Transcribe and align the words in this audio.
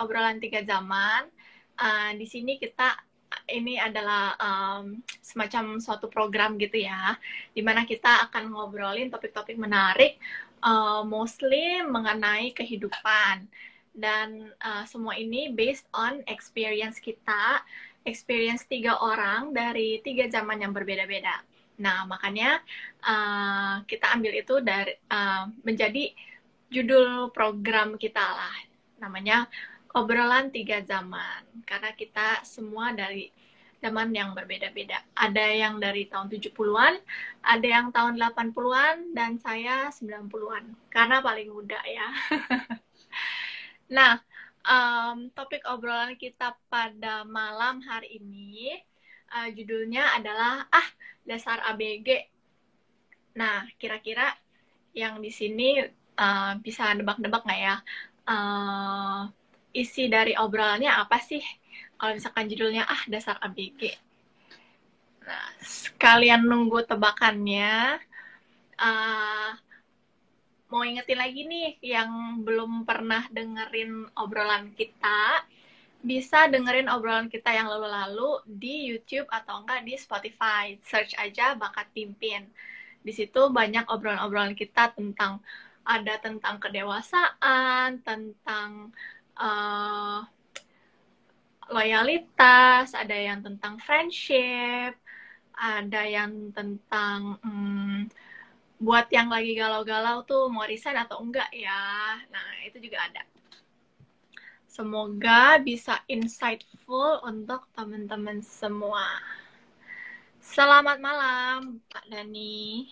obrolan 0.00 0.38
tiga 0.40 0.62
zaman. 0.62 1.28
Uh, 1.76 2.16
di 2.16 2.24
sini 2.24 2.56
kita 2.56 2.96
ini 3.52 3.78
adalah 3.78 4.34
um, 4.38 4.98
semacam 5.22 5.78
suatu 5.78 6.10
program 6.10 6.58
gitu 6.58 6.82
ya, 6.82 7.14
di 7.52 7.62
mana 7.62 7.86
kita 7.86 8.30
akan 8.30 8.50
ngobrolin 8.50 9.12
topik-topik 9.12 9.54
menarik, 9.58 10.18
uh, 10.64 11.06
mostly 11.06 11.82
mengenai 11.84 12.50
kehidupan 12.56 13.46
dan 13.96 14.52
uh, 14.60 14.84
semua 14.84 15.16
ini 15.16 15.52
based 15.52 15.86
on 15.94 16.20
experience 16.28 16.98
kita, 16.98 17.62
experience 18.04 18.66
tiga 18.68 18.98
orang 18.98 19.54
dari 19.54 20.02
tiga 20.02 20.28
zaman 20.28 20.62
yang 20.62 20.72
berbeda-beda. 20.74 21.42
Nah 21.80 22.08
makanya 22.08 22.60
uh, 23.04 23.84
kita 23.84 24.10
ambil 24.16 24.32
itu 24.32 24.54
dari 24.64 24.96
uh, 25.12 25.48
menjadi 25.64 26.12
judul 26.72 27.30
program 27.30 27.94
kita 27.94 28.22
lah 28.22 28.56
namanya 28.98 29.46
obrolan 29.96 30.52
tiga 30.52 30.84
zaman 30.84 31.64
karena 31.64 31.90
kita 31.96 32.44
semua 32.44 32.92
dari 32.92 33.32
zaman 33.80 34.12
yang 34.12 34.36
berbeda-beda. 34.36 35.00
Ada 35.16 35.52
yang 35.52 35.80
dari 35.80 36.08
tahun 36.08 36.28
70-an, 36.28 36.94
ada 37.44 37.66
yang 37.66 37.88
tahun 37.92 38.20
80-an 38.20 39.16
dan 39.16 39.40
saya 39.40 39.88
90-an 39.88 40.76
karena 40.92 41.24
paling 41.24 41.48
muda 41.48 41.80
ya. 41.88 42.08
nah, 43.96 44.20
um, 44.68 45.32
topik 45.32 45.64
obrolan 45.64 46.16
kita 46.20 46.56
pada 46.68 47.24
malam 47.24 47.80
hari 47.84 48.20
ini 48.20 48.76
uh, 49.32 49.48
judulnya 49.52 50.12
adalah 50.16 50.68
ah 50.68 50.88
dasar 51.24 51.64
ABG. 51.72 52.28
Nah, 53.36 53.64
kira-kira 53.80 54.32
yang 54.96 55.20
di 55.20 55.28
sini 55.28 55.84
uh, 56.16 56.52
bisa 56.60 56.92
nebak-nebak 56.96 57.44
nggak 57.44 57.60
ya? 57.60 57.76
Uh, 58.26 59.28
isi 59.76 60.08
dari 60.08 60.32
obrolannya 60.32 60.88
apa 60.88 61.20
sih? 61.20 61.44
Kalau 61.96 62.12
misalkan 62.16 62.48
judulnya 62.48 62.84
ah 62.88 63.02
dasar 63.08 63.36
ABG. 63.40 63.92
Nah, 65.26 65.48
sekalian 65.60 66.46
nunggu 66.46 66.86
tebakannya, 66.86 67.98
uh, 68.78 69.50
mau 70.70 70.82
ingetin 70.86 71.18
lagi 71.18 71.42
nih 71.46 71.68
yang 71.82 72.42
belum 72.46 72.86
pernah 72.86 73.26
dengerin 73.32 74.06
obrolan 74.14 74.70
kita, 74.76 75.42
bisa 76.06 76.46
dengerin 76.46 76.86
obrolan 76.86 77.26
kita 77.26 77.50
yang 77.50 77.66
lalu-lalu 77.66 78.44
di 78.46 78.86
YouTube 78.92 79.26
atau 79.26 79.66
enggak 79.66 79.82
di 79.82 79.94
Spotify. 79.98 80.78
Search 80.84 81.18
aja 81.18 81.58
Bakat 81.58 81.90
Pimpin. 81.90 82.46
Di 83.02 83.10
situ 83.10 83.50
banyak 83.50 83.90
obrolan-obrolan 83.90 84.54
kita 84.54 84.94
tentang 84.94 85.42
ada 85.86 86.18
tentang 86.18 86.58
kedewasaan, 86.58 88.02
tentang 88.02 88.90
uh, 89.36 90.24
loyalitas, 91.70 92.94
ada 92.94 93.14
yang 93.14 93.42
tentang 93.42 93.78
friendship, 93.82 94.94
ada 95.56 96.02
yang 96.04 96.52
tentang 96.52 97.40
um, 97.42 98.06
buat 98.76 99.08
yang 99.08 99.32
lagi 99.32 99.56
galau-galau 99.56 100.20
tuh 100.28 100.52
mau 100.52 100.68
resign 100.68 101.00
atau 101.00 101.20
enggak 101.24 101.48
ya. 101.52 102.20
Nah, 102.28 102.48
itu 102.68 102.76
juga 102.80 103.08
ada. 103.08 103.24
Semoga 104.68 105.56
bisa 105.64 106.04
insightful 106.04 107.24
untuk 107.24 107.64
teman-teman 107.72 108.44
semua. 108.44 109.08
Selamat 110.44 111.00
malam, 111.00 111.80
Pak 111.88 112.04
Dani. 112.12 112.84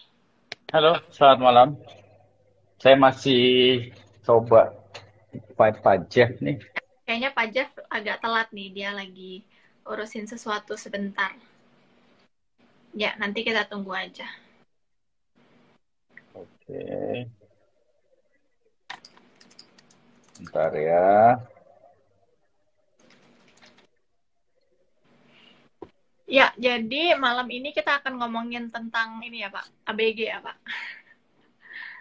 Halo, 0.72 0.96
selamat 1.12 1.38
malam. 1.44 1.68
Saya 2.80 2.96
masih 2.96 3.92
coba 4.24 4.72
fight 5.54 5.78
Pak 5.82 6.10
Jeff 6.10 6.36
nih. 6.38 6.58
Kayaknya 7.04 7.30
Pak 7.36 7.46
Jeff 7.52 7.70
agak 7.92 8.20
telat 8.24 8.48
nih, 8.50 8.68
dia 8.72 8.90
lagi 8.94 9.44
urusin 9.84 10.24
sesuatu 10.24 10.74
sebentar. 10.74 11.36
Ya, 12.94 13.12
nanti 13.20 13.44
kita 13.44 13.68
tunggu 13.68 13.92
aja. 13.92 14.24
Oke. 16.32 17.28
Bentar 20.40 20.72
ya. 20.74 21.38
Ya, 26.24 26.50
jadi 26.56 27.14
malam 27.20 27.46
ini 27.52 27.70
kita 27.70 28.00
akan 28.00 28.18
ngomongin 28.18 28.72
tentang 28.72 29.20
ini 29.22 29.44
ya 29.44 29.52
Pak, 29.52 29.66
ABG 29.86 30.18
ya 30.24 30.40
Pak. 30.40 30.56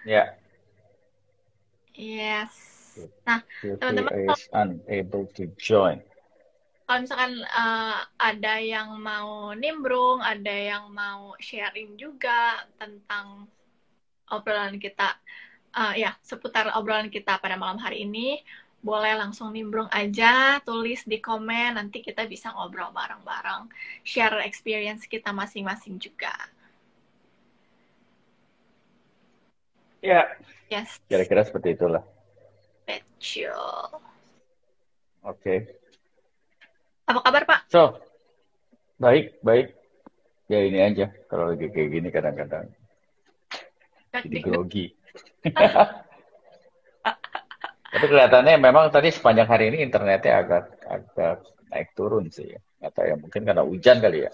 Ya. 0.08 0.24
Yes. 1.94 2.73
Nah, 3.26 3.40
teman-teman 3.62 4.12
is 4.30 4.46
unable 4.54 5.26
to 5.34 5.50
join. 5.58 6.02
Kalau 6.84 7.00
misalkan 7.00 7.42
uh, 7.48 8.04
ada 8.20 8.60
yang 8.60 9.00
mau 9.00 9.56
nimbrung, 9.56 10.20
ada 10.20 10.52
yang 10.52 10.92
mau 10.92 11.34
sharing 11.40 11.96
juga 11.96 12.68
tentang 12.76 13.48
obrolan 14.28 14.76
kita, 14.78 15.16
uh, 15.74 15.96
ya 15.96 16.14
seputar 16.22 16.76
obrolan 16.76 17.08
kita 17.08 17.40
pada 17.40 17.56
malam 17.56 17.80
hari 17.80 18.04
ini, 18.04 18.44
boleh 18.84 19.16
langsung 19.16 19.56
nimbrung 19.56 19.88
aja, 19.96 20.60
tulis 20.68 21.08
di 21.08 21.24
komen, 21.24 21.80
nanti 21.80 22.04
kita 22.04 22.28
bisa 22.28 22.52
ngobrol 22.52 22.92
bareng-bareng, 22.92 23.72
share 24.04 24.44
experience 24.44 25.08
kita 25.08 25.32
masing-masing 25.32 25.96
juga. 25.96 26.36
Ya. 30.04 30.36
Yes. 30.68 31.00
Kira-kira 31.08 31.48
seperti 31.48 31.80
itulah. 31.80 32.04
Betul. 32.84 33.52
Oke. 35.24 35.40
Okay. 35.40 35.58
Apa 37.08 37.20
kabar 37.24 37.44
Pak? 37.48 37.60
So, 37.72 38.00
baik, 39.00 39.40
baik. 39.44 39.76
Ya 40.52 40.60
ini 40.64 40.80
aja. 40.84 41.08
Kalau 41.32 41.56
lagi 41.56 41.72
kayak 41.72 41.90
gini 41.92 42.10
kadang-kadang 42.12 42.68
jadi 44.22 44.40
grogi. 44.46 44.86
Tapi 47.94 48.06
kelihatannya 48.10 48.58
memang 48.58 48.90
tadi 48.90 49.14
sepanjang 49.14 49.46
hari 49.50 49.70
ini 49.74 49.86
internetnya 49.86 50.42
agak 50.42 50.66
agak 50.86 51.46
naik 51.70 51.94
turun 51.98 52.30
sih. 52.30 52.54
Atau 52.82 53.06
ya 53.06 53.16
mungkin 53.18 53.46
karena 53.46 53.64
hujan 53.66 54.02
kali 54.02 54.26
ya. 54.26 54.32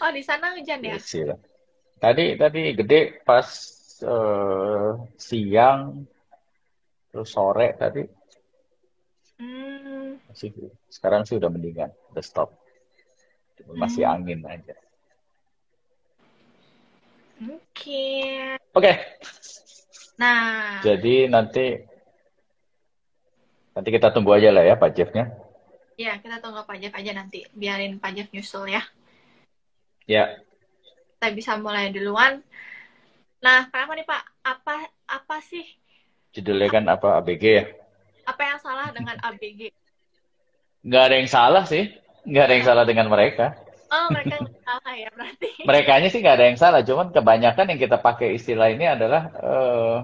Oh 0.00 0.10
di 0.12 0.20
sana 0.24 0.52
hujan 0.56 0.80
ya? 0.84 0.96
Yes, 0.96 1.12
Tadi 1.98 2.38
tadi 2.38 2.62
gede 2.78 3.20
pas 3.26 3.46
uh, 4.06 4.96
siang 5.18 6.06
terus 7.08 7.28
sore 7.32 7.74
tadi 7.76 8.02
hmm. 9.40 10.28
masih 10.28 10.50
sekarang 10.88 11.24
sih 11.24 11.36
udah 11.40 11.50
mendingan 11.50 11.90
udah 12.12 12.24
stop 12.24 12.52
masih 13.74 14.04
hmm. 14.04 14.14
angin 14.14 14.40
aja 14.44 14.76
oke 17.44 17.60
okay. 17.72 18.56
oke 18.76 18.84
okay. 18.84 18.96
nah 20.20 20.80
jadi 20.84 21.28
nanti 21.32 21.84
nanti 23.72 23.88
kita 23.94 24.10
tunggu 24.10 24.34
aja 24.34 24.50
lah 24.50 24.64
ya 24.66 24.74
Pak 24.74 24.90
Jeffnya 24.96 25.30
ya 25.98 26.18
kita 26.18 26.38
tunggu 26.42 26.62
Pak 26.66 26.78
Jeff 26.78 26.94
aja 26.94 27.12
nanti 27.14 27.46
biarin 27.54 28.00
Pak 28.02 28.12
Jeff 28.14 28.28
nyusul 28.34 28.72
ya 28.72 28.82
ya 30.04 30.38
kita 31.18 31.34
bisa 31.34 31.58
mulai 31.58 31.90
duluan 31.90 32.42
Nah, 33.38 33.70
kenapa 33.70 33.92
nih 33.94 34.06
Pak? 34.06 34.22
Apa 34.42 34.74
apa 35.06 35.36
sih? 35.46 35.62
Judulnya 36.38 36.70
kan 36.70 36.84
apa 36.86 37.18
ABG 37.18 37.44
ya? 37.44 37.64
Apa 38.30 38.42
yang 38.46 38.58
salah 38.62 38.94
dengan 38.94 39.18
ABG? 39.26 39.74
Nggak 40.86 41.02
ada 41.10 41.14
yang 41.18 41.30
salah 41.30 41.64
sih. 41.66 41.90
Nggak 42.22 42.44
ada 42.46 42.54
yang 42.54 42.66
salah 42.70 42.84
dengan 42.86 43.10
mereka. 43.10 43.58
Oh, 43.88 44.06
mereka 44.14 44.38
salah 44.62 44.94
ya 44.94 45.08
berarti. 45.10 45.48
Mereka 45.68 45.90
sih 46.12 46.20
nggak 46.20 46.36
ada 46.36 46.46
yang 46.52 46.60
salah. 46.60 46.80
Cuman 46.84 47.08
kebanyakan 47.08 47.72
yang 47.72 47.80
kita 47.80 47.96
pakai 47.96 48.36
istilah 48.36 48.68
ini 48.68 48.84
adalah 48.84 49.32
uh, 49.40 49.96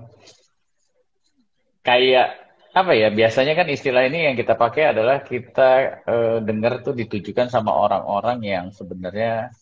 kayak 1.84 2.32
apa 2.72 2.92
ya? 2.96 3.12
Biasanya 3.12 3.52
kan 3.52 3.68
istilah 3.68 4.08
ini 4.08 4.32
yang 4.32 4.36
kita 4.40 4.56
pakai 4.56 4.96
adalah 4.96 5.20
kita 5.20 6.00
uh, 6.08 6.38
dengar 6.40 6.80
tuh 6.80 6.96
ditujukan 6.96 7.52
sama 7.52 7.76
orang-orang 7.76 8.40
yang 8.40 8.66
sebenarnya 8.72 9.52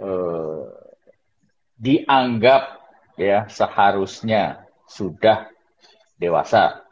uh, 0.00 0.64
dianggap 1.76 2.80
ya 3.20 3.44
seharusnya 3.52 4.64
sudah 4.88 5.52
dewasa. 6.16 6.82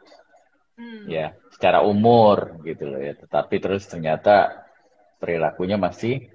Hmm. 0.75 1.07
ya 1.07 1.31
secara 1.55 1.87
umur 1.87 2.59
gitu 2.67 2.91
loh 2.91 2.99
ya. 2.99 3.15
Tetapi 3.15 3.55
terus 3.63 3.87
ternyata 3.87 4.65
perilakunya 5.23 5.79
masih 5.79 6.27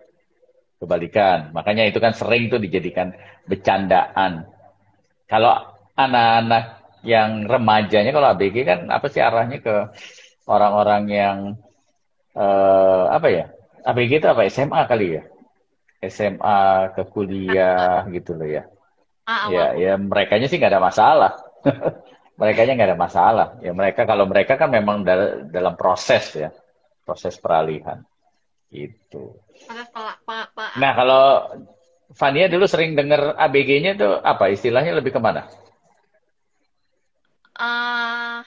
kebalikan. 0.80 1.52
Makanya 1.52 1.84
itu 1.84 2.00
kan 2.00 2.16
sering 2.16 2.48
tuh 2.48 2.56
dijadikan 2.56 3.12
bercandaan 3.44 4.48
kalau 5.30 5.54
anak-anak 5.94 6.82
yang 7.06 7.46
remajanya 7.46 8.10
kalau 8.10 8.34
ABG 8.34 8.66
kan 8.66 8.90
apa 8.90 9.06
sih 9.06 9.22
arahnya 9.22 9.62
ke 9.62 9.94
orang-orang 10.50 11.02
yang 11.06 11.36
eh, 12.34 13.04
apa 13.14 13.28
ya? 13.30 13.44
ABG 13.86 14.20
itu 14.20 14.26
apa? 14.28 14.42
SMA 14.50 14.80
kali 14.90 15.20
ya? 15.20 15.22
SMA 16.02 16.90
ke 16.96 17.02
kuliah 17.12 18.04
gitu 18.10 18.34
loh 18.34 18.48
ya. 18.48 18.64
Ah, 19.28 19.46
ya, 19.52 19.64
ya 19.78 19.92
mereka 19.94 20.40
sih 20.42 20.58
nggak 20.58 20.72
ada 20.74 20.82
masalah. 20.82 21.32
mereka 22.40 22.64
nya 22.64 22.72
nggak 22.72 22.88
ada 22.88 22.98
masalah. 22.98 23.48
Ya 23.60 23.76
mereka 23.76 24.08
kalau 24.08 24.24
mereka 24.24 24.56
kan 24.56 24.72
memang 24.72 25.04
dal 25.04 25.52
dalam 25.52 25.76
proses 25.76 26.24
ya, 26.32 26.48
proses 27.04 27.36
peralihan. 27.36 28.00
Itu. 28.72 29.36
Nah 30.80 30.92
kalau 30.96 31.24
Fania 32.16 32.48
dulu 32.48 32.64
sering 32.64 32.96
dengar 32.96 33.36
ABG-nya 33.36 33.94
tuh 33.94 34.18
apa 34.24 34.48
istilahnya 34.48 34.96
lebih 34.96 35.14
ke 35.14 35.20
mana? 35.20 35.46
Uh, 37.60 38.40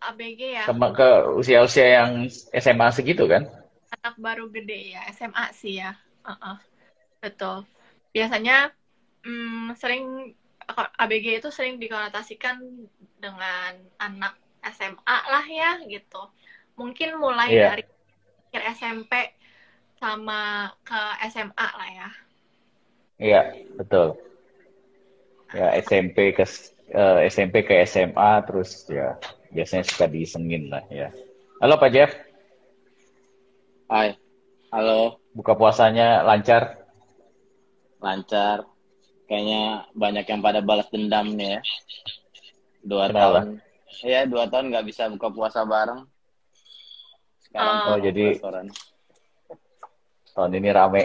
ABG 0.00 0.40
ya. 0.56 0.64
Ke, 0.64 0.72
ke 0.72 1.08
usia-usia 1.36 1.86
yang 2.00 2.10
SMA 2.56 2.88
segitu 2.90 3.28
kan? 3.28 3.46
Anak 4.00 4.16
baru 4.16 4.48
gede 4.48 4.96
ya, 4.96 5.04
SMA 5.12 5.44
sih 5.52 5.76
ya. 5.78 5.92
Uh 6.24 6.32
-uh. 6.32 6.56
Betul. 7.20 7.68
Biasanya 8.16 8.72
hmm, 9.28 9.76
sering 9.76 10.34
ABG 10.76 11.42
itu 11.42 11.48
sering 11.52 11.76
dikonotasikan 11.80 12.60
dengan 13.20 13.72
anak 13.98 14.36
SMA 14.64 15.18
lah 15.28 15.44
ya 15.48 15.70
gitu. 15.88 16.22
Mungkin 16.76 17.20
mulai 17.20 17.52
yeah. 17.52 17.74
dari 17.74 17.84
akhir 18.50 18.62
SMP 18.76 19.12
sama 20.00 20.72
ke 20.82 21.00
SMA 21.28 21.68
lah 21.76 21.90
ya. 21.92 22.08
Iya, 23.20 23.42
betul. 23.76 24.16
Ya 25.52 25.76
SMP 25.82 26.32
ke 26.32 26.46
uh, 26.94 27.20
eh, 27.20 27.28
SMP 27.28 27.66
ke 27.66 27.74
SMA 27.84 28.32
terus 28.46 28.86
ya 28.86 29.18
biasanya 29.52 29.84
suka 29.84 30.06
disengin 30.06 30.70
lah 30.70 30.86
ya. 30.88 31.10
Halo 31.60 31.76
Pak 31.76 31.90
Jeff. 31.92 32.10
Hai. 33.90 34.14
Halo. 34.70 35.18
Buka 35.34 35.58
puasanya 35.58 36.22
lancar? 36.22 36.78
Lancar. 37.98 38.69
Kayaknya 39.30 39.86
banyak 39.94 40.26
yang 40.26 40.40
pada 40.42 40.58
balas 40.58 40.90
dendam 40.90 41.30
nih 41.38 41.54
ya. 41.54 41.60
Dua 42.82 43.06
Kenapa? 43.06 43.14
tahun. 43.14 43.44
Iya, 44.02 44.20
dua 44.26 44.44
tahun 44.50 44.74
nggak 44.74 44.86
bisa 44.90 45.06
buka 45.06 45.30
puasa 45.30 45.62
bareng. 45.62 46.02
Sekarang 47.46 47.94
oh, 47.94 47.98
jadi 48.02 48.34
restoran. 48.34 48.66
tahun 50.34 50.52
ini 50.58 50.68
rame. 50.74 51.04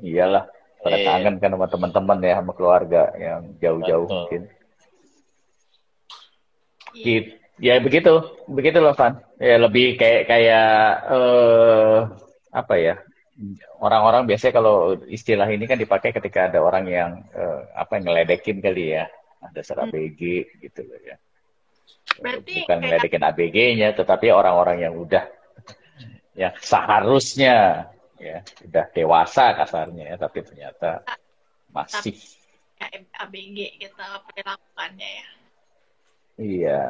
Iyalah 0.00 0.48
pada 0.82 0.98
yeah. 0.98 1.06
kangen 1.14 1.34
kan 1.38 1.50
sama 1.54 1.66
teman-teman 1.70 2.18
ya 2.18 2.34
sama 2.42 2.52
keluarga 2.58 3.02
yang 3.14 3.40
jauh-jauh 3.62 4.08
mungkin 4.10 4.42
yeah. 6.98 7.22
ya 7.62 7.74
begitu 7.78 8.12
begitu 8.50 8.82
loh 8.82 8.90
Van 8.98 9.22
ya 9.38 9.62
lebih 9.62 9.94
kayak 9.94 10.26
kayak 10.26 10.70
uh, 11.06 12.10
apa 12.50 12.74
ya 12.82 12.94
orang-orang 13.82 14.28
biasanya 14.28 14.54
kalau 14.62 14.96
istilah 15.08 15.48
ini 15.50 15.64
kan 15.66 15.78
dipakai 15.78 16.14
ketika 16.14 16.50
ada 16.50 16.62
orang 16.62 16.84
yang 16.86 17.10
uh, 17.34 17.66
apa 17.74 17.98
yang 17.98 18.12
ngeledekin 18.12 18.62
kali 18.62 18.96
ya. 18.98 19.06
Ada 19.42 19.60
serap 19.66 19.90
hmm. 19.90 19.96
BG 19.98 20.20
gitu 20.62 20.80
loh 20.86 21.00
ya. 21.02 21.16
Berarti 22.22 22.62
bukan 22.62 22.78
ngeledekin 22.78 23.22
ABG-nya 23.22 23.88
tetapi 23.98 24.30
orang-orang 24.30 24.86
yang 24.86 24.94
udah 24.94 25.24
yang 26.42 26.54
seharusnya 26.62 27.88
ya 28.22 28.38
udah 28.70 28.86
dewasa 28.94 29.50
kasarnya 29.58 30.14
ya 30.14 30.16
tapi 30.20 30.38
ternyata 30.46 31.02
masih. 31.74 32.14
tapi, 32.78 33.06
ABG 33.18 33.58
kita 33.82 34.22
perilakuannya 34.30 35.10
ya. 35.10 35.28
Iya. 36.38 36.82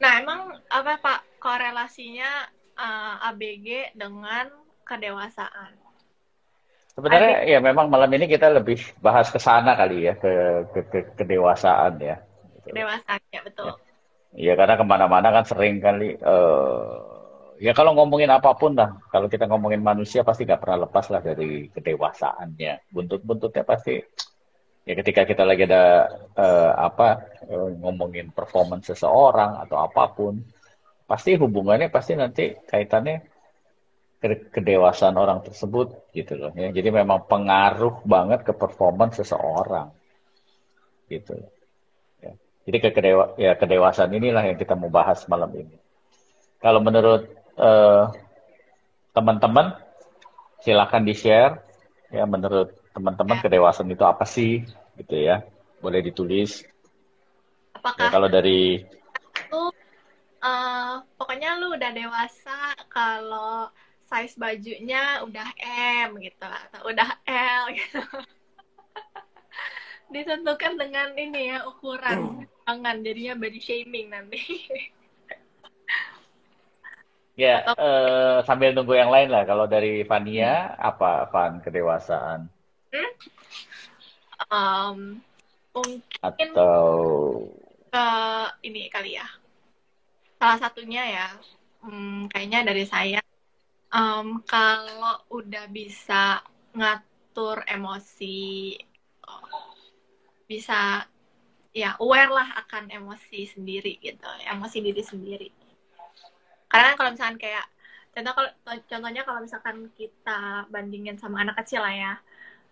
Nah 0.00 0.12
emang 0.22 0.58
apa 0.72 0.94
pak 0.98 1.20
korelasinya 1.42 2.48
uh, 2.74 2.84
eh, 2.84 3.28
ABG 3.30 3.68
dengan 3.94 4.59
kedewasaan 4.90 5.70
sebenarnya 6.90 7.46
ABG. 7.46 7.52
ya 7.54 7.58
memang 7.62 7.86
malam 7.86 8.10
ini 8.10 8.26
kita 8.26 8.50
lebih 8.50 8.82
bahas 8.98 9.30
ke 9.30 9.38
sana 9.38 9.78
kali 9.78 10.10
ya 10.10 10.18
ke 10.18 10.32
ke, 10.74 10.80
ke 10.90 10.98
kedewasaan 11.22 12.02
ya 12.02 12.18
kedewasaan 12.66 13.22
ya 13.30 13.40
betul 13.46 13.78
Iya 14.30 14.54
karena 14.54 14.78
ke 14.78 14.84
mana-mana 14.86 15.28
kan 15.34 15.42
sering 15.42 15.82
kali 15.82 16.14
uh, 16.22 17.02
ya 17.58 17.74
kalau 17.74 17.98
ngomongin 17.98 18.30
apa 18.30 18.54
pun 18.54 18.78
lah, 18.78 18.94
kalau 19.10 19.26
kita 19.26 19.50
ngomongin 19.50 19.82
manusia 19.82 20.22
pasti 20.22 20.46
nggak 20.46 20.62
pernah 20.62 20.86
lepas 20.86 21.10
lah 21.10 21.18
dari 21.18 21.66
kedewasaannya. 21.74 22.94
Buntut-buntutnya 22.94 23.66
pasti 23.66 23.98
ya 24.86 24.94
ketika 24.94 25.26
kita 25.26 25.42
lagi 25.42 25.66
ada 25.66 26.06
uh, 26.38 26.72
apa 26.78 27.26
uh, 27.50 27.70
ngomongin 27.82 28.30
performance 28.30 28.94
seseorang 28.94 29.58
atau 29.66 29.82
apa 29.82 30.14
pun, 30.14 30.38
pasti 31.10 31.34
hubungannya 31.34 31.90
pasti 31.90 32.14
nanti 32.14 32.54
kaitannya 32.70 33.26
kedewasaan 34.20 35.16
orang 35.16 35.40
tersebut 35.40 36.12
gitu 36.12 36.36
loh 36.36 36.52
ya. 36.52 36.68
Jadi 36.68 36.92
memang 36.92 37.24
pengaruh 37.24 38.04
banget 38.04 38.44
ke 38.44 38.52
performance 38.52 39.18
seseorang 39.20 39.88
gitu. 41.08 41.34
Ya. 42.20 42.36
Jadi 42.68 42.76
ke 42.84 42.88
kedewa 42.92 43.34
ya 43.40 43.56
kedewasaan 43.56 44.12
inilah 44.12 44.44
yang 44.44 44.60
kita 44.60 44.76
mau 44.76 44.92
bahas 44.92 45.24
malam 45.26 45.48
ini. 45.56 45.76
Kalau 46.60 46.84
menurut 46.84 47.32
eh, 47.56 48.04
teman-teman 49.16 49.74
silakan 50.60 51.02
di-share 51.08 51.64
ya 52.12 52.28
menurut 52.28 52.76
teman-teman 52.92 53.40
ya. 53.40 53.42
kedewasaan 53.48 53.90
itu 53.90 54.04
apa 54.04 54.24
sih 54.28 54.62
gitu 55.00 55.16
ya 55.16 55.40
boleh 55.80 56.04
ditulis 56.04 56.66
apakah 57.72 58.06
ya, 58.06 58.12
kalau 58.12 58.28
dari 58.28 58.84
itu 59.40 59.62
uh, 60.44 61.00
pokoknya 61.16 61.56
lu 61.62 61.72
udah 61.72 61.90
dewasa 61.96 62.76
kalau 62.92 63.70
size 64.10 64.34
bajunya 64.34 65.22
udah 65.22 65.48
M 66.04 66.18
gitu 66.18 66.46
atau 66.46 66.90
udah 66.90 67.10
L 67.30 67.64
gitu 67.78 68.02
ditentukan 70.14 70.74
dengan 70.74 71.14
ini 71.14 71.54
ya 71.54 71.62
ukuran 71.70 72.42
tangan 72.66 73.06
jadinya 73.06 73.38
body 73.38 73.60
shaming 73.62 74.10
nanti 74.10 74.42
Ya, 77.40 77.64
Atau... 77.64 77.80
uh, 77.80 78.38
sambil 78.44 78.76
nunggu 78.76 79.00
yang 79.00 79.08
lain 79.08 79.32
lah. 79.32 79.48
Kalau 79.48 79.64
dari 79.64 80.04
Fania, 80.04 80.76
apa 80.76 81.24
Van 81.32 81.64
kedewasaan? 81.64 82.52
Hmm? 82.92 83.12
Um, 84.52 84.98
mungkin 85.72 86.04
atau 86.20 86.84
ke 87.88 88.06
ini 88.60 88.92
kali 88.92 89.16
ya. 89.16 89.24
Salah 90.36 90.60
satunya 90.60 91.00
ya, 91.00 91.28
hmm, 91.80 92.28
kayaknya 92.28 92.60
dari 92.68 92.84
saya. 92.84 93.24
Um, 93.90 94.46
kalau 94.46 95.18
udah 95.34 95.66
bisa 95.66 96.38
ngatur 96.78 97.66
emosi, 97.66 98.78
bisa 100.46 101.02
ya 101.74 101.98
aware 101.98 102.30
lah 102.30 102.48
akan 102.66 102.86
emosi 102.90 103.50
sendiri 103.50 103.98
gitu, 103.98 104.30
emosi 104.46 104.78
diri 104.78 105.02
sendiri. 105.02 105.48
Karena 106.70 106.94
kalau 106.94 107.10
misalkan 107.14 107.38
kayak 107.42 107.66
contoh 108.14 108.32
kalau 108.34 108.50
contohnya 108.86 109.22
kalau 109.26 109.40
misalkan 109.42 109.76
kita 109.98 110.70
bandingin 110.70 111.18
sama 111.18 111.42
anak 111.42 111.58
kecil 111.58 111.82
lah 111.82 111.94
ya. 111.94 112.14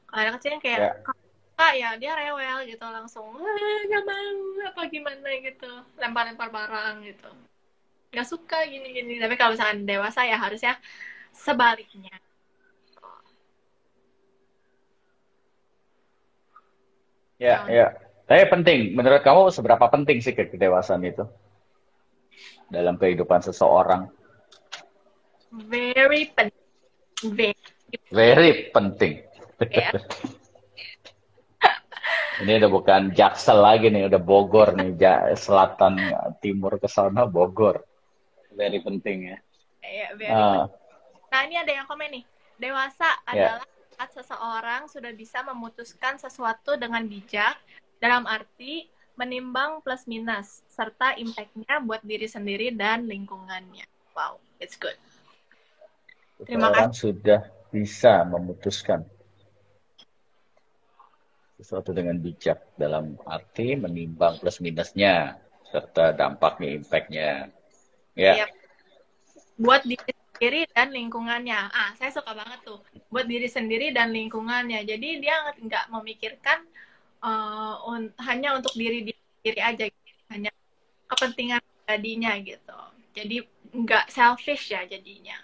Kalau 0.06 0.20
anak 0.22 0.34
kecil 0.38 0.50
yang 0.54 0.62
kayak 0.62 0.80
yeah. 0.86 1.14
kak 1.58 1.74
ya 1.74 1.90
dia 1.98 2.14
rewel 2.14 2.62
gitu 2.70 2.86
langsung 2.86 3.34
nggak 3.90 4.02
mau 4.06 4.30
apa 4.70 4.82
gimana? 4.86 5.28
gitu. 5.42 5.70
Lempar-lempar 5.98 6.54
barang 6.54 7.02
gitu 7.02 7.30
nggak 8.08 8.28
suka 8.28 8.64
gini-gini 8.64 9.20
tapi 9.20 9.34
kalau 9.36 9.52
misalkan 9.52 9.84
dewasa 9.84 10.24
ya 10.24 10.36
harusnya 10.40 10.74
sebaliknya 11.34 12.16
ya 17.38 17.68
ya 17.68 17.86
tapi 18.24 18.42
penting 18.48 18.96
menurut 18.96 19.20
kamu 19.20 19.52
seberapa 19.52 19.86
penting 19.92 20.18
sih 20.20 20.32
kedewasaan 20.32 21.04
itu 21.04 21.24
dalam 22.68 23.00
kehidupan 23.00 23.40
seseorang? 23.40 24.12
Very 25.48 26.28
penting. 26.36 26.54
Very, 27.24 27.56
Very 28.12 28.52
penting. 28.70 29.24
Yeah. 29.72 29.96
Ini 32.38 32.62
udah 32.62 32.70
bukan 32.70 33.10
Jaksel 33.18 33.58
lagi 33.58 33.90
nih, 33.90 34.06
udah 34.06 34.22
Bogor 34.22 34.70
nih, 34.78 34.94
selatan 35.34 35.98
timur 36.38 36.78
ke 36.78 36.86
sana 36.86 37.26
Bogor. 37.26 37.82
Very 38.58 38.82
penting 38.82 39.30
ya. 39.30 39.38
Iya, 39.86 40.08
very 40.18 40.34
uh. 40.34 40.66
Nah, 41.30 41.40
ini 41.46 41.54
ada 41.54 41.70
yang 41.70 41.86
komen 41.86 42.10
nih. 42.10 42.24
Dewasa 42.58 43.06
yeah. 43.30 43.54
adalah 43.62 43.68
saat 43.94 44.10
seseorang 44.18 44.82
sudah 44.90 45.14
bisa 45.14 45.46
memutuskan 45.46 46.18
sesuatu 46.18 46.74
dengan 46.74 47.06
bijak 47.06 47.54
dalam 48.02 48.26
arti 48.26 48.90
menimbang 49.18 49.82
plus 49.82 50.06
minus 50.06 50.62
serta 50.70 51.18
impactnya 51.18 51.82
buat 51.82 52.02
diri 52.06 52.26
sendiri 52.26 52.74
dan 52.74 53.06
lingkungannya. 53.06 53.86
Wow, 54.14 54.42
it's 54.62 54.78
good. 54.78 54.94
Terima 56.46 56.70
Orang 56.70 56.94
kasih. 56.94 57.14
sudah 57.14 57.42
bisa 57.74 58.22
memutuskan 58.22 59.02
sesuatu 61.58 61.90
dengan 61.90 62.14
bijak 62.22 62.62
dalam 62.78 63.18
arti 63.26 63.74
menimbang 63.74 64.38
plus 64.38 64.62
minusnya 64.62 65.42
serta 65.66 66.14
dampaknya, 66.14 66.78
impactnya. 66.78 67.30
Ya. 68.18 68.44
Yep. 68.44 68.50
Buat 69.62 69.82
diri 69.86 70.10
sendiri 70.10 70.60
dan 70.74 70.90
lingkungannya. 70.90 71.70
Ah, 71.70 71.94
saya 71.94 72.10
suka 72.10 72.34
banget 72.34 72.66
tuh. 72.66 72.82
Buat 73.14 73.30
diri 73.30 73.46
sendiri 73.46 73.94
dan 73.94 74.10
lingkungannya. 74.10 74.82
Jadi 74.82 75.22
dia 75.22 75.54
nggak 75.54 75.94
memikirkan 75.94 76.66
uh, 77.22 77.82
un 77.86 78.10
hanya 78.22 78.58
untuk 78.58 78.74
diri 78.74 79.10
dia 79.10 79.18
diri 79.42 79.60
aja 79.62 79.84
gitu. 79.86 80.22
hanya 80.30 80.50
kepentingan 81.08 81.62
pribadinya 81.62 82.32
gitu 82.42 82.78
jadi 83.14 83.36
nggak 83.74 84.10
selfish 84.12 84.70
ya 84.74 84.84
jadinya 84.86 85.38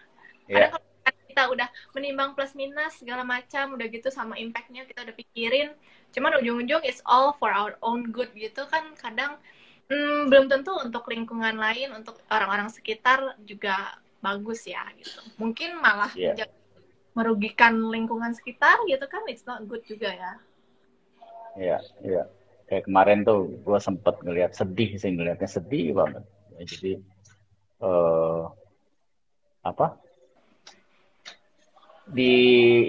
yeah. 0.51 0.71
kalau 0.71 0.89
kita 1.31 1.43
udah 1.51 1.69
menimbang 1.97 2.31
plus 2.39 2.55
minus 2.55 3.01
segala 3.03 3.27
macam 3.27 3.75
udah 3.75 3.87
gitu 3.91 4.09
sama 4.13 4.39
impactnya 4.39 4.87
kita 4.87 5.03
udah 5.03 5.15
pikirin 5.17 5.69
cuman 6.15 6.39
ujung-ujung 6.43 6.83
it's 6.87 7.03
all 7.09 7.35
for 7.41 7.51
our 7.51 7.75
own 7.83 8.15
good 8.15 8.31
gitu 8.39 8.63
kan 8.71 8.95
kadang 8.95 9.35
hmm, 9.89 10.31
belum 10.31 10.47
tentu 10.49 10.73
untuk 10.81 11.05
lingkungan 11.11 11.57
lain 11.57 11.93
untuk 11.97 12.17
orang-orang 12.33 12.69
sekitar 12.73 13.37
juga 13.45 13.99
bagus 14.25 14.65
ya 14.65 14.81
gitu 14.97 15.21
mungkin 15.37 15.77
malah 15.81 16.09
yeah. 16.17 16.49
merugikan 17.13 17.77
lingkungan 17.93 18.33
sekitar 18.33 18.81
gitu 18.89 19.05
kan 19.05 19.21
it's 19.29 19.45
not 19.45 19.61
good 19.69 19.85
juga 19.85 20.09
ya 20.09 20.33
iya 21.61 21.69
yeah, 21.77 21.81
iya 22.01 22.15
yeah. 22.17 22.27
kayak 22.65 22.89
kemarin 22.89 23.21
tuh 23.23 23.53
gue 23.61 23.79
sempet 23.81 24.17
ngeliat 24.25 24.57
sedih 24.57 24.97
sih 24.97 25.13
ngeliatnya 25.13 25.51
sedih 25.51 25.93
banget 25.93 26.25
ya, 26.57 26.63
jadi 26.65 26.93
uh, 27.85 28.49
apa 29.65 30.01
di 32.05 32.33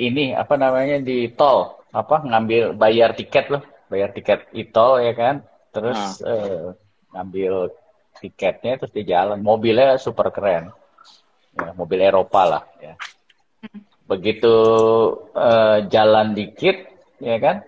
ini 0.07 0.35
apa 0.35 0.59
namanya 0.59 0.99
di 0.99 1.31
tol 1.31 1.79
apa 1.95 2.23
ngambil 2.27 2.75
bayar 2.75 3.15
tiket 3.15 3.47
loh 3.47 3.63
bayar 3.87 4.11
tiket 4.11 4.47
e-tol 4.51 4.99
ya 4.99 5.15
kan 5.15 5.43
terus 5.71 6.19
nah. 6.19 6.31
uh, 6.31 6.67
ngambil 7.15 7.71
tiketnya 8.19 8.75
terus 8.75 8.91
di 8.91 9.07
jalan. 9.07 9.39
Mobilnya 9.39 9.95
super 9.95 10.27
keren. 10.35 10.75
Ya, 11.55 11.71
mobil 11.71 12.03
Eropa 12.03 12.41
lah 12.43 12.63
ya. 12.83 12.99
Begitu 14.05 14.53
uh, 15.31 15.87
jalan 15.87 16.35
dikit 16.35 16.91
ya 17.23 17.39
kan? 17.39 17.63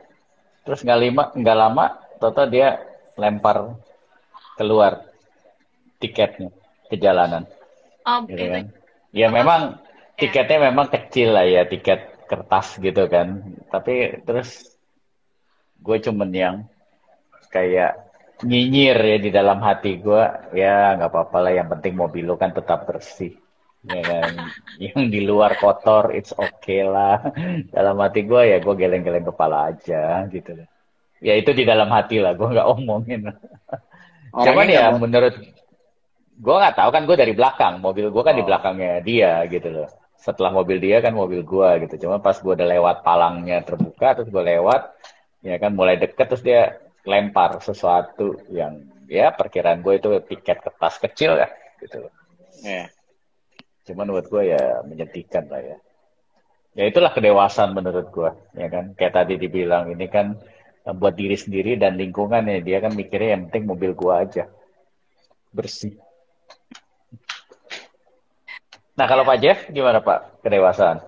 Terus 0.67 0.83
nggak 0.83 0.99
lima 0.99 1.23
nggak 1.31 1.57
lama 1.57 1.85
toto 2.19 2.43
dia 2.51 2.83
lempar 3.15 3.79
keluar 4.59 5.07
tiketnya 6.03 6.51
ke 6.91 6.99
jalanan. 6.99 7.47
Oh, 8.03 8.27
gitu 8.27 8.43
kan? 8.43 8.65
Ya 9.15 9.31
memang 9.31 9.79
tiketnya 10.19 10.67
memang 10.69 10.91
kecil 10.91 11.31
lah 11.31 11.47
ya 11.47 11.63
tiket 11.63 12.27
kertas 12.27 12.75
gitu 12.77 13.07
kan. 13.07 13.55
Tapi 13.71 14.21
terus 14.27 14.75
gue 15.79 15.97
cuman 16.03 16.29
yang 16.35 16.55
kayak 17.47 18.06
nyinyir 18.45 18.97
ya 18.97 19.17
di 19.17 19.29
dalam 19.33 19.57
hati 19.65 19.97
gue 19.97 20.23
ya 20.53 20.93
nggak 20.99 21.09
apa-apa 21.09 21.37
lah. 21.47 21.51
Yang 21.57 21.67
penting 21.77 21.93
mobil 21.97 22.23
lo 22.27 22.35
kan 22.37 22.53
tetap 22.53 22.85
bersih. 22.85 23.33
Ya 23.87 24.01
kan? 24.03 24.31
Yang 24.83 25.01
di 25.09 25.19
luar 25.25 25.57
kotor 25.57 26.13
it's 26.13 26.35
okay 26.35 26.85
lah. 26.85 27.23
Dalam 27.75 27.97
hati 28.03 28.27
gue 28.27 28.41
ya 28.53 28.57
gue 28.61 28.75
geleng-geleng 28.77 29.25
kepala 29.25 29.73
aja 29.73 30.27
gitu. 30.29 30.53
Ya 31.17 31.33
itu 31.33 31.49
di 31.49 31.65
dalam 31.65 31.89
hati 31.89 32.21
lah. 32.21 32.37
Gue 32.37 32.53
nggak 32.53 32.67
omongin. 32.77 33.33
Orangnya 34.29 34.45
cuman 34.53 34.67
ya 34.69 34.85
menurut 34.93 35.33
gue 36.37 36.55
nggak 36.61 36.75
tahu. 36.77 36.89
Kan 36.93 37.03
gue 37.09 37.17
dari 37.17 37.33
belakang. 37.33 37.81
Mobil 37.81 38.13
gue 38.13 38.23
kan 38.25 38.35
oh. 38.35 38.37
di 38.37 38.43
belakangnya 38.45 38.93
dia 39.01 39.41
gitu 39.49 39.71
loh. 39.73 39.89
Setelah 40.17 40.53
mobil 40.53 40.77
dia 40.77 41.01
kan 41.01 41.17
mobil 41.17 41.41
gue 41.41 41.69
gitu. 41.87 42.05
Cuma 42.05 42.21
pas 42.21 42.37
gue 42.37 42.53
udah 42.53 42.67
lewat 42.69 43.01
palangnya 43.01 43.65
terbuka 43.65 44.13
terus 44.13 44.29
gue 44.29 44.43
lewat 44.45 44.93
ya 45.41 45.55
kan 45.61 45.71
mulai 45.73 45.95
deket 46.01 46.25
terus 46.27 46.43
dia 46.43 46.86
lempar 47.07 47.63
sesuatu 47.63 48.43
yang 48.51 48.83
ya 49.07 49.31
perkiraan 49.31 49.79
gue 49.79 49.95
itu 49.95 50.09
tiket 50.27 50.59
kertas 50.59 50.99
kecil 50.99 51.39
ya 51.39 51.47
gitu 51.79 52.11
Yeah. 52.65 52.89
Cuman 53.85 54.09
buat 54.09 54.25
gue 54.27 54.49
ya 54.49 54.81
menyedihkan 54.83 55.45
lah 55.47 55.61
ya. 55.61 55.77
Ya 56.77 56.83
itulah 56.85 57.09
kedewasaan 57.09 57.73
menurut 57.73 58.09
gue, 58.13 58.31
ya 58.57 58.67
kan. 58.69 58.93
Kayak 58.93 59.13
tadi 59.23 59.33
dibilang 59.37 59.89
ini 59.89 60.05
kan 60.09 60.37
buat 60.85 61.17
diri 61.17 61.37
sendiri 61.37 61.77
dan 61.77 61.97
lingkungan 61.97 62.45
ya. 62.45 62.59
Dia 62.61 62.77
kan 62.81 62.93
mikirnya 62.93 63.37
yang 63.37 63.49
penting 63.49 63.65
mobil 63.69 63.93
gue 63.93 64.13
aja 64.13 64.43
bersih. 65.53 65.97
Nah 68.97 69.05
kalau 69.05 69.21
Pak 69.25 69.37
Jeff 69.41 69.59
gimana 69.69 70.01
Pak 70.01 70.41
kedewasaan? 70.41 71.01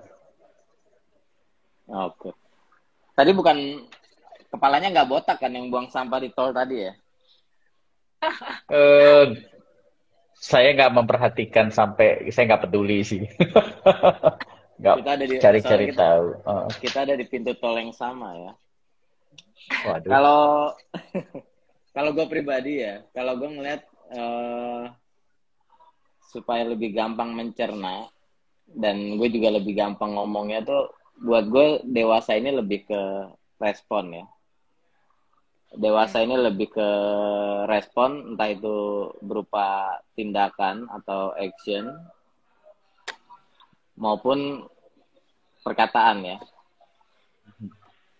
Oke. 1.89 2.29
Tadi 3.17 3.31
bukan 3.33 3.57
kepalanya 4.49 4.89
nggak 4.89 5.09
botak 5.09 5.37
kan 5.37 5.53
yang 5.53 5.69
buang 5.69 5.87
sampah 5.93 6.19
di 6.19 6.29
tol 6.33 6.51
tadi 6.51 6.89
ya? 6.89 6.93
uh, 8.73 9.25
saya 10.49 10.69
nggak 10.75 10.93
memperhatikan 10.95 11.69
sampai 11.69 12.27
saya 12.33 12.53
nggak 12.53 12.63
peduli 12.67 13.05
sih. 13.05 13.23
nggak 14.79 14.95
kita 15.03 15.11
ada 15.11 15.25
di 15.25 15.35
cari-cari 15.37 15.87
tahu. 15.93 16.25
Uh. 16.43 16.67
Kita 16.81 16.97
ada 17.05 17.13
di 17.15 17.25
pintu 17.29 17.53
tol 17.55 17.77
yang 17.77 17.93
sama 17.93 18.35
ya. 18.35 18.51
Kalau 20.07 20.73
kalau 21.95 22.09
gue 22.15 22.25
pribadi 22.25 22.81
ya, 22.81 23.05
kalau 23.13 23.37
gue 23.37 23.49
ngeliat 23.53 23.81
uh, 24.15 24.89
supaya 26.29 26.65
lebih 26.65 26.93
gampang 26.93 27.33
mencerna 27.33 28.09
dan 28.69 29.17
gue 29.17 29.29
juga 29.33 29.49
lebih 29.57 29.73
gampang 29.73 30.13
ngomongnya 30.13 30.61
tuh 30.61 30.93
buat 31.19 31.49
gue 31.49 31.83
dewasa 31.89 32.37
ini 32.37 32.53
lebih 32.53 32.85
ke 32.85 33.01
respon 33.59 34.13
ya 34.13 34.25
dewasa 35.75 36.25
ini 36.25 36.33
lebih 36.33 36.73
ke 36.73 36.89
respon 37.69 38.33
entah 38.33 38.49
itu 38.49 39.09
berupa 39.21 39.99
tindakan 40.17 40.89
atau 40.89 41.33
action 41.37 41.93
maupun 43.99 44.65
perkataan 45.61 46.25
ya. 46.25 46.37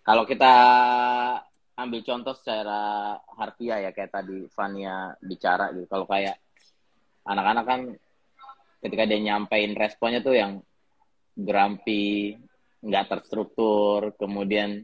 Kalau 0.06 0.26
kita 0.26 0.54
ambil 1.80 2.02
contoh 2.04 2.36
secara 2.36 3.16
harfiah 3.40 3.80
ya 3.80 3.92
kayak 3.96 4.12
tadi 4.12 4.46
Fania 4.52 5.16
bicara 5.24 5.72
gitu. 5.72 5.88
Kalau 5.88 6.06
kayak 6.06 6.38
anak-anak 7.24 7.66
kan 7.66 7.82
ketika 8.84 9.04
dia 9.08 9.20
nyampein 9.24 9.74
responnya 9.76 10.20
tuh 10.20 10.36
yang 10.36 10.60
grumpy, 11.40 12.36
nggak 12.84 13.08
terstruktur, 13.08 14.12
kemudian 14.20 14.84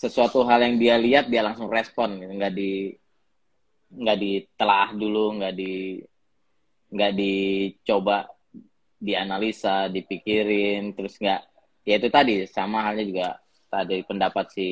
sesuatu 0.00 0.40
hal 0.48 0.64
yang 0.64 0.76
dia 0.80 0.96
lihat 0.96 1.28
dia 1.28 1.44
langsung 1.44 1.68
respon 1.68 2.16
gitu. 2.16 2.32
Nggak 2.32 2.54
di 2.56 2.72
nggak 3.90 4.18
ditelah 4.22 4.88
dulu 4.96 5.24
nggak 5.36 5.54
di 5.60 6.00
nggak 6.90 7.12
dicoba 7.12 8.24
dianalisa 8.96 9.90
dipikirin 9.92 10.96
terus 10.96 11.20
nggak 11.20 11.42
ya 11.84 11.94
itu 12.00 12.08
tadi 12.08 12.34
sama 12.48 12.86
halnya 12.86 13.04
juga 13.04 13.28
tadi 13.68 14.00
pendapat 14.08 14.46
si 14.56 14.68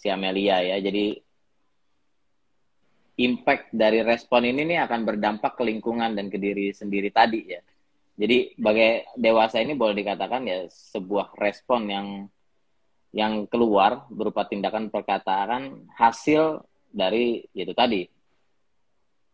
si 0.00 0.06
Amelia 0.08 0.64
ya. 0.64 0.80
Jadi 0.80 1.20
impact 3.20 3.68
dari 3.76 4.00
respon 4.00 4.48
ini 4.48 4.64
nih 4.64 4.80
akan 4.88 5.00
berdampak 5.04 5.60
ke 5.60 5.62
lingkungan 5.68 6.16
dan 6.16 6.32
ke 6.32 6.40
diri 6.40 6.72
sendiri 6.72 7.12
tadi 7.12 7.52
ya. 7.52 7.60
Jadi 8.16 8.56
sebagai 8.56 9.12
dewasa 9.16 9.60
ini 9.60 9.76
boleh 9.76 9.92
dikatakan 9.92 10.42
ya 10.48 10.64
sebuah 10.68 11.36
respon 11.36 11.82
yang 11.88 12.06
yang 13.10 13.46
keluar 13.50 14.06
berupa 14.06 14.46
tindakan 14.46 14.86
perkataan 14.88 15.90
hasil 15.98 16.62
dari 16.90 17.42
itu 17.54 17.74
tadi 17.74 18.06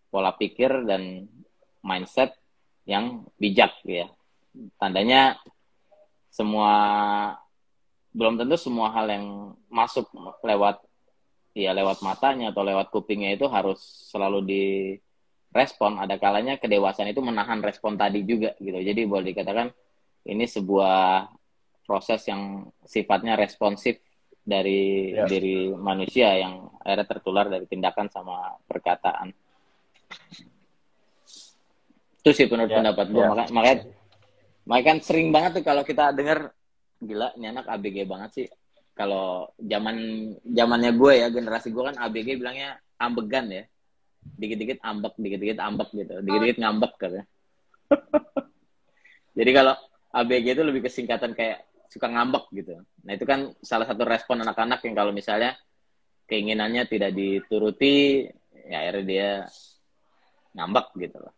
pola 0.08 0.32
pikir 0.32 0.88
dan 0.88 1.28
mindset 1.84 2.32
yang 2.88 3.26
bijak 3.36 3.76
ya. 3.84 4.08
Tandanya 4.80 5.36
semua 6.32 6.72
belum 8.16 8.40
tentu 8.40 8.56
semua 8.56 8.88
hal 8.96 9.12
yang 9.12 9.26
masuk 9.68 10.08
lewat 10.40 10.80
ya 11.52 11.76
lewat 11.76 12.00
matanya 12.00 12.52
atau 12.52 12.64
lewat 12.64 12.88
kupingnya 12.88 13.36
itu 13.36 13.44
harus 13.44 14.08
selalu 14.08 14.40
direspon. 14.44 16.00
Ada 16.00 16.16
kalanya 16.16 16.56
kedewasaan 16.56 17.12
itu 17.12 17.20
menahan 17.20 17.60
respon 17.60 18.00
tadi 18.00 18.24
juga 18.24 18.56
gitu. 18.56 18.78
Jadi 18.80 19.04
boleh 19.04 19.36
dikatakan 19.36 19.68
ini 20.24 20.48
sebuah 20.48 21.28
proses 21.86 22.20
yang 22.26 22.66
sifatnya 22.82 23.38
responsif 23.38 24.02
dari 24.46 25.10
yes. 25.10 25.26
diri 25.26 25.74
manusia 25.74 26.38
yang 26.38 26.70
akhirnya 26.82 27.06
tertular 27.06 27.46
dari 27.50 27.66
tindakan 27.66 28.06
sama 28.06 28.54
perkataan. 28.66 29.34
Itu 32.22 32.30
sih 32.30 32.46
menurut 32.46 32.70
yeah. 32.70 32.78
pendapat 32.78 33.06
gue. 33.10 33.22
Yeah. 33.22 33.30
Maka, 33.34 33.44
makanya, 33.50 33.76
makanya 34.66 34.86
kan 34.86 34.98
sering 35.02 35.28
banget 35.34 35.50
tuh 35.58 35.64
kalau 35.66 35.82
kita 35.82 36.14
dengar 36.14 36.54
gila 37.02 37.34
ini 37.34 37.46
anak 37.50 37.66
ABG 37.66 38.06
banget 38.06 38.30
sih. 38.34 38.46
Kalau 38.96 39.50
zaman 39.60 39.96
zamannya 40.46 40.94
gue 40.94 41.12
ya 41.20 41.28
generasi 41.28 41.74
gue 41.74 41.82
kan 41.82 41.96
ABG 42.06 42.38
bilangnya 42.38 42.78
ambegan 43.02 43.50
ya. 43.50 43.66
Dikit-dikit 44.26 44.82
ambek, 44.82 45.14
dikit-dikit 45.18 45.58
ambek 45.58 45.88
gitu. 45.90 46.14
Dikit-dikit 46.22 46.58
ngambek 46.62 46.92
katanya. 46.98 47.26
Jadi 49.38 49.50
kalau 49.52 49.74
ABG 50.16 50.46
itu 50.54 50.62
lebih 50.62 50.86
kesingkatan 50.86 51.34
kayak 51.34 51.65
suka 51.88 52.06
ngambek 52.10 52.44
gitu. 52.54 52.80
Nah 53.06 53.12
itu 53.14 53.24
kan 53.24 53.52
salah 53.62 53.86
satu 53.86 54.02
respon 54.06 54.42
anak-anak 54.42 54.82
yang 54.84 54.94
kalau 54.94 55.12
misalnya 55.14 55.56
keinginannya 56.26 56.84
tidak 56.90 57.14
dituruti, 57.14 58.26
ya 58.66 58.82
akhirnya 58.82 59.04
dia 59.06 59.30
ngambek 60.56 60.86
gitu 61.00 61.16
loh. 61.22 61.34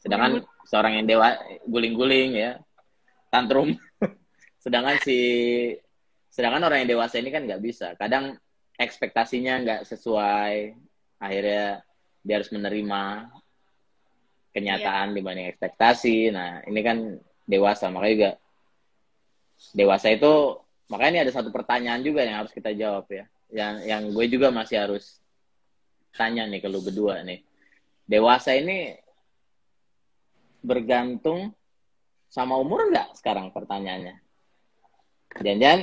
Sedangkan 0.00 0.42
hmm. 0.42 0.48
seorang 0.66 0.92
yang 1.00 1.06
dewa 1.06 1.36
guling-guling 1.68 2.30
ya, 2.36 2.50
tantrum. 3.28 3.76
sedangkan 4.64 4.96
si 5.02 5.18
sedangkan 6.32 6.64
orang 6.70 6.86
yang 6.86 6.96
dewasa 6.96 7.20
ini 7.20 7.28
kan 7.28 7.44
nggak 7.44 7.62
bisa. 7.62 7.92
Kadang 7.98 8.38
ekspektasinya 8.80 9.62
nggak 9.62 9.80
sesuai 9.86 10.74
akhirnya 11.22 11.86
dia 12.22 12.34
harus 12.38 12.50
menerima 12.50 13.30
kenyataan 14.52 15.06
yeah. 15.12 15.16
dibanding 15.16 15.48
ekspektasi 15.48 16.34
nah 16.34 16.60
ini 16.66 16.80
kan 16.82 16.98
dewasa 17.46 17.88
makanya 17.90 18.12
juga 18.14 18.30
dewasa 19.70 20.10
itu 20.10 20.58
makanya 20.90 21.10
ini 21.14 21.20
ada 21.28 21.32
satu 21.32 21.54
pertanyaan 21.54 22.02
juga 22.02 22.26
yang 22.26 22.42
harus 22.42 22.50
kita 22.50 22.74
jawab 22.74 23.06
ya. 23.08 23.24
Yang 23.52 23.74
yang 23.86 24.02
gue 24.10 24.26
juga 24.26 24.48
masih 24.50 24.76
harus 24.82 25.22
tanya 26.12 26.44
nih 26.50 26.60
ke 26.60 26.68
lu 26.68 26.82
berdua 26.82 27.22
nih. 27.22 27.46
Dewasa 28.04 28.58
ini 28.58 28.98
bergantung 30.62 31.54
sama 32.28 32.58
umur 32.58 32.90
nggak 32.90 33.16
sekarang 33.18 33.52
pertanyaannya? 33.52 34.18
Jangan-jangan 35.40 35.80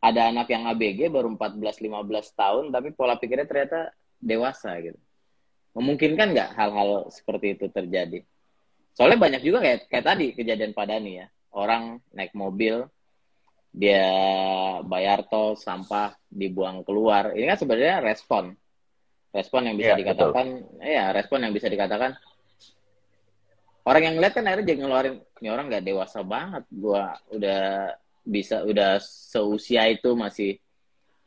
ada 0.00 0.20
anak 0.32 0.48
yang 0.48 0.64
ABG 0.72 1.12
baru 1.12 1.28
14-15 1.36 2.32
tahun 2.32 2.64
tapi 2.72 2.88
pola 2.96 3.20
pikirnya 3.20 3.44
ternyata 3.44 3.92
dewasa 4.16 4.76
gitu. 4.80 4.96
Memungkinkan 5.76 6.32
nggak 6.32 6.50
hal-hal 6.56 7.12
seperti 7.12 7.56
itu 7.56 7.68
terjadi? 7.68 8.24
Soalnya 8.96 9.18
banyak 9.20 9.42
juga 9.44 9.62
kayak 9.62 9.86
kayak 9.86 10.04
tadi 10.04 10.26
kejadian 10.34 10.72
padani 10.72 11.24
ya. 11.24 11.26
Orang 11.52 12.00
naik 12.16 12.32
mobil 12.32 12.88
dia 13.70 14.06
bayar 14.82 15.22
tol 15.30 15.54
sampah 15.54 16.18
dibuang 16.26 16.82
keluar 16.82 17.38
ini 17.38 17.46
kan 17.46 17.58
sebenarnya 17.58 18.02
respon 18.02 18.54
respon 19.30 19.70
yang 19.70 19.76
bisa 19.78 19.94
ya, 19.94 19.98
dikatakan 19.98 20.46
betul. 20.58 20.82
ya 20.82 21.04
respon 21.14 21.38
yang 21.46 21.52
bisa 21.54 21.70
dikatakan 21.70 22.18
orang 23.86 24.02
yang 24.10 24.16
lihat 24.18 24.34
kan 24.34 24.44
akhirnya 24.46 24.66
jadi 24.74 24.80
ngeluarin 24.82 25.14
ini 25.38 25.48
orang 25.48 25.66
nggak 25.70 25.86
dewasa 25.86 26.20
banget 26.26 26.66
gua 26.74 27.14
udah 27.30 27.94
bisa 28.26 28.66
udah 28.66 28.98
seusia 29.00 29.86
itu 29.86 30.12
masih 30.18 30.58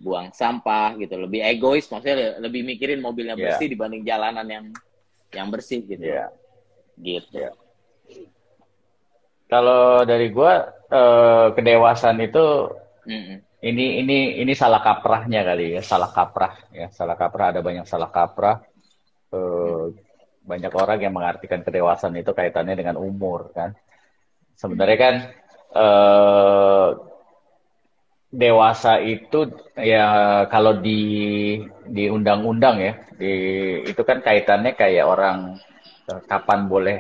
buang 0.04 0.36
sampah 0.36 1.00
gitu 1.00 1.16
lebih 1.16 1.40
egois 1.48 1.88
maksudnya 1.88 2.44
lebih 2.44 2.68
mikirin 2.68 3.00
mobilnya 3.00 3.40
yeah. 3.40 3.56
bersih 3.56 3.72
dibanding 3.72 4.04
jalanan 4.04 4.48
yang 4.52 4.66
yang 5.32 5.48
bersih 5.48 5.80
gitu 5.88 6.04
yeah. 6.04 6.28
gitu 7.00 7.40
yeah. 7.40 7.56
kalau 9.48 10.04
dari 10.04 10.28
gua 10.28 10.83
eh, 10.94 11.48
kedewasaan 11.58 12.22
itu 12.22 12.46
mm 13.10 13.22
-mm. 13.22 13.38
ini 13.66 13.86
ini 14.06 14.18
ini 14.46 14.54
salah 14.54 14.80
kaprahnya 14.86 15.42
kali 15.42 15.80
ya 15.80 15.82
salah 15.82 16.14
kaprah 16.14 16.54
ya 16.70 16.88
salah 16.94 17.18
kaprah 17.18 17.50
ada 17.50 17.62
banyak 17.66 17.86
salah 17.90 18.14
kaprah 18.14 18.62
eh, 19.34 19.84
mm. 19.90 20.46
banyak 20.46 20.74
orang 20.76 21.00
yang 21.02 21.14
mengartikan 21.16 21.66
kedewasaan 21.66 22.20
itu 22.20 22.32
kaitannya 22.36 22.78
dengan 22.78 23.02
umur 23.02 23.50
kan 23.56 23.74
sebenarnya 24.54 24.98
kan 25.02 25.16
eh, 25.74 26.90
dewasa 28.34 28.98
itu 28.98 29.46
ya 29.78 30.06
kalau 30.50 30.82
di 30.82 31.02
di 31.86 32.10
undang-undang 32.10 32.82
ya 32.82 32.94
di 33.14 33.34
itu 33.86 34.02
kan 34.02 34.26
kaitannya 34.26 34.74
kayak 34.74 35.06
orang 35.06 35.62
uh, 36.10 36.22
kapan 36.26 36.66
boleh 36.66 36.98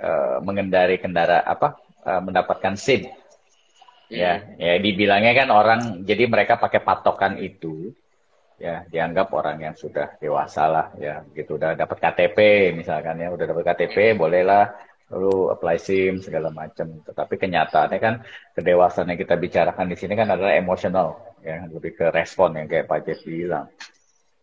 uh, 0.00 0.40
mengendari 0.40 0.96
kendara 0.96 1.44
apa 1.44 1.76
uh, 2.08 2.24
mendapatkan 2.24 2.72
SIM 2.80 3.04
ya 4.12 4.32
ya 4.60 4.74
dibilangnya 4.76 5.32
kan 5.32 5.48
orang 5.48 5.80
jadi 6.04 6.28
mereka 6.28 6.60
pakai 6.60 6.84
patokan 6.84 7.40
itu 7.40 7.96
ya 8.60 8.84
dianggap 8.86 9.32
orang 9.32 9.58
yang 9.58 9.74
sudah 9.74 10.20
dewasa 10.20 10.68
lah 10.68 10.86
ya 11.00 11.24
gitu 11.32 11.56
udah 11.56 11.74
dapat 11.74 11.98
KTP 11.98 12.70
misalkan 12.76 13.18
ya 13.18 13.32
udah 13.32 13.48
dapat 13.48 13.64
KTP 13.72 14.14
bolehlah 14.14 14.70
lalu 15.12 15.52
apply 15.52 15.76
SIM 15.76 16.24
segala 16.24 16.48
macam. 16.48 17.04
Tetapi 17.04 17.34
kenyataannya 17.36 17.98
kan 18.00 18.14
kedewasaan 18.56 19.12
yang 19.12 19.20
kita 19.20 19.36
bicarakan 19.36 19.86
di 19.92 19.96
sini 20.00 20.16
kan 20.16 20.32
adalah 20.32 20.56
emosional, 20.56 21.36
ya 21.44 21.68
lebih 21.68 21.92
ke 21.92 22.08
respon 22.08 22.56
yang 22.56 22.66
kayak 22.66 22.88
Pak 22.88 23.04
Jeff 23.04 23.20
bilang. 23.22 23.68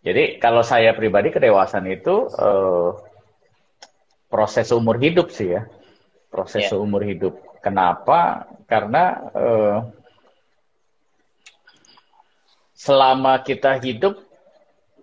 Jadi 0.06 0.40
kalau 0.40 0.64
saya 0.64 0.94
pribadi 0.96 1.34
kedewasaan 1.34 1.90
itu 1.90 2.30
eh, 2.30 2.90
proses 4.30 4.70
umur 4.70 5.02
hidup 5.02 5.34
sih 5.34 5.58
ya, 5.58 5.66
proses 6.30 6.70
yeah. 6.70 6.78
umur 6.78 7.02
hidup. 7.04 7.36
Kenapa? 7.60 8.48
Karena 8.70 9.04
eh, 9.34 9.78
selama 12.78 13.42
kita 13.42 13.82
hidup 13.82 14.22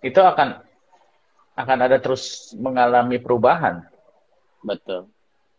itu 0.00 0.20
akan 0.22 0.62
akan 1.56 1.78
ada 1.82 1.98
terus 2.00 2.54
mengalami 2.54 3.18
perubahan. 3.18 3.84
Betul. 4.62 5.10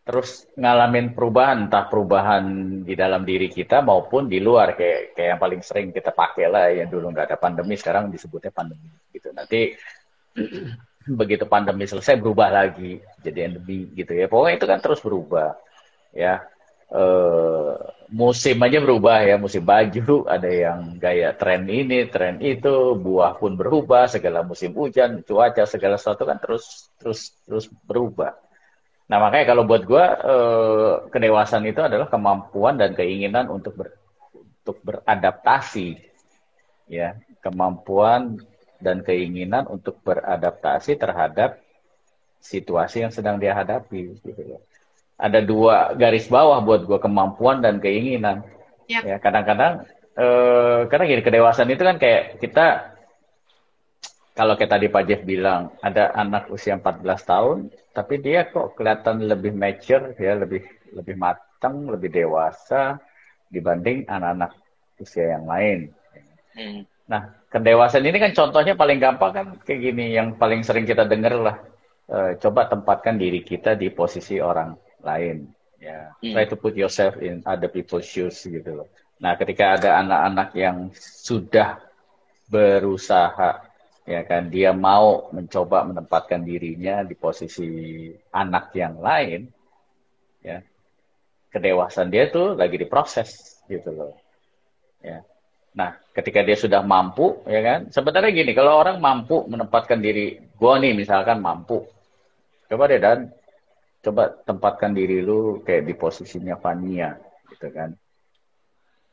Terus 0.07 0.47
ngalamin 0.55 1.11
perubahan 1.11 1.67
entah 1.67 1.83
perubahan 1.91 2.45
di 2.87 2.95
dalam 2.95 3.27
diri 3.27 3.51
kita 3.51 3.83
maupun 3.83 4.31
di 4.31 4.39
luar. 4.39 4.73
Kayak 4.79 5.19
kayak 5.19 5.29
yang 5.35 5.41
paling 5.41 5.61
sering 5.61 5.87
kita 5.91 6.15
pakai 6.15 6.47
lah 6.47 6.71
yang 6.71 6.87
dulu 6.87 7.11
nggak 7.11 7.33
ada 7.33 7.37
pandemi 7.37 7.75
sekarang 7.75 8.07
disebutnya 8.07 8.55
pandemi. 8.55 8.87
Gitu. 9.11 9.35
Nanti 9.35 9.75
begitu 11.19 11.43
pandemi 11.43 11.83
selesai 11.83 12.15
berubah 12.23 12.49
lagi 12.55 13.03
jadi 13.19 13.51
endemi 13.51 13.91
gitu 13.93 14.15
ya. 14.15 14.31
Pokoknya 14.31 14.55
itu 14.55 14.65
kan 14.69 14.79
terus 14.79 15.03
berubah 15.03 15.59
ya 16.15 16.39
e, 16.91 17.03
musim 18.11 18.57
aja 18.63 18.79
berubah 18.79 19.19
ya 19.23 19.35
musim 19.35 19.63
baju 19.63 20.27
ada 20.27 20.47
yang 20.47 20.95
gaya 20.95 21.35
tren 21.35 21.67
ini 21.67 22.07
tren 22.07 22.39
itu 22.39 22.95
buah 22.95 23.35
pun 23.35 23.59
berubah 23.59 24.07
segala 24.07 24.43
musim 24.43 24.71
hujan 24.71 25.23
cuaca 25.27 25.63
segala 25.67 25.99
sesuatu 25.99 26.23
kan 26.23 26.39
terus 26.39 26.87
terus 26.99 27.35
terus 27.43 27.65
berubah 27.83 28.35
Nah 29.07 29.17
makanya 29.23 29.55
kalau 29.55 29.63
buat 29.63 29.87
gue 29.87 30.03
eh, 30.03 30.93
kedewasaan 31.07 31.63
itu 31.63 31.79
adalah 31.79 32.11
kemampuan 32.11 32.75
dan 32.75 32.91
keinginan 32.91 33.47
untuk 33.47 33.79
ber, 33.79 33.95
untuk 34.35 34.77
beradaptasi, 34.83 35.95
ya 36.91 37.15
kemampuan 37.39 38.35
dan 38.83 39.07
keinginan 39.07 39.63
untuk 39.71 40.03
beradaptasi 40.03 40.99
terhadap 40.99 41.63
situasi 42.43 43.07
yang 43.07 43.13
sedang 43.15 43.39
dia 43.39 43.55
hadapi. 43.55 44.19
Gitu 44.19 44.59
Ada 45.17 45.41
dua 45.41 45.97
garis 45.97 46.29
bawah 46.29 46.61
buat 46.61 46.85
gue 46.85 46.99
kemampuan 47.01 47.65
dan 47.65 47.81
keinginan. 47.81 48.45
Yep. 48.85 49.01
Ya 49.03 49.17
kadang-kadang 49.17 49.83
eh, 50.13 50.79
karena 50.87 51.03
gini 51.09 51.21
kedewasaan 51.25 51.73
itu 51.73 51.83
kan 51.83 51.97
kayak 51.97 52.37
kita 52.37 52.97
kalau 54.37 54.53
kayak 54.53 54.69
tadi 54.77 54.85
Pak 54.85 55.03
Jeff 55.09 55.21
bilang, 55.25 55.73
ada 55.81 56.13
anak 56.13 56.53
usia 56.53 56.77
14 56.77 57.01
tahun, 57.25 57.57
tapi 57.89 58.21
dia 58.21 58.45
kok 58.45 58.77
kelihatan 58.77 59.25
lebih 59.25 59.49
mature, 59.57 60.13
ya 60.13 60.37
lebih 60.37 60.61
lebih 60.93 61.17
matang, 61.17 61.89
lebih 61.89 62.13
dewasa 62.13 63.01
dibanding 63.49 64.05
anak-anak 64.05 64.53
usia 65.01 65.33
yang 65.33 65.49
lain. 65.49 65.89
Hmm. 66.53 66.85
Nah, 67.09 67.33
kedewasaan 67.49 68.05
ini 68.05 68.21
kan 68.21 68.31
contohnya 68.37 68.77
paling 68.77 69.01
gampang 69.01 69.31
kan 69.33 69.47
kayak 69.65 69.81
gini, 69.81 70.13
yang 70.13 70.37
paling 70.37 70.61
sering 70.61 70.85
kita 70.85 71.09
dengar 71.09 71.33
lah. 71.33 71.57
E, 72.07 72.37
coba 72.37 72.69
tempatkan 72.69 73.17
diri 73.17 73.41
kita 73.41 73.73
di 73.73 73.89
posisi 73.89 74.37
orang 74.37 74.75
lain. 75.07 75.37
Ya, 75.79 76.11
hmm. 76.19 76.33
try 76.35 76.45
to 76.49 76.57
put 76.59 76.75
yourself 76.75 77.15
in 77.21 77.45
other 77.47 77.71
people's 77.71 78.03
shoes 78.03 78.43
gitu 78.43 78.83
loh. 78.83 78.89
Nah, 79.23 79.39
ketika 79.39 79.79
ada 79.79 80.01
anak-anak 80.03 80.49
yang 80.57 80.77
sudah 80.97 81.79
berusaha 82.51 83.67
ya 84.07 84.23
kan 84.23 84.47
dia 84.47 84.71
mau 84.71 85.27
mencoba 85.35 85.83
menempatkan 85.83 86.39
dirinya 86.47 87.03
di 87.03 87.11
posisi 87.11 87.67
anak 88.31 88.71
yang 88.71 89.03
lain 89.03 89.51
ya 90.39 90.63
kedewasaan 91.51 92.07
dia 92.07 92.31
tuh 92.31 92.55
lagi 92.55 92.79
diproses 92.79 93.59
gitu 93.67 93.91
loh 93.91 94.15
ya 95.03 95.19
nah 95.75 95.99
ketika 96.15 96.39
dia 96.39 96.55
sudah 96.55 96.87
mampu 96.87 97.43
ya 97.51 97.59
kan 97.59 97.79
sebenarnya 97.91 98.31
gini 98.31 98.55
kalau 98.55 98.79
orang 98.79 99.03
mampu 99.03 99.43
menempatkan 99.43 99.99
diri 99.99 100.39
gua 100.55 100.79
nih 100.79 100.95
misalkan 100.95 101.43
mampu 101.43 101.83
coba 102.71 102.87
deh 102.87 103.03
dan 103.03 103.35
coba 104.03 104.33
tempatkan 104.45 104.93
diri 104.93 105.23
lu 105.23 105.61
kayak 105.65 105.83
di 105.89 105.93
posisinya 105.97 106.55
Fania 106.59 107.17
gitu 107.49 107.67
kan 107.73 107.95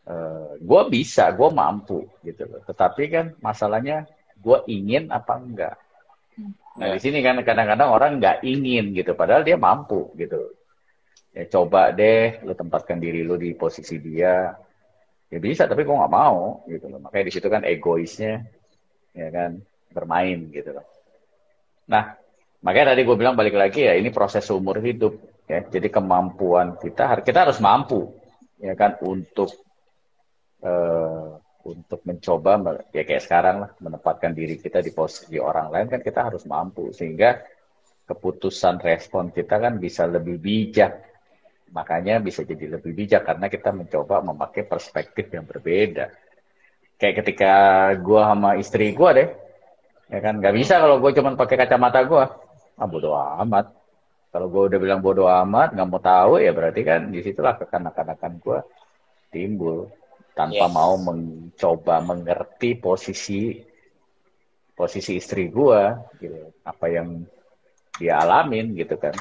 uh, 0.08 0.56
gua 0.60 0.86
bisa 0.88 1.30
gua 1.32 1.50
mampu 1.50 2.04
gitu 2.24 2.44
loh 2.44 2.60
tetapi 2.66 3.02
kan 3.08 3.26
masalahnya 3.40 4.08
gue 4.44 4.58
ingin 4.68 5.08
apa 5.08 5.40
enggak. 5.40 5.76
Nah 6.76 6.92
di 6.92 7.00
sini 7.00 7.24
kan 7.24 7.40
kadang-kadang 7.40 7.88
orang 7.88 8.20
nggak 8.20 8.44
ingin 8.44 8.92
gitu, 8.92 9.16
padahal 9.16 9.40
dia 9.40 9.56
mampu 9.56 10.12
gitu. 10.20 10.52
Ya 11.32 11.48
coba 11.48 11.90
deh, 11.90 12.44
lu 12.44 12.52
tempatkan 12.52 13.00
diri 13.00 13.24
lu 13.24 13.40
di 13.40 13.56
posisi 13.56 13.96
dia. 13.98 14.52
Ya 15.32 15.38
bisa, 15.40 15.64
tapi 15.66 15.82
gue 15.82 15.96
nggak 15.96 16.14
mau 16.14 16.62
gitu 16.68 16.92
loh. 16.92 17.00
Makanya 17.00 17.24
di 17.26 17.32
situ 17.32 17.48
kan 17.48 17.64
egoisnya, 17.64 18.44
ya 19.16 19.28
kan 19.32 19.58
bermain 19.90 20.52
gitu 20.52 20.76
loh. 20.76 20.86
Nah, 21.88 22.14
makanya 22.64 22.96
tadi 22.96 23.04
gue 23.04 23.16
bilang 23.20 23.36
balik 23.36 23.54
lagi 23.54 23.84
ya 23.84 23.94
ini 23.94 24.08
proses 24.08 24.48
umur 24.48 24.80
hidup 24.80 25.14
ya. 25.44 25.60
Jadi 25.64 25.88
kemampuan 25.92 26.80
kita 26.80 27.20
kita 27.20 27.48
harus 27.48 27.60
mampu 27.60 28.10
ya 28.58 28.72
kan 28.72 28.96
untuk 29.04 29.52
uh, 30.64 31.36
untuk 31.64 32.00
mencoba 32.04 32.80
ya 32.92 33.04
kayak 33.04 33.22
sekarang 33.24 33.56
lah 33.64 33.70
menempatkan 33.80 34.32
diri 34.36 34.60
kita 34.60 34.84
di 34.84 34.92
posisi 34.92 35.36
orang 35.40 35.72
lain 35.72 35.86
kan 35.92 36.00
kita 36.00 36.32
harus 36.32 36.48
mampu. 36.48 36.92
Sehingga 36.96 37.44
keputusan 38.04 38.80
respon 38.80 39.32
kita 39.32 39.60
kan 39.60 39.76
bisa 39.76 40.08
lebih 40.08 40.40
bijak. 40.40 41.04
Makanya 41.72 42.20
bisa 42.20 42.44
jadi 42.44 42.78
lebih 42.78 42.92
bijak 42.96 43.28
karena 43.28 43.48
kita 43.48 43.74
mencoba 43.74 44.24
memakai 44.24 44.64
perspektif 44.64 45.28
yang 45.32 45.44
berbeda. 45.44 46.12
Kayak 46.96 47.24
ketika 47.24 47.52
gue 47.98 48.20
sama 48.22 48.50
istri 48.56 48.94
gue 48.94 49.10
deh 49.12 49.28
ya 50.04 50.20
kan 50.20 50.36
nggak 50.36 50.54
bisa 50.54 50.78
kalau 50.78 51.00
gue 51.00 51.16
cuma 51.16 51.32
pakai 51.32 51.56
kacamata 51.64 52.04
gue 52.04 52.24
ah 52.78 52.88
bodo 52.88 53.14
amat 53.14 53.70
kalau 54.34 54.50
gue 54.50 54.62
udah 54.74 54.78
bilang 54.82 55.00
bodo 55.00 55.30
amat 55.30 55.74
nggak 55.74 55.88
mau 55.88 56.02
tahu 56.02 56.42
ya 56.42 56.50
berarti 56.50 56.80
kan 56.82 57.10
di 57.10 57.22
situlah 57.22 57.54
kekanak-kanakan 57.58 58.32
gue 58.42 58.58
timbul 59.30 59.90
tanpa 60.34 60.66
yes. 60.66 60.74
mau 60.74 60.94
mencoba 60.98 62.02
mengerti 62.02 62.74
posisi 62.78 63.54
posisi 64.74 65.18
istri 65.18 65.50
gue 65.50 65.82
gitu 66.18 66.50
apa 66.66 66.86
yang 66.90 67.22
dia 67.94 68.18
alamin 68.18 68.74
gitu 68.74 68.98
kan 68.98 69.14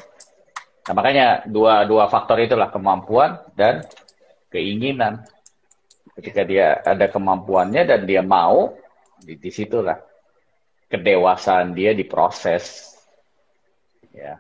nah 0.84 0.94
makanya 0.98 1.46
dua 1.46 1.86
dua 1.86 2.10
faktor 2.10 2.42
itulah 2.42 2.74
kemampuan 2.74 3.38
dan 3.54 3.86
keinginan 4.50 5.22
Ketika 6.14 6.46
dia 6.46 6.78
ada 6.86 7.10
kemampuannya 7.10 7.90
dan 7.90 8.06
dia 8.06 8.22
mau, 8.22 8.78
di, 9.18 9.34
di 9.34 9.50
situlah 9.50 9.98
kedewasaan 10.86 11.74
dia 11.74 11.98
diproses. 11.98 12.93
Ya. 14.14 14.40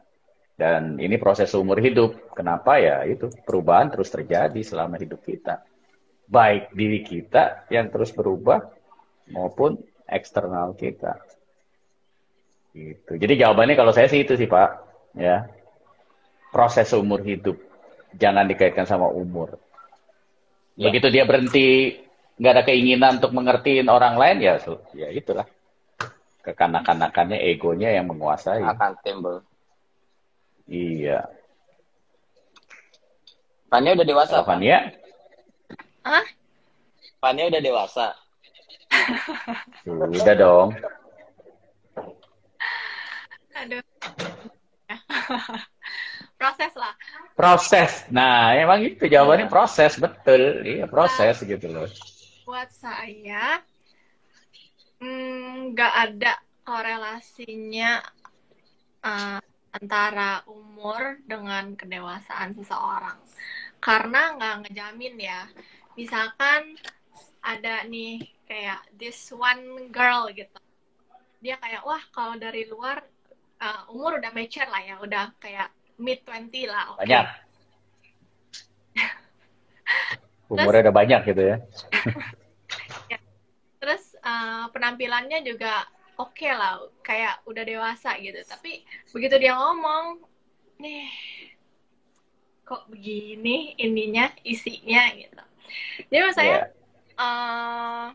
Dan 0.54 1.02
ini 1.02 1.18
proses 1.18 1.50
umur 1.58 1.82
hidup. 1.82 2.34
Kenapa 2.38 2.78
ya? 2.78 3.02
Itu 3.04 3.34
perubahan 3.44 3.90
terus 3.90 4.14
terjadi 4.14 4.62
selama 4.62 5.02
hidup 5.02 5.26
kita. 5.26 5.66
Baik 6.30 6.72
diri 6.72 7.02
kita 7.02 7.68
yang 7.74 7.90
terus 7.90 8.14
berubah 8.14 8.62
maupun 9.34 9.82
eksternal 10.06 10.78
kita. 10.78 11.20
Gitu. 12.74 13.18
Jadi 13.18 13.34
jawabannya 13.38 13.76
kalau 13.78 13.94
saya 13.94 14.10
sih 14.10 14.22
itu 14.22 14.38
sih 14.38 14.50
Pak, 14.50 14.70
ya. 15.18 15.50
Proses 16.54 16.94
umur 16.94 17.26
hidup 17.26 17.58
jangan 18.14 18.46
dikaitkan 18.46 18.86
sama 18.86 19.10
umur. 19.10 19.58
Ya. 20.78 20.90
Begitu 20.90 21.10
dia 21.10 21.26
berhenti 21.26 21.98
nggak 22.38 22.54
ada 22.54 22.64
keinginan 22.66 23.22
untuk 23.22 23.34
mengertiin 23.34 23.90
orang 23.90 24.18
lain 24.18 24.42
ya, 24.42 24.58
ya 24.98 25.10
itulah 25.14 25.46
kekanak-kanakannya, 26.44 27.40
egonya 27.40 27.94
yang 27.94 28.10
menguasai. 28.10 28.62
Akan 28.62 28.98
timbul. 29.06 29.46
Iya. 30.68 31.20
Fania 33.68 33.98
udah 33.98 34.08
dewasa. 34.08 34.36
Kalau 34.42 34.48
Fania? 34.48 34.80
Hah? 36.06 36.26
Fania 37.20 37.50
udah 37.50 37.62
dewasa. 37.62 38.08
Sudah 39.84 40.36
dong. 40.38 40.70
Aduh. 43.54 43.82
proses 46.44 46.74
lah 46.76 46.94
proses 47.40 48.04
nah 48.12 48.52
emang 48.52 48.84
itu 48.84 49.08
jawabannya 49.08 49.48
iya. 49.48 49.54
proses 49.54 49.96
betul 49.96 50.60
iya 50.68 50.86
proses 50.92 51.40
nah, 51.40 51.48
gitu 51.48 51.68
loh 51.72 51.88
buat 52.44 52.68
saya 52.68 53.64
mm, 55.00 55.72
nggak 55.72 55.94
mm, 55.96 56.04
ada 56.04 56.34
korelasinya 56.68 58.04
uh, 59.08 59.40
antara 59.74 60.46
umur 60.46 61.18
dengan 61.26 61.74
kedewasaan 61.74 62.54
seseorang 62.54 63.18
karena 63.82 64.38
nggak 64.38 64.56
ngejamin 64.64 65.16
ya 65.18 65.42
misalkan 65.98 66.78
ada 67.44 67.84
nih 67.90 68.22
kayak 68.48 68.86
this 68.96 69.34
one 69.34 69.90
girl 69.90 70.30
gitu 70.32 70.62
dia 71.44 71.60
kayak 71.60 71.84
wah 71.84 72.00
kalau 72.16 72.40
dari 72.40 72.70
luar 72.70 73.04
uh, 73.60 73.92
umur 73.92 74.20
udah 74.20 74.32
mature 74.32 74.70
lah 74.72 74.80
ya 74.80 74.96
udah 75.04 75.36
kayak 75.44 75.68
mid 76.00 76.20
20 76.26 76.68
lah. 76.72 76.96
Okay. 76.98 77.00
Banyak. 77.06 77.26
Umurnya 80.54 80.82
udah 80.90 80.96
banyak 80.96 81.22
gitu 81.34 81.42
ya. 81.44 81.58
ya. 83.12 83.20
Terus 83.82 84.04
uh, 84.22 84.70
penampilannya 84.72 85.44
juga 85.44 85.86
oke 86.20 86.36
okay 86.36 86.52
lah, 86.54 86.82
kayak 87.02 87.42
udah 87.48 87.64
dewasa 87.66 88.18
gitu. 88.20 88.40
Tapi 88.46 88.84
begitu 89.12 89.36
dia 89.40 89.54
ngomong, 89.58 90.22
nih 90.82 91.10
kok 92.64 92.88
begini 92.88 93.76
ininya, 93.78 94.32
isinya 94.46 95.10
gitu. 95.16 95.44
Jadi 96.10 96.18
menurut 96.18 96.36
saya 96.38 96.70
yeah. 97.18 97.22
uh, 97.22 98.08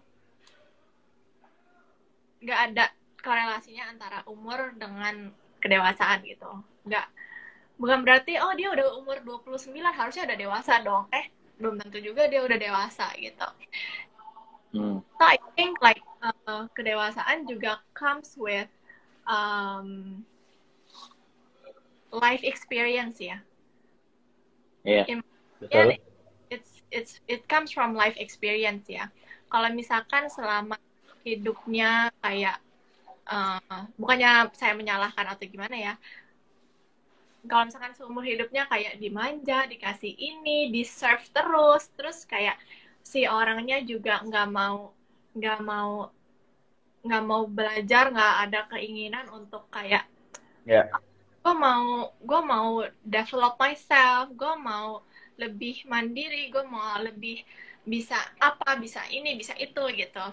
nggak 2.39 2.61
ada 2.73 2.85
korelasinya 3.19 3.85
antara 3.91 4.19
umur 4.31 4.73
dengan 4.79 5.35
kedewasaan 5.59 6.23
gitu. 6.23 6.49
Nggak 6.87 7.07
bukan 7.79 8.03
berarti 8.03 8.37
oh 8.43 8.53
dia 8.59 8.75
udah 8.75 8.99
umur 8.99 9.23
29 9.23 9.71
harusnya 9.71 10.27
udah 10.27 10.39
dewasa 10.39 10.83
dong 10.83 11.07
eh 11.15 11.31
belum 11.63 11.79
tentu 11.79 11.99
juga 12.03 12.27
dia 12.27 12.43
udah 12.43 12.59
dewasa 12.59 13.07
gitu 13.23 13.47
hmm. 14.73 14.99
so 15.03 15.23
I 15.23 15.39
think 15.57 15.81
like 15.81 16.03
uh, 16.23 16.67
kedewasaan 16.77 17.49
juga 17.49 17.81
comes 17.95 18.35
with 18.37 18.69
um, 19.29 20.23
life 22.13 22.43
experience 22.43 23.21
ya 23.21 23.41
yeah. 24.85 25.05
yeah 25.09 25.97
it's 26.49 26.81
it's 26.89 27.21
it 27.29 27.45
comes 27.49 27.73
from 27.73 27.93
life 27.93 28.17
experience 28.17 28.89
ya 28.89 29.13
kalau 29.53 29.69
misalkan 29.73 30.29
selama 30.33 30.77
hidupnya 31.25 32.09
kayak 32.25 32.57
uh, 33.29 33.85
bukannya 34.01 34.49
saya 34.57 34.73
menyalahkan 34.73 35.29
atau 35.29 35.45
gimana 35.45 35.77
ya 35.77 35.95
kalau 37.47 37.65
misalkan 37.71 37.95
seumur 37.95 38.27
hidupnya 38.27 38.67
kayak 38.67 38.99
dimanja, 38.99 39.65
dikasih 39.71 40.11
ini, 40.11 40.75
di 40.75 40.83
serve 40.83 41.23
terus, 41.31 41.87
terus 41.95 42.27
kayak 42.27 42.59
si 43.09 43.25
orangnya 43.25 43.81
juga 43.81 44.21
nggak 44.21 44.49
mau 44.53 44.93
nggak 45.33 45.61
mau 45.65 46.13
nggak 47.01 47.25
mau 47.25 47.43
belajar, 47.49 48.13
nggak 48.13 48.35
ada 48.45 48.61
keinginan 48.69 49.25
untuk 49.33 49.65
kayak 49.73 50.05
yeah. 50.69 50.85
gue 51.41 51.55
mau 51.57 52.13
gue 52.21 52.41
mau 52.45 52.85
develop 53.01 53.57
myself, 53.57 54.29
gue 54.37 54.55
mau 54.61 55.01
lebih 55.41 55.89
mandiri, 55.89 56.53
gue 56.53 56.61
mau 56.69 57.01
lebih 57.01 57.41
bisa 57.89 58.21
apa, 58.37 58.77
bisa 58.77 59.01
ini, 59.09 59.33
bisa 59.41 59.57
itu 59.57 59.81
gitu. 59.97 60.25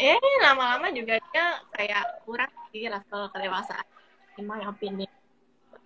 Eh 0.00 0.16
lama-lama 0.40 0.88
juga 0.88 1.20
dia 1.20 1.60
kayak 1.76 2.24
kurang 2.24 2.50
sih 2.72 2.88
level 2.88 3.28
kedewasaan, 3.28 3.84
in 4.40 4.48
my 4.48 4.64
opinion. 4.64 5.10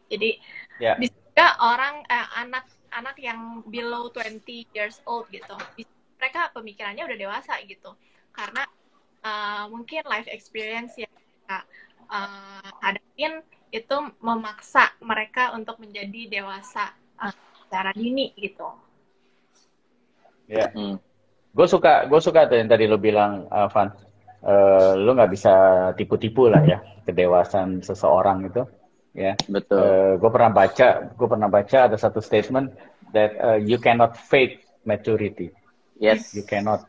Jadi 0.06 0.38
yeah. 0.78 0.94
bisa 0.94 1.58
orang 1.58 2.06
eh, 2.06 2.28
anak 2.38 2.77
anak 2.92 3.16
yang 3.20 3.62
below 3.68 4.10
20 4.12 4.44
years 4.74 5.00
old 5.04 5.28
gitu. 5.32 5.54
Mereka 6.18 6.52
pemikirannya 6.56 7.04
udah 7.06 7.18
dewasa 7.18 7.58
gitu. 7.64 7.94
Karena 8.34 8.66
uh, 9.22 9.64
mungkin 9.70 10.02
life 10.06 10.28
experience 10.30 10.94
yang 10.98 11.12
mereka 11.12 11.58
uh, 12.10 12.68
hadapin 12.82 13.42
itu 13.68 13.96
memaksa 14.24 14.96
mereka 15.04 15.52
untuk 15.52 15.76
menjadi 15.78 16.40
dewasa 16.40 16.96
uh, 17.20 17.34
secara 17.64 17.92
dini 17.92 18.32
gitu. 18.36 18.68
Ya. 20.48 20.68
Yeah. 20.68 20.70
Hmm. 20.72 20.96
Gue 21.52 21.66
suka, 21.66 22.06
gue 22.06 22.20
suka 22.22 22.46
tuh 22.46 22.56
yang 22.60 22.70
tadi 22.70 22.86
lo 22.86 23.00
bilang, 23.00 23.48
uh, 23.50 23.68
Van. 23.72 23.90
Uh, 24.38 24.94
lo 24.94 25.18
nggak 25.18 25.34
bisa 25.34 25.54
tipu-tipu 25.98 26.46
lah 26.46 26.62
ya 26.62 26.78
kedewasaan 27.02 27.82
seseorang 27.82 28.46
itu 28.46 28.62
ya. 29.18 29.34
Betul. 29.50 29.82
Uh, 29.82 30.12
gue 30.22 30.30
pernah 30.30 30.52
baca, 30.54 30.88
gue 31.10 31.28
pernah 31.28 31.50
baca 31.50 31.78
ada 31.90 31.98
satu 31.98 32.22
statement 32.22 32.70
that 33.10 33.34
uh, 33.42 33.58
you 33.58 33.82
cannot 33.82 34.14
fake 34.14 34.62
maturity. 34.86 35.50
Yes. 35.98 36.30
You 36.38 36.46
cannot, 36.46 36.86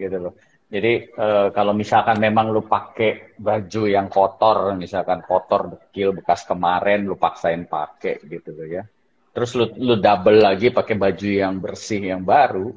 gitu 0.00 0.16
loh. 0.16 0.34
Jadi 0.70 1.10
uh, 1.18 1.50
kalau 1.50 1.74
misalkan 1.74 2.22
memang 2.22 2.54
lu 2.54 2.62
pakai 2.62 3.34
baju 3.36 3.82
yang 3.90 4.06
kotor, 4.06 4.72
misalkan 4.78 5.20
kotor, 5.26 5.66
dekil, 5.66 6.14
bekas 6.14 6.46
kemarin, 6.46 7.04
lu 7.04 7.18
paksain 7.18 7.66
pakai 7.66 8.22
gitu 8.24 8.54
loh 8.54 8.66
ya. 8.70 8.86
Terus 9.34 9.50
lu, 9.58 9.66
lu 9.78 9.94
double 9.98 10.38
lagi 10.38 10.70
pakai 10.70 10.94
baju 10.94 11.26
yang 11.26 11.58
bersih 11.58 12.14
yang 12.14 12.22
baru, 12.22 12.70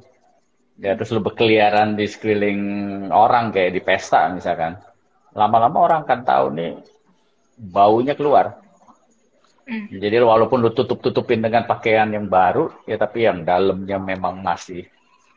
ya 0.82 0.98
terus 0.98 1.14
lu 1.14 1.22
berkeliaran 1.22 1.94
di 1.94 2.06
sekeliling 2.10 2.60
orang 3.14 3.54
kayak 3.54 3.78
di 3.78 3.80
pesta 3.82 4.26
misalkan. 4.26 4.74
Lama-lama 5.34 5.78
orang 5.78 6.02
kan 6.02 6.26
tahu 6.26 6.50
nih 6.50 6.74
baunya 7.58 8.18
keluar. 8.18 8.58
Hmm. 9.64 9.88
Jadi 9.88 10.20
walaupun 10.20 10.60
lu 10.60 10.76
tutup-tutupin 10.76 11.40
dengan 11.40 11.64
pakaian 11.64 12.12
yang 12.12 12.28
baru, 12.28 12.68
ya 12.84 13.00
tapi 13.00 13.24
yang 13.24 13.48
dalamnya 13.48 13.96
memang 13.96 14.44
masih 14.44 14.84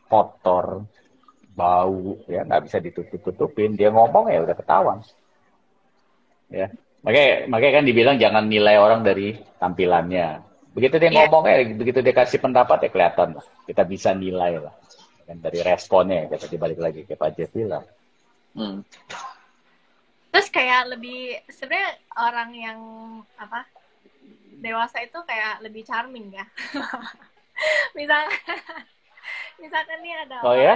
kotor, 0.04 0.84
bau, 1.56 2.20
ya 2.28 2.44
nggak 2.44 2.68
bisa 2.68 2.76
ditutup-tutupin. 2.76 3.72
Dia 3.72 3.88
ngomong 3.88 4.28
ya 4.28 4.44
udah 4.44 4.56
ketahuan. 4.56 5.00
Ya, 6.52 6.68
makanya 7.00 7.48
makanya 7.48 7.72
kan 7.80 7.84
dibilang 7.88 8.16
jangan 8.20 8.44
nilai 8.48 8.76
orang 8.76 9.00
dari 9.00 9.36
tampilannya. 9.56 10.44
Begitu 10.76 11.00
dia 11.00 11.08
yeah. 11.08 11.24
ngomong 11.24 11.44
ya, 11.48 11.56
begitu 11.72 11.98
dia 12.04 12.12
kasih 12.12 12.38
pendapat 12.44 12.84
ya 12.84 12.90
kelihatan 12.92 13.28
lah. 13.40 13.46
Kita 13.64 13.82
bisa 13.88 14.12
nilai 14.12 14.60
lah. 14.60 14.76
Dan 15.24 15.40
dari 15.40 15.60
responnya 15.64 16.28
kita 16.28 16.52
dibalik 16.52 16.80
lagi 16.80 17.04
ke 17.08 17.16
Pak 17.16 17.32
Jeff 17.36 17.52
bilang. 17.52 17.84
Hmm. 18.52 18.84
Terus 20.28 20.48
kayak 20.52 20.96
lebih 20.96 21.40
sebenarnya 21.48 21.96
orang 22.16 22.50
yang 22.52 22.78
apa 23.40 23.64
dewasa 24.58 24.98
itu 25.02 25.18
kayak 25.24 25.62
lebih 25.62 25.86
charming 25.86 26.34
ya. 26.34 26.44
misalkan 27.98 28.58
misalkan 29.62 29.98
nih 30.02 30.14
ada 30.26 30.36
oh, 30.46 30.54
ya? 30.54 30.74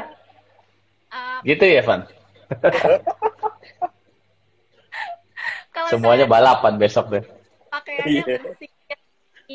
uh, 1.15 1.39
gitu 1.47 1.65
ya 1.67 1.83
Van 1.85 2.07
semuanya 5.91 6.27
balapan 6.29 6.77
besok 6.77 7.09
deh 7.09 7.25
pakaiannya 7.73 8.23
yeah. 8.29 8.41
bersih 8.45 8.69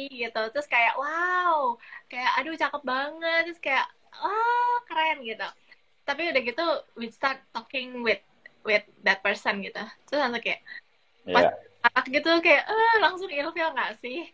gitu 0.09 0.41
terus 0.53 0.67
kayak 0.69 0.93
wow 0.97 1.77
kayak 2.09 2.31
aduh 2.41 2.57
cakep 2.57 2.81
banget 2.81 3.41
terus 3.45 3.61
kayak 3.61 3.85
oh 4.17 4.81
keren 4.89 5.21
gitu 5.21 5.45
tapi 6.07 6.31
udah 6.33 6.41
gitu 6.41 6.65
we 6.97 7.11
start 7.13 7.37
talking 7.53 8.01
with 8.01 8.21
with 8.65 8.81
that 9.05 9.21
person 9.21 9.61
gitu 9.61 9.81
terus 10.09 10.19
langsung 10.21 10.41
kayak 10.41 10.61
yeah. 11.25 11.37
pas 11.37 11.53
gitu 12.07 12.31
kayak 12.43 12.63
eh, 12.67 12.95
langsung 13.03 13.29
ilfil 13.31 13.69
nggak 13.73 13.99
sih? 14.01 14.27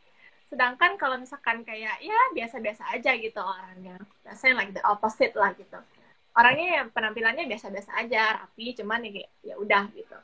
Sedangkan 0.50 0.98
kalau 1.02 1.18
misalkan 1.18 1.66
kayak 1.66 1.98
ya 2.02 2.20
biasa-biasa 2.38 2.94
aja 2.94 3.12
gitu 3.18 3.42
orangnya. 3.42 3.98
Biasanya 4.22 4.54
like 4.58 4.74
the 4.74 4.84
opposite 4.86 5.34
lah 5.34 5.52
gitu. 5.58 5.80
Orangnya 6.34 6.82
yang 6.82 6.88
penampilannya 6.90 7.46
biasa-biasa 7.46 7.94
aja 7.98 8.46
rapi 8.46 8.74
cuman 8.78 9.06
ya 9.06 9.26
ya 9.46 9.56
udah 9.58 9.90
gitu. 9.94 10.18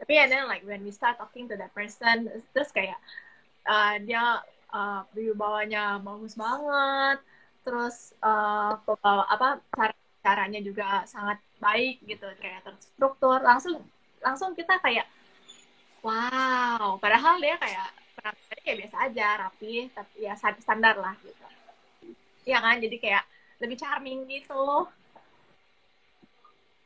Tapi 0.00 0.12
ya 0.12 0.24
then 0.28 0.48
like 0.48 0.64
when 0.64 0.84
we 0.84 0.92
start 0.92 1.16
talking 1.16 1.48
to 1.48 1.56
that 1.56 1.72
person 1.72 2.28
terus 2.52 2.68
kayak 2.72 2.98
uh, 3.68 3.96
dia 4.00 4.40
uh, 4.74 5.02
bawanya 5.36 6.02
bagus 6.02 6.34
banget 6.36 7.22
terus 7.64 8.12
uh, 8.20 8.76
apa 9.04 9.64
cara 9.72 9.94
caranya 10.20 10.60
juga 10.60 11.04
sangat 11.08 11.40
baik 11.60 12.04
gitu 12.04 12.28
kayak 12.40 12.64
terstruktur 12.64 13.40
langsung 13.40 13.80
langsung 14.20 14.52
kita 14.52 14.76
kayak 14.80 15.08
wow 16.04 17.00
padahal 17.00 17.40
dia 17.40 17.56
kayak 17.56 17.88
penampilannya 18.20 18.62
kayak 18.62 18.78
biasa 18.84 18.96
aja 19.08 19.26
rapi 19.48 19.72
tapi 19.90 20.16
ya 20.20 20.34
standar 20.36 20.94
lah 21.00 21.16
gitu. 21.24 21.44
Ya 22.44 22.60
kan 22.60 22.76
jadi 22.76 22.96
kayak 23.00 23.24
lebih 23.64 23.76
charming 23.80 24.28
gitu. 24.28 24.52
Loh 24.52 24.86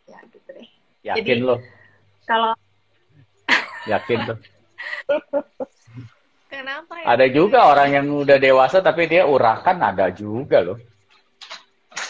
ya 0.09 0.19
gitu 0.33 0.49
deh. 0.55 0.69
Yakin 1.05 1.25
jadi, 1.27 1.45
lo? 1.45 1.57
kalau 2.29 2.53
yakin 3.91 4.19
tuh 4.29 4.39
kenapa 6.53 6.93
ya? 7.01 7.07
ada 7.17 7.27
juga 7.33 7.59
orang 7.73 7.89
yang 7.97 8.07
udah 8.13 8.37
dewasa 8.37 8.85
tapi 8.85 9.09
dia 9.09 9.25
urakan 9.25 9.81
ada 9.81 10.13
juga 10.13 10.61
loh 10.61 10.77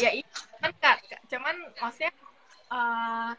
ya 0.03 0.11
itu 0.11 0.39
kan 0.59 0.75
kak 0.83 0.99
cuman 1.31 1.55
maksudnya 1.79 2.11
uh, 2.75 3.31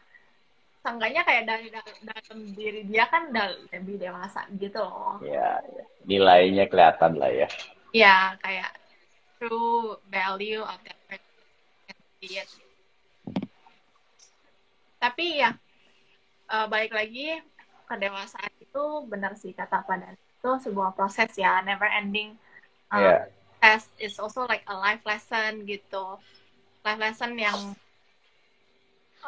seenggaknya 0.80 1.22
kayak 1.28 1.44
dari 1.44 1.68
dalam 1.70 2.38
diri 2.56 2.80
dia 2.88 3.04
kan 3.08 3.28
lebih 3.72 4.00
dewasa 4.00 4.48
gitu 4.56 4.80
loh. 4.80 5.20
Ya, 5.20 5.60
ya, 5.60 5.84
nilainya 6.08 6.64
kelihatan 6.72 7.20
lah 7.20 7.28
ya. 7.28 7.48
Ya, 7.92 8.34
kayak 8.40 8.72
true 9.36 10.00
value 10.08 10.64
of 10.64 10.80
that 10.84 10.98
person. 11.08 12.48
Tapi 15.00 15.40
ya, 15.40 15.56
uh, 16.52 16.66
balik 16.68 16.92
lagi 16.92 17.40
kedewasaan 17.88 18.52
itu 18.60 18.84
benar 19.08 19.32
sih 19.36 19.56
kata 19.56 19.84
pada 19.84 20.12
itu 20.12 20.50
sebuah 20.64 20.96
proses 20.96 21.32
ya, 21.36 21.60
never 21.64 21.88
ending. 21.88 22.36
Uh, 22.88 23.00
yeah. 23.00 23.20
Test 23.60 23.92
is 24.00 24.16
also 24.16 24.48
like 24.48 24.64
a 24.72 24.76
life 24.76 25.04
lesson 25.04 25.68
gitu. 25.68 26.16
Life 26.80 27.00
lesson 27.00 27.36
yang 27.36 27.76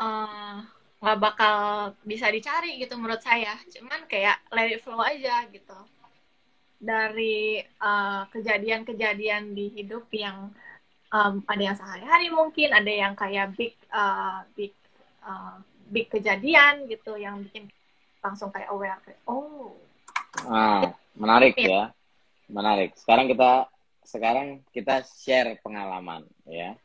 uh, 0.01 0.65
nggak 1.03 1.19
bakal 1.19 1.57
bisa 2.07 2.31
dicari 2.31 2.79
gitu 2.79 2.95
menurut 2.95 3.19
saya. 3.19 3.59
Cuman 3.67 4.07
kayak 4.07 4.39
let 4.55 4.71
it 4.71 4.81
flow 4.87 5.03
aja 5.03 5.43
gitu. 5.51 5.75
Dari 6.79 7.59
uh, 7.83 8.31
kejadian-kejadian 8.31 9.51
di 9.51 9.67
hidup 9.75 10.07
yang 10.15 10.55
um, 11.11 11.43
ada 11.51 11.63
yang 11.63 11.77
sehari-hari 11.77 12.31
mungkin 12.31 12.71
ada 12.71 12.89
yang 12.89 13.19
kayak 13.19 13.51
big 13.59 13.75
uh, 13.91 14.47
big 14.55 14.71
uh, 15.27 15.59
big 15.91 16.07
kejadian 16.07 16.87
gitu 16.87 17.19
yang 17.19 17.43
bikin 17.43 17.67
langsung 18.23 18.55
kayak 18.55 18.71
aware 18.71 19.03
kayak 19.03 19.19
oh. 19.27 19.75
Ah 20.47 20.95
menarik 21.19 21.59
ya. 21.59 21.91
Menarik. 22.47 22.95
Sekarang 22.95 23.27
kita 23.27 23.67
sekarang 24.07 24.47
kita 24.71 25.03
share 25.03 25.59
pengalaman 25.67 26.23
ya. 26.47 26.79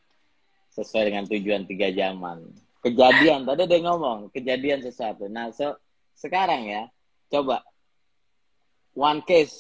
Sesuai 0.74 1.10
dengan 1.10 1.26
tujuan 1.26 1.66
tiga 1.66 1.90
zaman 1.90 2.67
kejadian 2.88 3.44
tadi 3.44 3.64
dia 3.68 3.80
ngomong 3.84 4.32
kejadian 4.32 4.80
sesuatu. 4.80 5.28
Nah 5.28 5.52
so 5.52 5.76
sekarang 6.16 6.66
ya 6.66 6.84
coba 7.28 7.62
one 8.96 9.22
case 9.28 9.54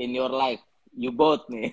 in 0.00 0.16
your 0.16 0.32
life 0.32 0.60
you 0.96 1.12
both 1.12 1.44
nih. 1.52 1.70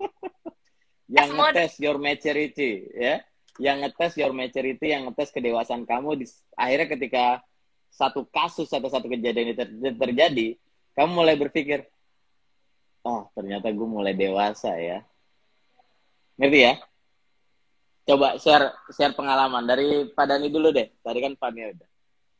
Yang 1.16 1.30
ngetes 1.38 1.74
your 1.78 1.96
maturity 2.02 2.86
ya. 2.92 3.22
Yang 3.56 3.76
ngetes 3.88 4.12
your 4.20 4.32
maturity 4.34 4.86
yang 4.92 5.08
ngetes 5.08 5.30
kedewasaan 5.32 5.86
kamu 5.86 6.20
di 6.20 6.26
akhirnya 6.58 6.86
ketika 6.92 7.24
satu 7.88 8.28
kasus 8.28 8.68
atau 8.68 8.90
satu 8.92 9.08
kejadian 9.08 9.56
itu 9.56 9.62
ter 9.64 9.94
terjadi 9.96 10.60
kamu 10.92 11.24
mulai 11.24 11.38
berpikir 11.40 11.88
oh 13.06 13.32
ternyata 13.32 13.72
gue 13.72 13.88
mulai 13.88 14.12
dewasa 14.12 14.76
ya. 14.76 15.00
Ngerti 16.36 16.58
ya 16.60 16.74
coba 18.06 18.38
share 18.38 18.70
share 18.94 19.12
pengalaman 19.18 19.66
dari 19.66 20.06
Pak 20.06 20.26
Dani 20.30 20.46
dulu 20.48 20.70
deh. 20.70 20.86
Tadi 21.02 21.18
kan 21.18 21.34
Pak 21.34 21.50
udah. 21.50 21.88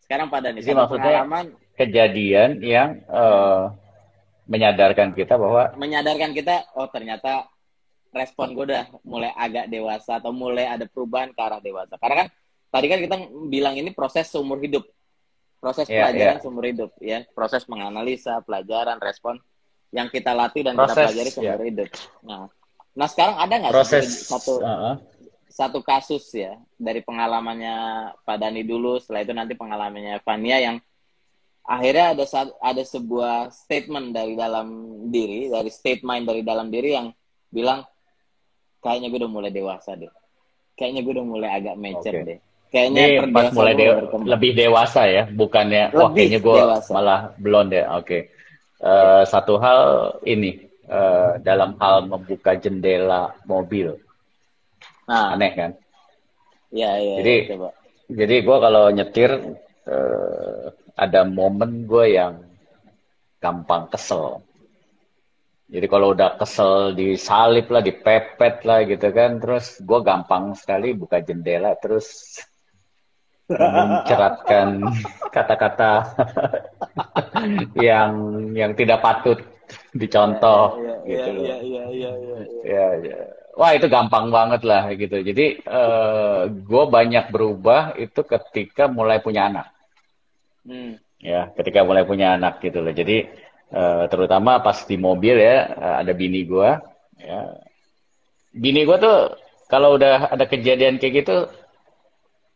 Sekarang 0.06 0.26
Pak 0.30 0.40
Dani. 0.46 0.62
Jadi 0.62 0.78
maksudnya 0.78 1.02
pengalaman 1.26 1.46
kejadian 1.74 2.50
yang 2.62 3.02
uh, 3.10 3.74
menyadarkan 4.46 5.10
kita 5.12 5.34
bahwa 5.34 5.74
menyadarkan 5.74 6.30
kita 6.30 6.70
oh 6.78 6.86
ternyata 6.86 7.50
respon 8.14 8.54
gue 8.54 8.64
udah 8.72 8.86
mulai 9.02 9.34
agak 9.34 9.66
dewasa 9.68 10.22
atau 10.22 10.30
mulai 10.30 10.70
ada 10.70 10.86
perubahan 10.86 11.34
ke 11.34 11.40
arah 11.42 11.58
dewasa. 11.58 11.98
Karena 11.98 12.24
kan 12.24 12.28
tadi 12.70 12.86
kan 12.86 12.98
kita 13.02 13.16
bilang 13.50 13.74
ini 13.74 13.90
proses 13.90 14.30
seumur 14.30 14.62
hidup. 14.62 14.86
Proses 15.58 15.90
yeah, 15.90 16.06
pelajaran 16.06 16.36
yeah. 16.38 16.42
seumur 16.46 16.64
hidup 16.64 16.90
ya, 17.02 17.26
proses 17.34 17.66
menganalisa, 17.66 18.38
pelajaran, 18.46 19.02
respon 19.02 19.42
yang 19.90 20.06
kita 20.12 20.30
latih 20.30 20.62
dan 20.62 20.78
proses, 20.78 20.94
kita 20.94 21.02
pelajari 21.10 21.30
seumur 21.34 21.58
yeah. 21.58 21.66
hidup. 21.66 21.88
Nah, 22.22 22.46
nah 22.94 23.08
sekarang 23.10 23.36
ada 23.40 23.54
nggak 23.58 23.74
proses 23.74 24.30
satu 24.30 24.62
uh 24.62 24.70
-huh 24.70 25.15
satu 25.56 25.80
kasus 25.80 26.28
ya 26.36 26.60
dari 26.76 27.00
pengalamannya 27.00 27.76
Pak 28.28 28.36
Dani 28.36 28.60
dulu, 28.60 29.00
setelah 29.00 29.24
itu 29.24 29.32
nanti 29.32 29.56
pengalamannya 29.56 30.20
Fania 30.20 30.60
yang 30.60 30.76
akhirnya 31.64 32.12
ada 32.12 32.24
ada 32.60 32.82
sebuah 32.84 33.48
statement 33.48 34.12
dari 34.12 34.36
dalam 34.36 34.68
diri, 35.08 35.48
dari 35.48 35.72
state 35.72 36.04
mind 36.04 36.28
dari 36.28 36.44
dalam 36.44 36.68
diri 36.68 36.92
yang 36.92 37.08
bilang 37.48 37.88
kayaknya 38.84 39.08
gue 39.08 39.24
udah 39.24 39.32
mulai 39.32 39.48
dewasa 39.48 39.96
deh. 39.96 40.12
Kayaknya 40.76 41.00
gue 41.00 41.12
udah 41.16 41.26
mulai 41.26 41.50
agak 41.56 41.74
mature 41.80 42.12
okay. 42.20 42.28
deh. 42.28 42.38
Kayaknya 42.66 43.02
Ini 43.08 43.32
pas 43.32 43.48
mulai 43.56 43.74
dewa, 43.78 43.94
lebih 44.28 44.52
dewasa 44.52 45.02
ya, 45.08 45.24
bukannya 45.24 45.82
lebih 45.88 45.96
wah 45.96 46.10
kayaknya 46.12 46.40
gue 46.44 46.56
dewasa. 46.60 46.90
malah 46.92 47.20
belum 47.40 47.64
deh. 47.72 47.84
Oke. 47.96 48.04
Okay. 48.04 48.20
Uh, 48.76 48.92
eh, 48.92 49.22
satu 49.24 49.56
hal 49.56 49.80
ini 50.28 50.68
uh, 50.92 51.40
dalam 51.40 51.80
hal 51.80 52.04
membuka 52.04 52.60
jendela 52.60 53.32
mobil 53.48 53.96
Nah, 55.06 55.38
aneh 55.38 55.52
kan? 55.54 55.70
Iya, 56.74 56.90
iya. 56.98 57.14
Jadi, 57.22 57.36
coba. 57.54 57.68
jadi 58.10 58.36
gue 58.42 58.56
kalau 58.58 58.84
nyetir 58.90 59.30
uh, 59.86 60.64
ada 60.98 61.20
momen 61.22 61.86
gue 61.86 62.18
yang 62.18 62.42
gampang 63.38 63.86
kesel. 63.86 64.42
Jadi 65.66 65.86
kalau 65.90 66.14
udah 66.14 66.38
kesel 66.38 66.94
disalip 66.94 67.70
lah, 67.70 67.82
dipepet 67.82 68.62
lah 68.62 68.86
gitu 68.86 69.08
kan, 69.10 69.42
terus 69.42 69.78
gue 69.82 69.98
gampang 70.02 70.54
sekali 70.54 70.94
buka 70.94 71.22
jendela, 71.22 71.74
terus 71.78 72.38
menceratkan 73.46 74.82
kata-kata 75.34 75.92
yang 77.86 78.10
yang 78.58 78.74
tidak 78.74 78.98
patut 79.02 79.38
dicontoh 79.94 80.78
ya, 80.82 80.94
ya, 81.02 81.06
gitu 81.06 81.30
ya, 81.30 81.42
ya, 81.42 81.56
ya, 81.62 81.84
ya, 81.90 82.12
ya, 82.14 82.38
ya. 82.38 82.38
ya, 82.62 82.86
ya. 83.02 83.45
Wah 83.56 83.72
itu 83.72 83.88
gampang 83.88 84.28
banget 84.28 84.62
lah 84.68 84.92
gitu. 84.92 85.16
Jadi 85.24 85.64
uh, 85.64 86.44
eh, 86.44 86.52
gue 86.52 86.84
banyak 86.92 87.32
berubah 87.32 87.96
itu 87.96 88.20
ketika 88.20 88.84
mulai 88.84 89.24
punya 89.24 89.48
anak. 89.48 89.66
Hmm. 90.68 91.00
Ya, 91.16 91.48
ketika 91.56 91.80
mulai 91.80 92.04
punya 92.04 92.36
anak 92.36 92.60
gitu 92.60 92.84
loh. 92.84 92.92
Jadi 92.92 93.24
uh, 93.72 94.04
terutama 94.12 94.60
pas 94.60 94.76
di 94.84 95.00
mobil 95.00 95.40
ya 95.40 95.72
ada 96.04 96.12
bini 96.12 96.44
gue. 96.44 96.70
Ya. 97.16 97.40
Bini 98.52 98.84
gue 98.84 98.98
tuh 99.00 99.40
kalau 99.72 99.96
udah 99.96 100.36
ada 100.36 100.44
kejadian 100.44 101.00
kayak 101.00 101.24
gitu, 101.24 101.48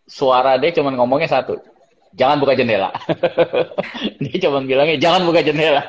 suara 0.05 0.61
dia 0.61 0.77
cuma 0.77 0.93
ngomongnya 0.93 1.41
satu 1.41 1.59
jangan 2.15 2.37
buka 2.43 2.59
jendela. 2.59 2.91
dia 4.23 4.37
cuma 4.43 4.59
bilangnya 4.65 4.99
jangan 4.99 5.23
buka 5.27 5.41
jendela. 5.45 5.83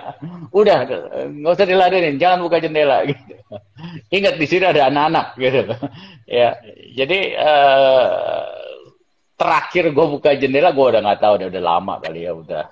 Udah, 0.53 0.85
nggak 1.29 1.53
usah 1.57 1.67
diladenin, 1.67 2.21
jangan 2.21 2.45
buka 2.45 2.61
jendela. 2.61 3.07
Gitu. 3.07 3.33
Ingat 4.17 4.35
di 4.37 4.45
sini 4.45 4.65
ada 4.67 4.87
anak-anak 4.91 5.27
gitu. 5.37 5.61
ya, 6.39 6.49
jadi 6.93 7.19
uh, 7.39 8.43
terakhir 9.35 9.89
gue 9.91 10.05
buka 10.19 10.37
jendela 10.37 10.69
gue 10.75 10.85
udah 10.85 11.01
nggak 11.01 11.21
tahu, 11.21 11.33
udah 11.41 11.47
udah 11.49 11.63
lama 11.63 11.93
kali 11.97 12.27
ya, 12.27 12.33
udah 12.37 12.65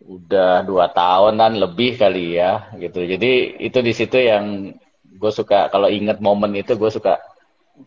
udah 0.00 0.64
dua 0.64 0.88
tahunan 0.90 1.60
lebih 1.60 2.00
kali 2.00 2.38
ya 2.38 2.72
gitu. 2.78 3.04
Jadi 3.04 3.60
itu 3.60 3.78
di 3.82 3.92
situ 3.92 4.16
yang 4.16 4.74
gue 5.20 5.32
suka 5.34 5.68
kalau 5.68 5.90
inget 5.90 6.22
momen 6.22 6.56
itu 6.56 6.72
gue 6.78 6.88
suka 6.88 7.20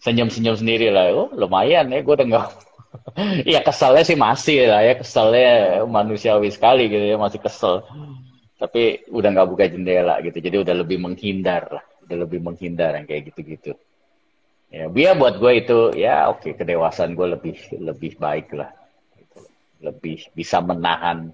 senyum-senyum 0.01 0.57
sendiri 0.57 0.89
lah. 0.93 1.13
Oh, 1.13 1.29
lumayan 1.33 1.89
ya, 1.89 2.01
gue 2.01 2.13
udah 2.13 2.27
nggak. 2.27 2.47
Iya 3.43 3.61
keselnya 3.61 4.03
sih 4.05 4.17
masih 4.17 4.69
lah 4.69 4.81
ya, 4.81 4.93
keselnya 4.97 5.49
manusiawi 5.85 6.49
sekali 6.49 6.89
gitu 6.89 7.05
ya, 7.13 7.17
masih 7.17 7.39
kesel. 7.41 7.85
Tapi 8.57 9.05
udah 9.11 9.29
nggak 9.33 9.49
buka 9.49 9.65
jendela 9.69 10.17
gitu, 10.23 10.37
jadi 10.39 10.63
udah 10.63 10.75
lebih 10.81 10.97
menghindar 11.01 11.67
lah, 11.67 11.83
udah 12.05 12.17
lebih 12.25 12.39
menghindar 12.41 12.95
yang 12.97 13.05
kayak 13.05 13.33
gitu-gitu. 13.33 13.75
Ya, 14.73 14.89
biar 14.89 15.13
buat 15.13 15.37
gue 15.37 15.51
itu 15.61 15.79
ya 15.93 16.33
oke 16.33 16.49
okay, 16.49 16.53
kedewasaan 16.57 17.13
gue 17.13 17.27
lebih 17.37 17.55
lebih 17.77 18.17
baik 18.17 18.57
lah, 18.57 18.73
lebih 19.85 20.25
bisa 20.33 20.57
menahan 20.65 21.29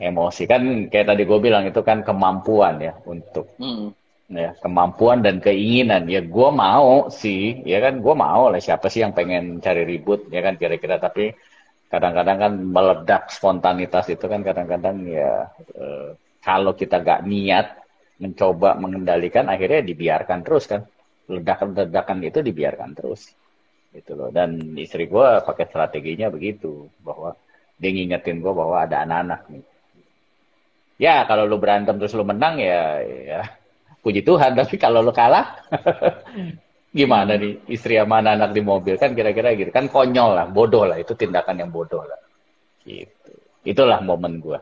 emosi 0.00 0.48
kan 0.48 0.88
kayak 0.88 1.12
tadi 1.12 1.28
gue 1.28 1.38
bilang 1.44 1.68
itu 1.68 1.84
kan 1.84 2.00
kemampuan 2.00 2.80
ya 2.80 2.96
untuk 3.04 3.52
hmm 3.60 3.99
ya 4.30 4.54
kemampuan 4.62 5.20
dan 5.26 5.42
keinginan. 5.42 6.06
Ya 6.06 6.22
gue 6.22 6.48
mau 6.54 7.10
sih 7.10 7.60
ya 7.66 7.82
kan? 7.82 7.98
Gue 7.98 8.14
mau 8.14 8.48
lah. 8.48 8.62
Siapa 8.62 8.86
sih 8.86 9.02
yang 9.02 9.12
pengen 9.12 9.58
cari 9.58 9.82
ribut 9.82 10.30
ya 10.30 10.40
kan 10.40 10.54
kira-kira? 10.56 11.02
Tapi 11.02 11.34
kadang-kadang 11.90 12.38
kan 12.38 12.52
meledak 12.54 13.22
spontanitas 13.34 14.06
itu 14.06 14.24
kan 14.30 14.40
kadang-kadang 14.46 15.02
ya 15.10 15.50
eh, 15.74 16.14
kalau 16.40 16.72
kita 16.78 17.02
gak 17.02 17.26
niat 17.26 17.66
mencoba 18.22 18.78
mengendalikan 18.78 19.50
akhirnya 19.50 19.82
dibiarkan 19.82 20.40
terus 20.46 20.70
kan. 20.70 20.86
Ledakan-ledakan 21.30 22.18
itu 22.26 22.38
dibiarkan 22.42 22.90
terus. 22.94 23.34
Gitu 23.90 24.14
loh. 24.14 24.30
Dan 24.30 24.78
istri 24.78 25.10
gue 25.10 25.28
pakai 25.42 25.66
strateginya 25.66 26.30
begitu 26.30 26.86
bahwa 27.02 27.34
dia 27.80 27.90
ngingetin 27.90 28.38
gue 28.38 28.52
bahwa 28.54 28.86
ada 28.86 29.02
anak-anak 29.02 29.42
nih. 29.50 29.64
Ya 31.00 31.24
kalau 31.24 31.48
lu 31.48 31.56
berantem 31.56 31.96
terus 31.96 32.12
lu 32.12 32.28
menang 32.28 32.60
ya 32.60 33.00
ya 33.00 33.40
puji 34.00 34.20
Tuhan 34.24 34.52
tapi 34.58 34.74
kalau 34.80 35.00
lo 35.04 35.12
kalah 35.12 35.60
gimana 36.98 37.38
nih? 37.38 37.70
Istri 37.70 38.02
sama 38.02 38.18
anak-anak 38.18 38.50
di 38.50 38.62
mobil 38.66 38.94
kan 38.98 39.14
kira-kira 39.14 39.54
gitu. 39.54 39.70
Kan 39.70 39.86
konyol 39.86 40.34
lah 40.34 40.46
bodoh 40.50 40.84
lah 40.88 40.98
itu 40.98 41.14
tindakan 41.14 41.62
yang 41.62 41.70
bodoh 41.70 42.02
lah. 42.02 42.18
Gitu. 42.82 43.32
Itulah 43.62 44.02
momen 44.02 44.42
gue 44.42 44.58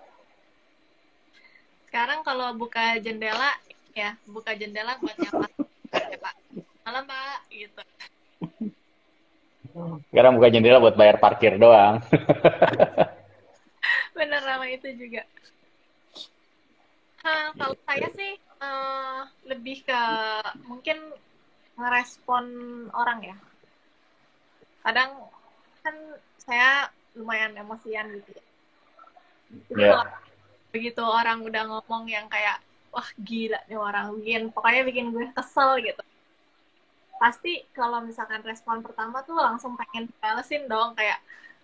sekarang 1.88 2.20
kalau 2.20 2.52
buka 2.52 3.00
jendela 3.00 3.56
ya 3.96 4.12
buka 4.28 4.52
jendela 4.52 5.00
buat 5.00 5.16
nyapa. 5.16 5.48
Ya 5.88 6.18
pak 6.20 6.34
malam 6.84 7.04
pak 7.08 7.40
gitu. 7.48 7.82
Sekarang 10.12 10.36
buka 10.36 10.52
jendela 10.52 10.84
buat 10.84 11.00
bayar 11.00 11.16
parkir 11.16 11.56
doang. 11.56 12.04
Bener 14.16 14.40
sama 14.44 14.68
itu 14.68 14.88
juga. 15.00 15.24
Hah, 17.24 17.50
kalau 17.56 17.74
saya 17.88 18.08
sih 18.14 18.36
uh, 18.62 19.22
lebih 19.46 19.82
ke 19.86 20.02
mungkin 20.66 20.98
ngerespon 21.78 22.44
orang 22.94 23.34
ya. 23.34 23.36
Kadang 24.82 25.30
kan 25.82 25.96
saya 26.42 26.90
lumayan 27.14 27.54
emosian 27.58 28.10
gitu 28.18 28.30
ya. 28.34 28.44
yeah. 29.72 30.04
begitu 30.68 31.00
orang 31.00 31.40
udah 31.40 31.64
ngomong 31.64 32.04
yang 32.04 32.28
kayak 32.28 32.60
wah 32.92 33.08
gila 33.16 33.56
nih 33.64 33.80
orang 33.80 34.12
bikin 34.20 34.52
pokoknya 34.52 34.82
bikin 34.84 35.06
gue 35.14 35.28
kesel 35.32 35.80
gitu. 35.80 36.02
Pasti 37.18 37.64
kalau 37.74 38.04
misalkan 38.04 38.44
respon 38.44 38.84
pertama 38.84 39.24
tuh 39.24 39.38
langsung 39.38 39.74
pengen 39.74 40.06
dibalesin 40.12 40.68
dong 40.68 40.94
kayak 40.94 41.18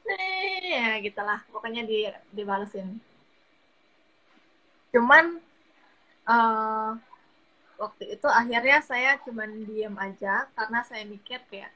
nih 0.04 0.72
ya 0.72 0.90
gitulah 1.00 1.40
pokoknya 1.52 1.84
di 1.84 2.08
dibalesin. 2.32 3.00
Cuman 4.92 5.42
uh, 6.28 6.96
waktu 7.78 8.16
itu 8.16 8.28
akhirnya 8.28 8.78
saya 8.84 9.18
cuman 9.22 9.50
diem 9.66 9.94
aja 9.98 10.46
karena 10.54 10.80
saya 10.86 11.02
mikir 11.04 11.40
kayak 11.50 11.72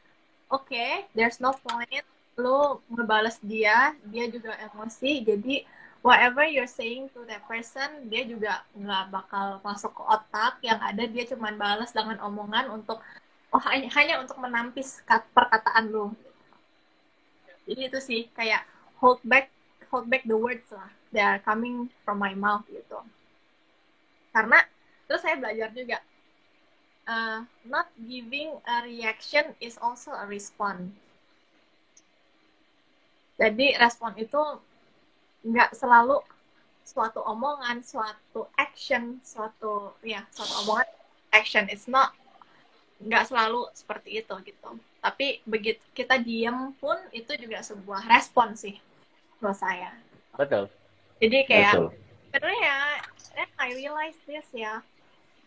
oke 0.49 0.67
okay, 0.69 1.05
there's 1.13 1.43
no 1.43 1.53
point 1.53 2.05
lu 2.39 2.79
ngebales 2.95 3.43
dia 3.43 3.99
dia 4.07 4.31
juga 4.31 4.55
emosi 4.71 5.27
jadi 5.27 5.67
whatever 6.07 6.47
you're 6.47 6.71
saying 6.71 7.11
to 7.11 7.27
that 7.27 7.43
person 7.51 8.07
dia 8.07 8.23
juga 8.23 8.63
nggak 8.79 9.11
bakal 9.11 9.59
masuk 9.67 9.91
ke 9.91 10.03
otak 10.07 10.55
yang 10.63 10.79
ada 10.79 11.03
dia 11.11 11.27
cuman 11.27 11.59
balas 11.59 11.91
dengan 11.91 12.23
omongan 12.23 12.71
untuk 12.71 13.03
oh 13.51 13.63
hanya, 13.67 13.91
hanya 13.99 14.15
untuk 14.23 14.39
menampis 14.39 15.03
perkataan 15.35 15.91
lu. 15.91 16.15
Jadi 17.67 17.91
itu 17.91 17.99
sih 17.99 18.21
kayak 18.33 18.63
hold 19.03 19.19
back 19.27 19.51
hold 19.91 20.07
back 20.07 20.23
the 20.31 20.39
words 20.39 20.69
lah. 20.71 20.89
They 21.11 21.25
are 21.25 21.43
coming 21.43 21.91
from 22.07 22.23
my 22.23 22.39
mouth 22.39 22.63
gitu 22.71 23.03
karena 24.39 24.63
terus 25.11 25.27
saya 25.27 25.35
belajar 25.35 25.75
juga 25.75 25.99
uh, 27.11 27.43
not 27.67 27.91
giving 28.07 28.55
a 28.71 28.87
reaction 28.87 29.51
is 29.59 29.75
also 29.83 30.15
a 30.15 30.31
response 30.31 30.95
jadi 33.39 33.79
respon 33.79 34.15
itu 34.19 34.43
nggak 35.47 35.71
selalu 35.71 36.19
suatu 36.83 37.23
omongan, 37.23 37.79
suatu 37.87 38.51
action, 38.59 39.23
suatu 39.23 39.95
ya 40.03 40.27
suatu 40.35 40.67
omongan 40.67 40.89
action 41.31 41.71
is 41.71 41.87
not 41.87 42.11
nggak 42.99 43.31
selalu 43.31 43.71
seperti 43.79 44.27
itu 44.27 44.35
gitu. 44.43 44.71
Tapi 44.99 45.39
begitu 45.47 45.79
kita 45.95 46.19
diem 46.19 46.75
pun 46.83 46.99
itu 47.15 47.31
juga 47.39 47.63
sebuah 47.63 48.11
respon 48.11 48.59
sih 48.59 48.75
buat 49.39 49.55
saya. 49.55 49.95
Betul. 50.35 50.67
Jadi 51.23 51.39
kayak 51.47 51.95
sebenarnya 52.35 52.59
ya 52.59 52.79
and 53.39 53.51
I 53.57 53.73
realize 53.79 54.19
this 54.27 54.51
ya. 54.51 54.83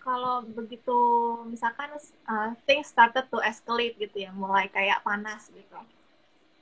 Kalau 0.01 0.41
begitu 0.41 0.97
misalkan 1.45 1.93
uh, 2.25 2.57
things 2.65 2.89
started 2.89 3.29
to 3.29 3.37
escalate 3.45 3.99
gitu 4.01 4.25
ya 4.25 4.31
mulai 4.33 4.71
kayak 4.71 5.03
panas 5.05 5.51
gitu. 5.53 5.77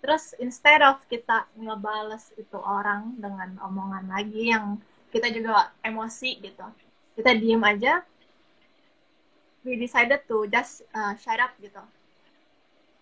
Terus 0.04 0.36
instead 0.42 0.84
of 0.84 1.00
kita 1.08 1.48
ngebales 1.56 2.36
itu 2.36 2.58
orang 2.60 3.15
dengan 3.15 3.56
omongan 3.63 4.12
lagi 4.12 4.52
yang 4.52 4.82
kita 5.13 5.32
juga 5.32 5.72
emosi 5.86 6.44
gitu 6.44 6.68
kita 7.20 7.36
diem 7.36 7.60
aja 7.60 8.00
we 9.68 9.76
decided 9.76 10.24
to 10.24 10.48
just 10.48 10.88
uh, 10.96 11.12
shut 11.20 11.36
up 11.36 11.52
gitu. 11.60 11.84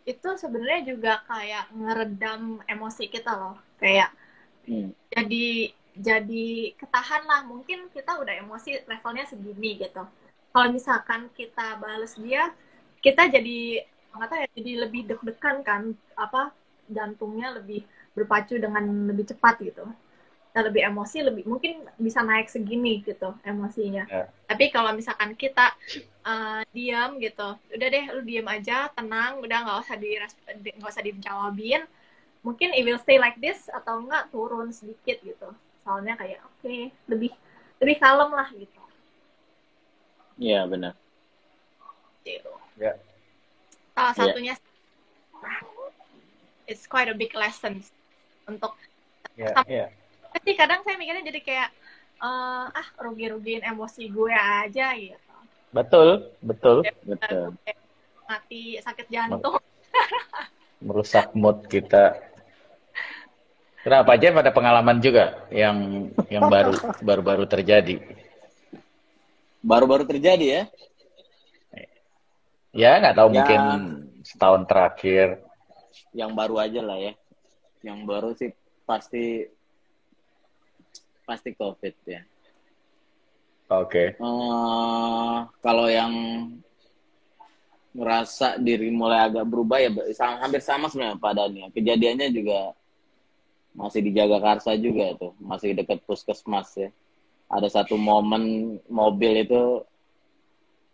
Itu 0.09 0.33
sebenarnya 0.41 0.89
juga 0.89 1.21
kayak 1.29 1.69
ngeredam 1.69 2.65
emosi 2.65 3.13
kita 3.13 3.29
loh. 3.37 3.61
Kayak 3.77 4.09
hmm. 4.65 4.89
jadi 5.13 5.69
jadi 5.97 6.77
ketahan 6.77 7.23
lah. 7.25 7.41
Mungkin 7.45 7.89
kita 7.89 8.17
udah 8.17 8.33
emosi 8.45 8.85
levelnya 8.85 9.25
segini 9.25 9.77
gitu. 9.81 10.03
Kalau 10.53 10.67
misalkan 10.71 11.29
kita 11.33 11.77
balas 11.77 12.17
dia 12.17 12.53
kita 13.01 13.29
jadi 13.29 13.85
nggak 14.17 14.27
tahu 14.33 14.39
ya 14.41 14.47
jadi 14.57 14.71
lebih 14.87 15.01
deg-degan 15.09 15.61
kan. 15.61 15.81
Apa 16.17 16.53
jantungnya 16.89 17.57
lebih 17.57 17.83
berpacu 18.13 18.57
dengan 18.57 18.83
lebih 19.09 19.29
cepat 19.29 19.61
gitu. 19.61 19.85
Kita 20.49 20.65
lebih 20.65 20.89
emosi 20.89 21.17
lebih 21.21 21.43
mungkin 21.45 21.85
bisa 22.01 22.25
naik 22.25 22.49
segini 22.49 23.05
gitu 23.05 23.35
emosinya. 23.45 24.09
Yeah. 24.09 24.27
tapi 24.47 24.73
kalau 24.73 24.95
misalkan 24.95 25.37
kita 25.37 25.75
uh, 26.25 26.65
diam 26.73 27.21
gitu 27.21 27.59
udah 27.77 27.87
deh 27.93 28.05
lu 28.15 28.25
diam 28.25 28.47
aja 28.49 28.89
tenang 28.95 29.37
udah 29.43 29.57
nggak 29.67 29.77
usah 29.85 29.95
di 29.99 30.17
nggak 30.81 30.89
usah 30.89 31.05
dijawabin. 31.05 31.85
Mungkin 32.41 32.71
it 32.73 32.87
will 32.87 33.01
stay 33.01 33.19
like 33.19 33.37
this 33.37 33.67
atau 33.69 34.01
enggak 34.01 34.31
turun 34.31 34.71
sedikit 34.71 35.19
gitu 35.21 35.51
soalnya 35.87 36.19
kayak 36.19 36.43
oke 36.43 36.59
okay, 36.59 36.91
lebih 37.07 37.31
lebih 37.79 37.95
kalem 37.95 38.31
lah 38.35 38.51
gitu. 38.51 38.81
Iya 40.35 40.67
benar. 40.67 40.93
Gitu. 42.27 42.51
Ya. 42.75 42.99
Salah 43.95 44.11
yeah. 44.11 44.19
satunya 44.19 44.53
it's 46.67 46.83
quite 46.83 47.07
a 47.07 47.15
big 47.15 47.31
lesson 47.31 47.79
untuk 48.43 48.75
yeah, 49.39 49.55
yeah. 49.63 49.87
tapi 50.35 50.59
kadang 50.59 50.83
saya 50.83 50.99
mikirnya 50.99 51.23
jadi 51.23 51.39
kayak 51.39 51.69
uh, 52.19 52.67
ah 52.67 52.87
rugi-rugiin 52.99 53.63
emosi 53.63 54.11
gue 54.11 54.35
aja 54.35 54.91
gitu. 54.99 55.35
Betul 55.71 56.35
betul. 56.43 56.83
Ya, 56.83 56.93
betul. 57.07 57.55
mati 58.27 58.75
sakit 58.83 59.07
jantung. 59.07 59.55
Merusak 60.83 61.31
mood 61.31 61.63
kita 61.71 62.26
Kenapa 63.87 64.19
aja 64.19 64.35
pada 64.35 64.51
pengalaman 64.51 64.99
juga 64.99 65.47
yang 65.47 66.11
yang 66.27 66.51
baru 66.51 66.75
baru-baru 66.99 67.47
terjadi? 67.47 68.03
Baru-baru 69.63 70.03
terjadi 70.03 70.43
ya? 70.43 70.63
Ya 72.75 72.99
nggak 72.99 73.15
tahu 73.15 73.31
ya, 73.31 73.35
mungkin 73.39 73.61
setahun 74.27 74.67
terakhir. 74.67 75.39
Yang 76.11 76.31
baru 76.35 76.55
aja 76.59 76.81
lah 76.83 76.99
ya. 76.99 77.13
Yang 77.79 77.99
baru 78.03 78.29
sih 78.35 78.51
pasti 78.83 79.47
pasti 81.23 81.55
COVID 81.55 81.95
ya. 82.11 82.27
Oke. 83.71 83.87
Okay. 83.87 84.07
Uh, 84.19 84.27
eh, 84.27 85.35
kalau 85.63 85.87
yang 85.87 86.11
merasa 87.95 88.59
diri 88.59 88.91
mulai 88.91 89.31
agak 89.31 89.47
berubah 89.47 89.79
ya 89.79 89.95
hampir 90.43 90.59
sama 90.59 90.91
sebenarnya 90.91 91.23
Pak 91.23 91.33
Dani. 91.39 91.71
Kejadiannya 91.71 92.35
juga 92.35 92.75
masih 93.77 94.01
di 94.01 94.11
Jagakarsa 94.17 94.73
juga 94.81 95.13
tuh, 95.13 95.37
masih 95.37 95.77
dekat 95.77 96.01
puskesmas 96.03 96.73
ya. 96.73 96.89
Ada 97.47 97.79
satu 97.79 97.95
momen 97.95 98.75
mobil 98.89 99.45
itu 99.45 99.85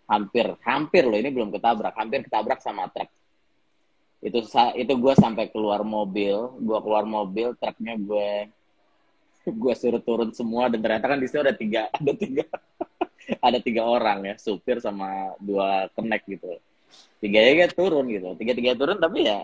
hampir, 0.05 0.53
hampir 0.61 1.07
loh 1.07 1.17
ini 1.17 1.31
belum 1.31 1.49
ketabrak, 1.49 1.95
hampir 1.95 2.27
ketabrak 2.27 2.59
sama 2.59 2.91
truk. 2.91 3.09
itu 4.23 4.39
itu 4.79 4.93
gue 5.03 5.13
sampai 5.19 5.51
keluar 5.51 5.83
mobil 5.83 6.55
gue 6.63 6.79
keluar 6.79 7.03
mobil 7.03 7.59
truknya 7.59 7.99
gue 7.99 8.47
gue 9.61 9.73
suruh 9.75 9.99
turun 9.99 10.31
semua 10.31 10.71
dan 10.71 10.79
ternyata 10.79 11.11
kan 11.11 11.19
di 11.19 11.27
situ 11.27 11.43
ada 11.43 11.51
tiga 11.51 11.91
ada 11.99 12.13
tiga 12.15 12.43
ada 13.47 13.59
tiga 13.59 13.83
orang 13.83 14.19
ya 14.31 14.35
supir 14.39 14.79
sama 14.79 15.35
dua 15.43 15.91
kenek 15.91 16.23
gitu 16.27 16.55
tiga 17.19 17.39
ya 17.43 17.67
turun 17.67 18.07
gitu 18.07 18.31
tiga 18.39 18.55
tiga 18.55 18.71
turun 18.79 18.97
tapi 18.99 19.27
ya 19.27 19.43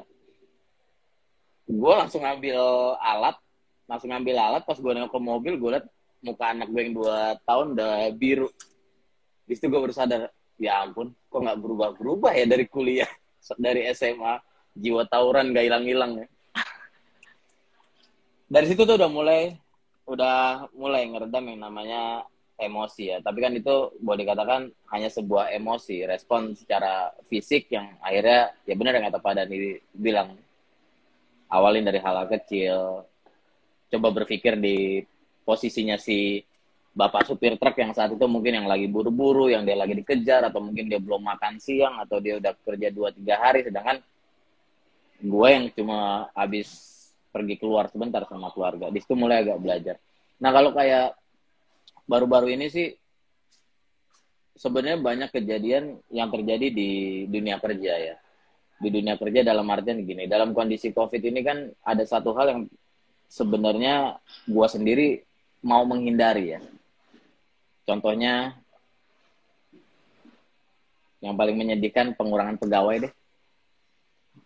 gue 1.69 1.93
langsung 1.93 2.25
ngambil 2.25 2.57
alat 2.97 3.37
langsung 3.85 4.09
ngambil 4.09 4.35
alat 4.37 4.63
pas 4.65 4.77
gue 4.77 4.91
nengok 4.91 5.13
ke 5.13 5.19
mobil 5.21 5.53
gue 5.61 5.69
liat 5.77 5.85
muka 6.25 6.45
anak 6.49 6.67
gue 6.73 6.81
yang 6.81 6.93
dua 6.97 7.37
tahun 7.45 7.77
udah 7.77 8.09
biru 8.17 8.49
di 9.45 9.53
situ 9.53 9.69
gue 9.69 9.77
baru 9.77 9.93
sadar 9.93 10.33
ya 10.57 10.81
ampun 10.81 11.13
kok 11.29 11.39
nggak 11.39 11.59
berubah 11.61 11.89
berubah 11.93 12.31
ya 12.33 12.49
dari 12.49 12.65
kuliah 12.65 13.09
dari 13.65 13.85
SMA 13.93 14.49
jiwa 14.79 15.03
tawuran 15.07 15.51
gak 15.51 15.65
hilang-hilang 15.65 16.23
ya. 16.23 16.27
Dari 18.49 18.65
situ 18.65 18.81
tuh 18.81 18.97
udah 18.97 19.11
mulai 19.11 19.53
udah 20.09 20.65
mulai 20.73 21.05
ngeredam 21.05 21.45
yang 21.53 21.59
namanya 21.61 22.25
emosi 22.57 23.13
ya. 23.13 23.17
Tapi 23.21 23.39
kan 23.45 23.53
itu 23.53 23.93
boleh 24.01 24.25
dikatakan 24.25 24.73
hanya 24.89 25.09
sebuah 25.13 25.53
emosi, 25.53 26.07
respon 26.09 26.57
secara 26.57 27.13
fisik 27.29 27.69
yang 27.69 27.93
akhirnya 28.01 28.49
ya 28.65 28.73
benar 28.73 28.97
yang 28.97 29.05
kata 29.13 29.21
Pak 29.21 29.33
Dani 29.37 29.77
bilang 29.93 30.33
awalin 31.49 31.83
dari 31.83 31.99
hal, 31.99 32.15
hal 32.23 32.27
kecil. 32.29 33.03
Coba 33.89 34.07
berpikir 34.13 34.55
di 34.61 35.01
posisinya 35.41 35.97
si 35.97 36.45
bapak 36.93 37.25
supir 37.25 37.57
truk 37.57 37.77
yang 37.81 37.93
saat 37.93 38.13
itu 38.13 38.25
mungkin 38.29 38.61
yang 38.61 38.67
lagi 38.69 38.85
buru-buru, 38.85 39.49
yang 39.49 39.65
dia 39.65 39.73
lagi 39.73 39.97
dikejar, 39.97 40.45
atau 40.45 40.61
mungkin 40.61 40.85
dia 40.85 41.01
belum 41.01 41.25
makan 41.25 41.57
siang, 41.57 41.97
atau 41.97 42.21
dia 42.21 42.37
udah 42.37 42.53
kerja 42.61 42.93
2-3 42.93 43.33
hari, 43.33 43.59
sedangkan 43.65 43.97
gue 45.19 45.47
yang 45.49 45.65
cuma 45.73 46.29
habis 46.37 46.69
pergi 47.33 47.57
keluar 47.57 47.89
sebentar 47.89 48.25
sama 48.29 48.53
keluarga. 48.53 48.93
Di 48.93 49.01
situ 49.01 49.17
mulai 49.17 49.41
agak 49.41 49.57
belajar. 49.61 49.95
Nah 50.39 50.49
kalau 50.53 50.71
kayak 50.71 51.17
baru-baru 52.09 52.57
ini 52.57 52.71
sih 52.73 52.93
sebenarnya 54.57 54.99
banyak 54.99 55.29
kejadian 55.29 56.01
yang 56.09 56.29
terjadi 56.33 56.67
di 56.73 56.89
dunia 57.29 57.61
kerja 57.61 57.93
ya 57.95 58.15
di 58.79 58.89
dunia 58.89 59.19
kerja 59.19 59.43
dalam 59.43 59.67
artian 59.67 59.99
gini 60.07 60.23
dalam 60.25 60.55
kondisi 60.55 60.95
covid 60.95 61.19
ini 61.19 61.43
kan 61.43 61.67
ada 61.83 62.03
satu 62.07 62.31
hal 62.31 62.47
yang 62.47 62.61
sebenarnya 63.29 64.17
gue 64.49 64.67
sendiri 64.67 65.07
mau 65.61 65.85
menghindari 65.85 66.57
ya. 66.57 66.59
Contohnya 67.85 68.57
yang 71.19 71.35
paling 71.35 71.55
menyedihkan 71.55 72.17
pengurangan 72.17 72.57
pegawai 72.57 73.07
deh. 73.07 73.13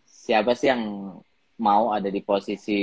Siapa 0.03 0.55
sih 0.55 0.71
yang 0.71 0.83
mau 1.59 1.93
ada 1.95 2.07
di 2.11 2.19
posisi 2.23 2.81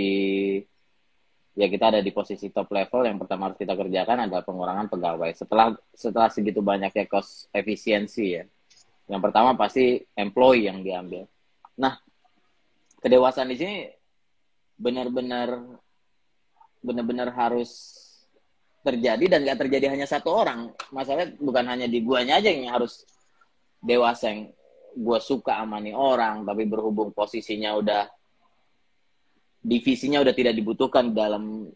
ya 1.58 1.66
kita 1.66 1.92
ada 1.92 2.00
di 2.00 2.14
posisi 2.14 2.48
top 2.48 2.70
level 2.70 3.02
yang 3.04 3.18
pertama 3.18 3.50
harus 3.50 3.58
kita 3.58 3.74
kerjakan 3.74 4.28
adalah 4.28 4.44
pengurangan 4.44 4.86
pegawai. 4.88 5.30
Setelah 5.36 5.76
setelah 5.92 6.28
segitu 6.32 6.64
banyaknya 6.64 7.04
cost 7.08 7.50
efisiensi 7.52 8.40
ya 8.40 8.44
yang 9.10 9.18
pertama 9.18 9.58
pasti 9.58 9.98
employee 10.14 10.70
yang 10.70 10.86
diambil 10.86 11.26
nah 11.80 11.96
kedewasaan 13.00 13.48
di 13.48 13.56
sini 13.56 13.76
benar-benar 14.76 15.80
benar-benar 16.84 17.32
harus 17.32 17.96
terjadi 18.80 19.36
dan 19.36 19.44
gak 19.44 19.60
terjadi 19.60 19.92
hanya 19.92 20.08
satu 20.08 20.32
orang. 20.32 20.72
Masalahnya 20.88 21.36
bukan 21.36 21.64
hanya 21.68 21.84
di 21.84 22.00
guanya 22.00 22.40
aja 22.40 22.48
yang 22.48 22.72
harus 22.72 23.04
dewasa 23.80 24.32
yang 24.32 24.48
gue 24.90 25.18
suka 25.22 25.60
amani 25.62 25.94
orang 25.94 26.42
tapi 26.42 26.66
berhubung 26.66 27.14
posisinya 27.14 27.78
udah 27.78 28.02
divisinya 29.60 30.18
udah 30.24 30.34
tidak 30.34 30.56
dibutuhkan 30.56 31.12
dalam 31.12 31.68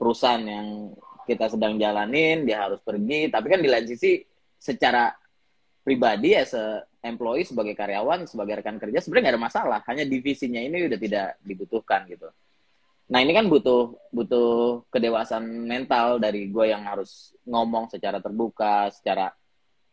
perusahaan 0.00 0.40
yang 0.40 0.96
kita 1.28 1.52
sedang 1.52 1.76
jalanin 1.76 2.48
dia 2.48 2.64
harus 2.64 2.80
pergi. 2.80 3.28
Tapi 3.28 3.46
kan 3.52 3.60
di 3.60 3.68
lain 3.68 3.84
sisi 3.84 4.24
secara 4.56 5.12
pribadi 5.84 6.32
ya 6.32 6.48
employee 7.06 7.46
sebagai 7.46 7.78
karyawan 7.78 8.26
sebagai 8.26 8.58
rekan 8.60 8.76
kerja 8.76 8.98
sebenarnya 9.00 9.30
nggak 9.30 9.36
ada 9.38 9.46
masalah. 9.46 9.80
Hanya 9.86 10.04
divisinya 10.04 10.60
ini 10.60 10.90
udah 10.90 10.98
tidak 10.98 11.28
dibutuhkan 11.40 12.04
gitu. 12.10 12.28
Nah 13.06 13.22
ini 13.22 13.30
kan 13.30 13.46
butuh 13.46 13.94
butuh 14.10 14.82
kedewasaan 14.90 15.46
mental 15.46 16.18
dari 16.18 16.50
gue 16.50 16.66
yang 16.66 16.82
harus 16.82 17.30
ngomong 17.46 17.86
secara 17.86 18.18
terbuka 18.18 18.90
secara 18.90 19.30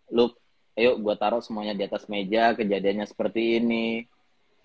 look 0.09 0.41
ayo 0.73 0.97
gue 0.97 1.15
taruh 1.21 1.37
semuanya 1.37 1.77
di 1.77 1.85
atas 1.85 2.09
meja 2.09 2.57
kejadiannya 2.57 3.05
seperti 3.05 3.61
ini 3.61 4.09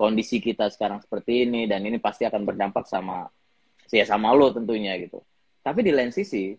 kondisi 0.01 0.41
kita 0.41 0.73
sekarang 0.73 1.05
seperti 1.05 1.45
ini 1.45 1.69
dan 1.69 1.85
ini 1.85 2.01
pasti 2.01 2.25
akan 2.25 2.49
berdampak 2.49 2.89
sama 2.89 3.29
ya 3.93 4.09
sama 4.09 4.33
lo 4.33 4.49
tentunya 4.53 4.97
gitu. 4.97 5.21
Tapi 5.61 5.85
di 5.85 5.93
lain 5.93 6.09
sisi 6.09 6.57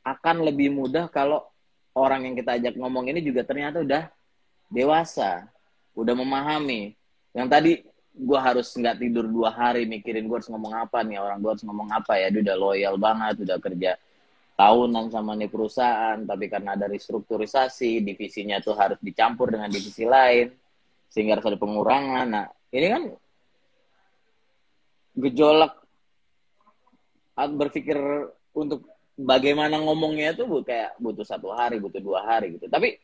akan 0.00 0.48
lebih 0.48 0.72
mudah 0.72 1.12
kalau 1.12 1.44
orang 1.92 2.24
yang 2.24 2.34
kita 2.38 2.56
ajak 2.56 2.74
ngomong 2.80 3.12
ini 3.12 3.20
juga 3.20 3.44
ternyata 3.44 3.84
udah 3.84 4.08
dewasa 4.68 5.48
udah 5.96 6.14
memahami 6.14 6.94
yang 7.34 7.48
tadi 7.50 7.82
gue 8.18 8.38
harus 8.38 8.70
nggak 8.74 8.98
tidur 8.98 9.26
dua 9.26 9.54
hari 9.54 9.86
mikirin 9.86 10.26
gue 10.26 10.36
harus 10.38 10.50
ngomong 10.50 10.74
apa 10.74 11.02
nih 11.06 11.18
orang 11.18 11.38
gue 11.38 11.50
harus 11.54 11.64
ngomong 11.64 11.88
apa 11.90 12.18
ya 12.18 12.30
dia 12.30 12.42
udah 12.44 12.56
loyal 12.58 12.94
banget 12.98 13.42
udah 13.46 13.58
kerja 13.62 13.98
tahunan 14.58 15.14
sama 15.14 15.38
nih 15.38 15.46
perusahaan, 15.46 16.18
tapi 16.26 16.50
karena 16.50 16.74
ada 16.74 16.90
restrukturisasi, 16.90 18.02
divisinya 18.02 18.58
tuh 18.58 18.74
harus 18.74 18.98
dicampur 18.98 19.54
dengan 19.54 19.70
divisi 19.70 20.02
lain, 20.02 20.50
sehingga 21.06 21.38
harus 21.38 21.46
ada 21.46 21.58
pengurangan. 21.62 22.26
Nah, 22.26 22.46
ini 22.74 22.86
kan 22.90 23.02
gejolak 25.14 25.78
berpikir 27.38 27.98
untuk 28.50 28.82
bagaimana 29.14 29.78
ngomongnya 29.78 30.34
tuh 30.34 30.66
kayak 30.66 30.98
butuh 30.98 31.22
satu 31.22 31.54
hari, 31.54 31.78
butuh 31.78 32.02
dua 32.02 32.26
hari 32.26 32.58
gitu. 32.58 32.66
Tapi 32.66 32.98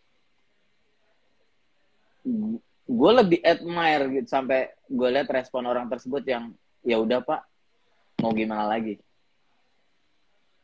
gue 2.84 3.10
lebih 3.16 3.40
admire 3.40 4.04
gitu 4.20 4.28
sampai 4.28 4.72
gue 4.88 5.08
lihat 5.08 5.28
respon 5.32 5.64
orang 5.64 5.88
tersebut 5.88 6.24
yang 6.24 6.52
ya 6.84 7.00
udah 7.00 7.24
pak 7.24 7.40
mau 8.20 8.32
gimana 8.32 8.68
lagi 8.68 9.00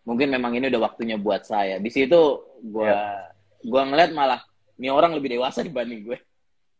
mungkin 0.04 0.32
memang 0.32 0.56
ini 0.56 0.68
udah 0.72 0.80
waktunya 0.90 1.16
buat 1.20 1.44
saya 1.44 1.80
di 1.80 1.88
situ 1.92 2.20
gue 2.60 2.88
yeah. 2.88 3.32
gue 3.60 3.82
ngeliat 3.84 4.12
malah 4.12 4.40
ini 4.80 4.88
orang 4.88 5.16
lebih 5.16 5.36
dewasa 5.36 5.60
dibanding 5.60 6.04
gue 6.12 6.18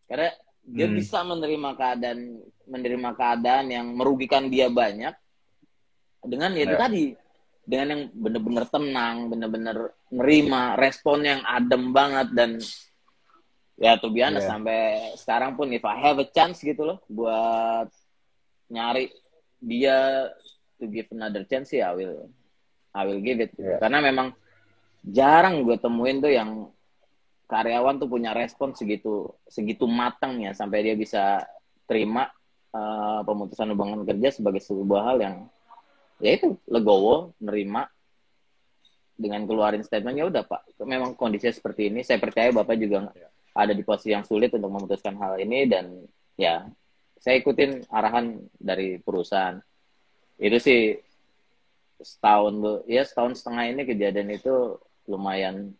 karena 0.09 0.33
dia 0.65 0.87
hmm. 0.89 0.97
bisa 0.97 1.25
menerima 1.25 1.71
keadaan 1.77 2.21
menerima 2.69 3.11
keadaan 3.17 3.67
yang 3.73 3.87
merugikan 3.97 4.49
dia 4.49 4.69
banyak 4.69 5.13
dengan 6.25 6.53
ya 6.53 6.63
itu 6.69 6.77
yeah. 6.77 6.81
tadi 6.81 7.05
dengan 7.65 7.87
yang 7.97 8.03
bener-bener 8.13 8.65
tenang 8.69 9.17
bener-bener 9.29 9.77
nerima 10.13 10.77
respon 10.77 11.25
yang 11.25 11.41
adem 11.45 11.93
banget 11.93 12.29
dan 12.35 12.51
ya 13.81 13.97
tuh 13.97 14.13
biasa 14.13 14.45
yeah. 14.45 14.49
sampai 14.49 14.81
sekarang 15.17 15.57
pun 15.57 15.73
if 15.73 15.81
I 15.89 15.97
have 15.97 16.21
a 16.21 16.29
chance 16.29 16.61
gitu 16.61 16.85
loh 16.85 16.99
buat 17.09 17.89
nyari 18.69 19.09
dia 19.57 20.29
to 20.77 20.85
give 20.89 21.09
another 21.17 21.49
chance 21.49 21.73
ya 21.73 21.93
I 21.93 21.97
will 21.97 22.29
I 22.91 23.07
will 23.07 23.23
give 23.23 23.39
it. 23.39 23.55
Yeah. 23.55 23.79
Karena 23.79 24.03
memang 24.03 24.35
jarang 25.07 25.65
gue 25.65 25.79
temuin 25.81 26.21
tuh 26.21 26.33
yang 26.33 26.69
karyawan 27.51 27.99
tuh 27.99 28.07
punya 28.07 28.31
respon 28.31 28.77
segitu 28.77 29.27
segitu 29.51 29.89
matang 29.89 30.39
ya 30.39 30.55
sampai 30.55 30.87
dia 30.87 30.95
bisa 30.95 31.43
terima 31.89 32.31
uh, 32.71 33.27
pemutusan 33.27 33.75
hubungan 33.75 34.07
kerja 34.07 34.31
sebagai 34.31 34.63
sebuah 34.63 35.03
hal 35.03 35.17
yang 35.19 35.37
ya 36.23 36.39
itu 36.39 36.55
legowo 36.71 37.35
nerima 37.43 37.91
dengan 39.19 39.51
keluarin 39.51 39.83
statement 39.83 40.15
ya 40.15 40.31
udah 40.31 40.47
pak 40.47 40.63
memang 40.87 41.19
kondisinya 41.19 41.51
seperti 41.51 41.91
ini 41.91 42.07
saya 42.07 42.23
percaya 42.23 42.55
bapak 42.55 42.77
juga 42.79 43.11
yeah. 43.19 43.30
Ada 43.61 43.73
di 43.77 43.85
posisi 43.85 44.17
yang 44.17 44.25
sulit 44.25 44.51
untuk 44.57 44.73
memutuskan 44.73 45.17
hal 45.21 45.37
ini 45.37 45.69
dan 45.69 45.93
ya 46.41 46.65
saya 47.21 47.37
ikutin 47.37 47.85
arahan 47.93 48.41
dari 48.57 48.97
perusahaan 48.97 49.61
itu 50.41 50.57
sih 50.57 50.81
setahun 52.01 52.85
ya 52.89 53.05
setahun 53.05 53.37
setengah 53.37 53.65
ini 53.77 53.83
kejadian 53.85 54.33
itu 54.33 54.81
lumayan 55.05 55.77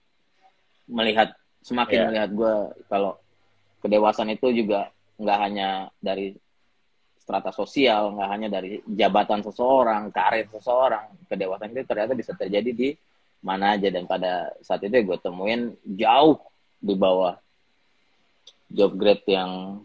melihat 0.85 1.33
semakin 1.65 1.97
yeah. 1.97 2.09
melihat 2.13 2.31
gue 2.37 2.55
kalau 2.93 3.17
kedewasaan 3.81 4.37
itu 4.37 4.53
juga 4.53 4.93
nggak 5.17 5.39
hanya 5.41 5.89
dari 5.97 6.37
strata 7.17 7.49
sosial 7.57 8.17
nggak 8.17 8.31
hanya 8.37 8.49
dari 8.53 8.85
jabatan 8.85 9.41
seseorang 9.41 10.13
karir 10.13 10.45
seseorang 10.53 11.09
kedewasaan 11.25 11.73
itu 11.73 11.89
ternyata 11.89 12.13
bisa 12.13 12.37
terjadi 12.37 12.71
di 12.73 12.89
mana 13.41 13.81
aja 13.81 13.89
dan 13.89 14.05
pada 14.05 14.53
saat 14.61 14.85
itu 14.85 14.93
gue 14.93 15.19
temuin 15.25 15.73
jauh 15.97 16.37
di 16.77 16.93
bawah 16.93 17.37
job 18.71 18.95
grade 18.95 19.27
yang 19.27 19.83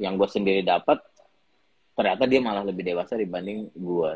yang 0.00 0.16
gue 0.16 0.28
sendiri 0.28 0.64
dapat 0.64 1.00
ternyata 1.96 2.24
dia 2.24 2.40
malah 2.40 2.64
lebih 2.64 2.84
dewasa 2.84 3.16
dibanding 3.16 3.68
gue 3.72 4.12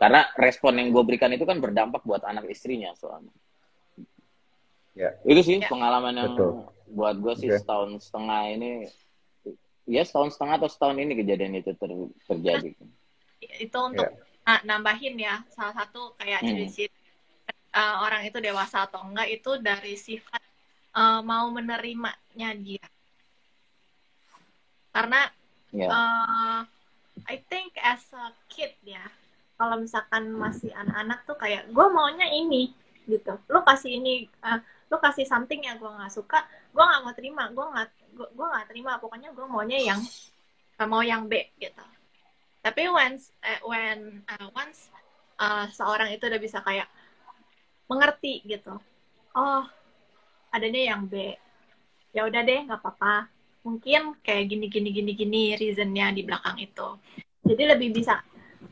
karena 0.00 0.28
respon 0.36 0.76
yang 0.80 0.88
gue 0.92 1.02
berikan 1.04 1.32
itu 1.32 1.44
kan 1.44 1.60
berdampak 1.60 2.04
buat 2.04 2.24
anak 2.24 2.48
istrinya 2.48 2.92
soalnya 2.96 3.32
ya. 4.96 5.12
itu 5.28 5.40
sih 5.44 5.56
ya. 5.60 5.68
pengalaman 5.68 6.14
yang 6.16 6.32
Betul. 6.32 6.52
buat 6.92 7.16
gue 7.20 7.34
sih 7.36 7.48
okay. 7.52 7.60
setahun 7.60 7.90
setengah 8.00 8.40
ini 8.56 8.70
ya 9.86 10.02
setahun 10.02 10.34
setengah 10.34 10.54
atau 10.58 10.68
setahun 10.68 10.96
ini 10.98 11.12
kejadian 11.14 11.62
itu 11.62 11.70
ter, 11.78 11.90
terjadi. 12.26 12.70
Itu 13.62 13.78
untuk 13.78 14.10
yeah. 14.42 14.60
nambahin 14.66 15.14
ya 15.14 15.46
salah 15.54 15.74
satu 15.84 16.18
kayak 16.18 16.42
hmm. 16.42 16.48
ciri-ciri 16.50 16.98
uh, 17.72 18.02
orang 18.02 18.26
itu 18.26 18.42
dewasa 18.42 18.90
atau 18.90 19.06
enggak 19.06 19.30
itu 19.30 19.50
dari 19.62 19.94
sifat 19.94 20.42
uh, 20.96 21.20
mau 21.20 21.52
menerimanya 21.52 22.50
dia. 22.56 22.86
Karena 24.96 25.28
yeah. 25.76 25.92
Ya. 25.92 25.92
uh, 25.92 26.60
I 27.28 27.36
think 27.52 27.76
as 27.80 28.08
a 28.16 28.32
kid 28.48 28.72
ya, 28.80 29.04
kalau 29.60 29.76
misalkan 29.80 30.32
masih 30.32 30.72
anak-anak 30.72 31.24
tuh 31.28 31.36
kayak 31.36 31.68
gue 31.68 31.86
maunya 31.92 32.28
ini 32.32 32.72
gitu. 33.04 33.36
Lo 33.52 33.60
kasih 33.62 34.00
ini, 34.00 34.24
uh, 34.40 34.60
lo 34.88 34.96
kasih 34.98 35.28
something 35.28 35.64
yang 35.64 35.76
gue 35.76 35.88
nggak 35.88 36.12
suka, 36.12 36.44
gue 36.72 36.84
nggak 36.84 37.02
mau 37.04 37.14
terima, 37.14 37.44
gue 37.52 37.64
nggak 37.64 37.88
gue 38.16 38.46
nggak 38.48 38.66
terima. 38.72 38.96
Pokoknya 38.96 39.32
gue 39.36 39.46
maunya 39.48 39.78
yang 39.80 40.00
mau 40.84 41.00
yang 41.04 41.28
B 41.28 41.40
gitu. 41.60 41.84
Tapi 42.60 42.82
once 42.90 43.32
uh, 43.44 43.60
when 43.64 44.20
uh, 44.28 44.48
once 44.52 44.92
uh, 45.40 45.68
seorang 45.72 46.12
itu 46.12 46.28
udah 46.28 46.40
bisa 46.40 46.60
kayak 46.60 46.88
mengerti 47.88 48.44
gitu. 48.44 48.76
Oh, 49.36 49.64
adanya 50.56 50.96
yang 50.96 51.06
B. 51.06 51.36
Ya 52.16 52.24
udah 52.24 52.40
deh, 52.42 52.60
nggak 52.64 52.80
apa-apa. 52.80 53.28
Mungkin 53.66 54.16
kayak 54.22 54.44
gini 54.48 54.66
gini 54.70 54.88
gini 54.94 55.12
gini 55.12 55.42
reasonnya 55.58 56.14
di 56.14 56.22
belakang 56.24 56.56
itu. 56.58 56.88
Jadi 57.46 57.62
lebih 57.66 57.88
bisa 57.94 58.22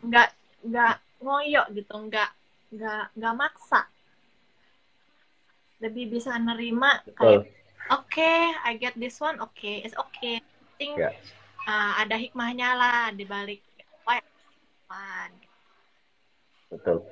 nggak 0.03 0.28
nggak 0.64 0.95
ngoyo 1.22 1.62
gitu 1.74 1.95
nggak 1.95 2.30
nggak 2.74 3.05
nggak 3.14 3.35
maksa. 3.37 3.82
Lebih 5.82 6.16
bisa 6.18 6.32
nerima 6.41 7.03
kayak 7.12 7.51
oke 7.93 8.09
okay, 8.09 8.55
I 8.64 8.78
get 8.80 8.97
this 8.97 9.20
one 9.20 9.37
oke 9.43 9.53
okay, 9.53 9.82
it's 9.85 9.99
okay. 9.99 10.41
Think 10.80 10.99
yeah. 10.99 11.14
uh, 11.68 12.03
ada 12.03 12.18
hikmahnya 12.18 12.74
lah 12.74 13.12
di 13.14 13.22
balik 13.28 13.62
betul 16.74 17.07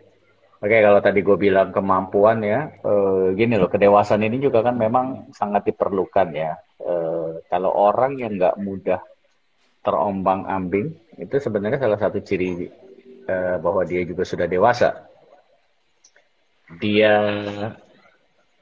Oke, 0.62 0.78
kalau 0.78 1.02
tadi 1.02 1.26
gue 1.26 1.34
bilang 1.34 1.74
kemampuan 1.74 2.38
ya, 2.38 2.70
eh, 2.70 3.34
gini 3.34 3.58
loh, 3.58 3.66
kedewasaan 3.66 4.22
ini 4.22 4.38
juga 4.38 4.62
kan 4.62 4.78
memang 4.78 5.34
sangat 5.34 5.66
diperlukan 5.66 6.28
ya. 6.30 6.54
Eh, 6.78 7.42
kalau 7.50 7.74
orang 7.74 8.14
yang 8.22 8.38
nggak 8.38 8.62
mudah 8.62 9.02
terombang-ambing, 9.82 10.94
itu 11.18 11.34
sebenarnya 11.42 11.82
salah 11.82 11.98
satu 11.98 12.22
ciri 12.22 12.70
eh, 13.26 13.56
bahwa 13.58 13.82
dia 13.82 14.06
juga 14.06 14.22
sudah 14.22 14.46
dewasa. 14.46 15.02
Dia, 16.78 17.14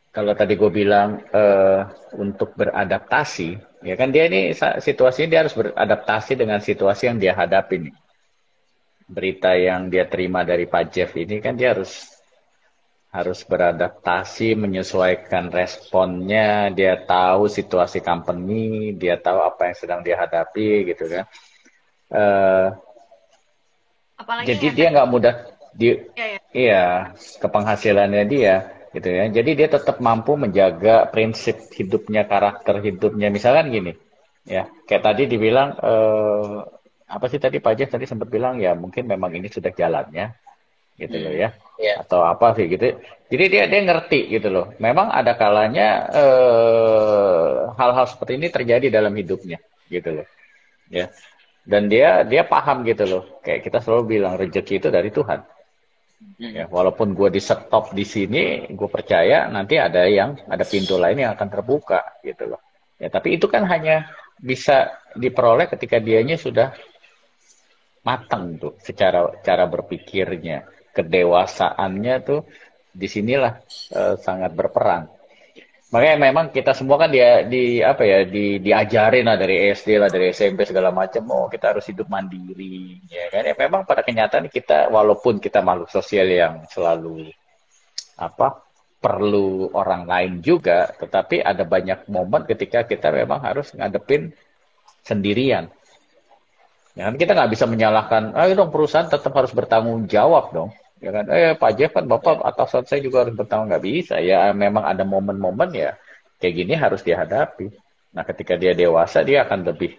kalau 0.09 0.33
tadi 0.33 0.57
gue 0.57 0.71
bilang 0.73 1.21
untuk 2.17 2.57
beradaptasi, 2.57 3.61
ya 3.85 3.95
kan 3.95 4.09
dia 4.09 4.25
ini 4.27 4.57
situasinya 4.57 5.29
dia 5.29 5.41
harus 5.45 5.55
beradaptasi 5.55 6.33
dengan 6.35 6.59
situasi 6.65 7.13
yang 7.13 7.21
dia 7.23 7.37
hadapi 7.37 7.77
nih 7.87 7.95
berita 9.11 9.59
yang 9.59 9.91
dia 9.91 10.07
terima 10.07 10.47
dari 10.47 10.71
Pak 10.71 10.85
Jeff 10.95 11.11
ini 11.19 11.43
kan 11.43 11.59
dia 11.59 11.75
harus 11.75 12.07
harus 13.11 13.43
beradaptasi, 13.43 14.55
menyesuaikan 14.55 15.51
responnya, 15.51 16.71
dia 16.71 16.95
tahu 16.95 17.51
situasi 17.51 17.99
company, 18.07 18.95
dia 18.95 19.19
tahu 19.19 19.43
apa 19.43 19.67
yang 19.67 19.77
sedang 19.77 20.01
dia 20.07 20.15
hadapi 20.15 20.95
gitu 20.95 21.11
kan. 21.11 21.27
Uh, 22.07 22.67
Apalagi 24.15 24.55
jadi 24.55 24.67
dia 24.71 24.87
nggak 24.95 25.11
mudah, 25.11 25.35
di, 25.75 25.99
ya, 26.15 26.27
ya. 26.39 26.39
iya 26.55 26.85
kepenghasilannya 27.43 28.25
dia 28.31 28.71
gitu 28.95 29.11
ya. 29.11 29.27
Jadi 29.27 29.51
dia 29.59 29.69
tetap 29.75 29.99
mampu 29.99 30.39
menjaga 30.39 31.11
prinsip 31.11 31.67
hidupnya, 31.75 32.31
karakter 32.31 32.79
hidupnya. 32.79 33.27
Misalkan 33.27 33.75
gini, 33.75 33.93
ya 34.47 34.71
kayak 34.87 35.03
tadi 35.03 35.27
dibilang. 35.27 35.75
Uh, 35.83 36.63
apa 37.11 37.27
sih 37.27 37.43
tadi 37.43 37.59
Pak 37.59 37.75
Jeff 37.75 37.91
tadi 37.91 38.07
sempat 38.07 38.31
bilang 38.31 38.63
ya 38.63 38.79
mungkin 38.79 39.11
memang 39.11 39.35
ini 39.35 39.51
sudah 39.51 39.75
jalannya 39.75 40.31
gitu 41.01 41.17
hmm. 41.17 41.25
loh 41.27 41.35
ya. 41.35 41.51
Yeah. 41.81 41.97
atau 42.05 42.21
apa 42.23 42.53
sih 42.55 42.69
gitu. 42.69 43.01
Jadi 43.33 43.45
dia 43.49 43.65
dia 43.67 43.81
ngerti 43.83 44.31
gitu 44.31 44.53
loh. 44.53 44.71
Memang 44.77 45.09
ada 45.09 45.33
kalanya 45.35 46.07
eh, 46.13 47.57
hal-hal 47.75 48.07
eh, 48.07 48.11
seperti 48.13 48.33
ini 48.37 48.47
terjadi 48.53 48.87
dalam 48.93 49.17
hidupnya 49.17 49.59
gitu 49.89 50.23
loh. 50.23 50.27
Ya. 50.93 51.09
Dan 51.65 51.89
dia 51.89 52.23
dia 52.29 52.45
paham 52.45 52.85
gitu 52.85 53.09
loh. 53.09 53.23
Kayak 53.41 53.65
kita 53.65 53.79
selalu 53.81 54.21
bilang 54.21 54.37
rezeki 54.37 54.75
itu 54.79 54.89
dari 54.93 55.11
Tuhan. 55.11 55.41
Hmm. 56.21 56.53
ya 56.53 56.69
walaupun 56.69 57.17
gue 57.17 57.33
di 57.33 57.41
stop 57.41 57.97
di 57.97 58.05
sini 58.05 58.69
gue 58.69 58.89
percaya 58.93 59.49
nanti 59.49 59.81
ada 59.81 60.05
yang 60.05 60.37
ada 60.53 60.69
pintu 60.69 61.01
lain 61.01 61.17
yang 61.17 61.33
akan 61.33 61.49
terbuka 61.49 62.21
gitu 62.21 62.45
loh. 62.45 62.61
Ya 63.01 63.09
tapi 63.09 63.41
itu 63.41 63.49
kan 63.49 63.65
hanya 63.65 64.13
bisa 64.37 65.01
diperoleh 65.17 65.65
ketika 65.73 65.97
dianya 65.97 66.37
sudah 66.37 66.77
matang 68.05 68.57
tuh 68.57 68.77
secara 68.81 69.29
cara 69.45 69.65
berpikirnya. 69.69 70.67
Kedewasaannya 70.91 72.15
tuh 72.27 72.41
di 72.91 73.07
sinilah 73.07 73.63
uh, 73.95 74.15
sangat 74.19 74.51
berperan. 74.53 75.07
Makanya 75.91 76.31
memang 76.31 76.55
kita 76.55 76.71
semua 76.71 77.03
kan 77.03 77.11
dia 77.11 77.43
di 77.43 77.83
apa 77.83 78.07
ya 78.07 78.23
di 78.23 78.63
diajarin 78.63 79.27
lah 79.27 79.35
dari 79.35 79.75
SD 79.75 79.99
lah 79.99 80.07
dari 80.07 80.31
SMP 80.31 80.63
segala 80.63 80.95
macam 80.95 81.27
oh 81.35 81.47
kita 81.51 81.75
harus 81.75 81.83
hidup 81.91 82.07
mandiri 82.07 83.03
ya 83.11 83.27
kan? 83.27 83.43
Ya 83.43 83.55
memang 83.59 83.83
pada 83.83 84.07
kenyataan 84.07 84.47
kita 84.47 84.87
walaupun 84.87 85.43
kita 85.43 85.59
makhluk 85.67 85.91
sosial 85.91 86.31
yang 86.31 86.63
selalu 86.71 87.35
apa 88.15 88.63
perlu 89.01 89.73
orang 89.73 90.05
lain 90.05 90.33
juga 90.45 90.93
tetapi 90.95 91.41
ada 91.43 91.65
banyak 91.65 92.07
momen 92.07 92.45
ketika 92.47 92.85
kita 92.85 93.09
memang 93.11 93.41
harus 93.41 93.73
ngadepin 93.73 94.31
sendirian 95.03 95.73
Ya 97.01 97.09
kan 97.09 97.17
kita 97.17 97.33
nggak 97.33 97.57
bisa 97.57 97.65
menyalahkan, 97.65 98.37
ayo 98.37 98.53
dong 98.53 98.69
perusahaan 98.69 99.09
tetap 99.09 99.33
harus 99.33 99.57
bertanggung 99.57 100.05
jawab 100.05 100.53
dong. 100.53 100.69
Ya 101.01 101.17
kan, 101.17 101.25
eh 101.33 101.57
Pak 101.57 101.73
Jeff 101.81 101.97
kan 101.97 102.05
Bapak 102.05 102.45
atasan 102.45 102.85
saya 102.85 103.01
juga 103.01 103.25
harus 103.25 103.33
bertanggung 103.33 103.73
nggak 103.73 103.85
bisa. 103.89 104.21
Ya 104.21 104.53
memang 104.53 104.85
ada 104.85 105.01
momen-momen 105.09 105.73
ya 105.73 105.97
kayak 106.37 106.55
gini 106.61 106.77
harus 106.77 107.01
dihadapi. 107.01 107.73
Nah 108.13 108.21
ketika 108.29 108.61
dia 108.61 108.77
dewasa 108.77 109.25
dia 109.25 109.49
akan 109.49 109.73
lebih 109.73 109.97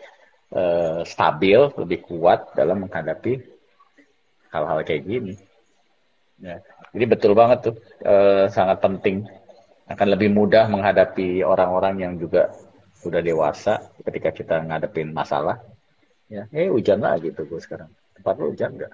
uh, 0.53 1.01
stabil, 1.01 1.73
lebih 1.73 2.05
kuat 2.05 2.53
dalam 2.53 2.85
menghadapi 2.85 3.49
hal-hal 4.53 4.85
kayak 4.85 5.01
gini. 5.01 5.33
Ya. 6.37 6.61
Jadi 6.93 7.05
betul 7.09 7.33
banget 7.33 7.65
tuh, 7.65 7.75
uh, 8.05 8.45
sangat 8.45 8.77
penting. 8.77 9.25
Akan 9.89 10.05
lebih 10.05 10.29
mudah 10.29 10.69
menghadapi 10.69 11.41
orang-orang 11.41 11.97
yang 11.97 12.13
juga 12.21 12.53
sudah 13.01 13.25
dewasa 13.25 13.89
ketika 14.05 14.29
kita 14.29 14.55
ngadepin 14.69 15.09
masalah 15.09 15.57
ya. 16.31 16.47
Eh 16.55 16.71
hujan 16.71 17.03
lagi 17.03 17.35
tuh 17.35 17.43
gue 17.43 17.59
sekarang. 17.59 17.91
Tempat 18.15 18.33
lu 18.39 18.55
hujan 18.55 18.71
nggak? 18.79 18.93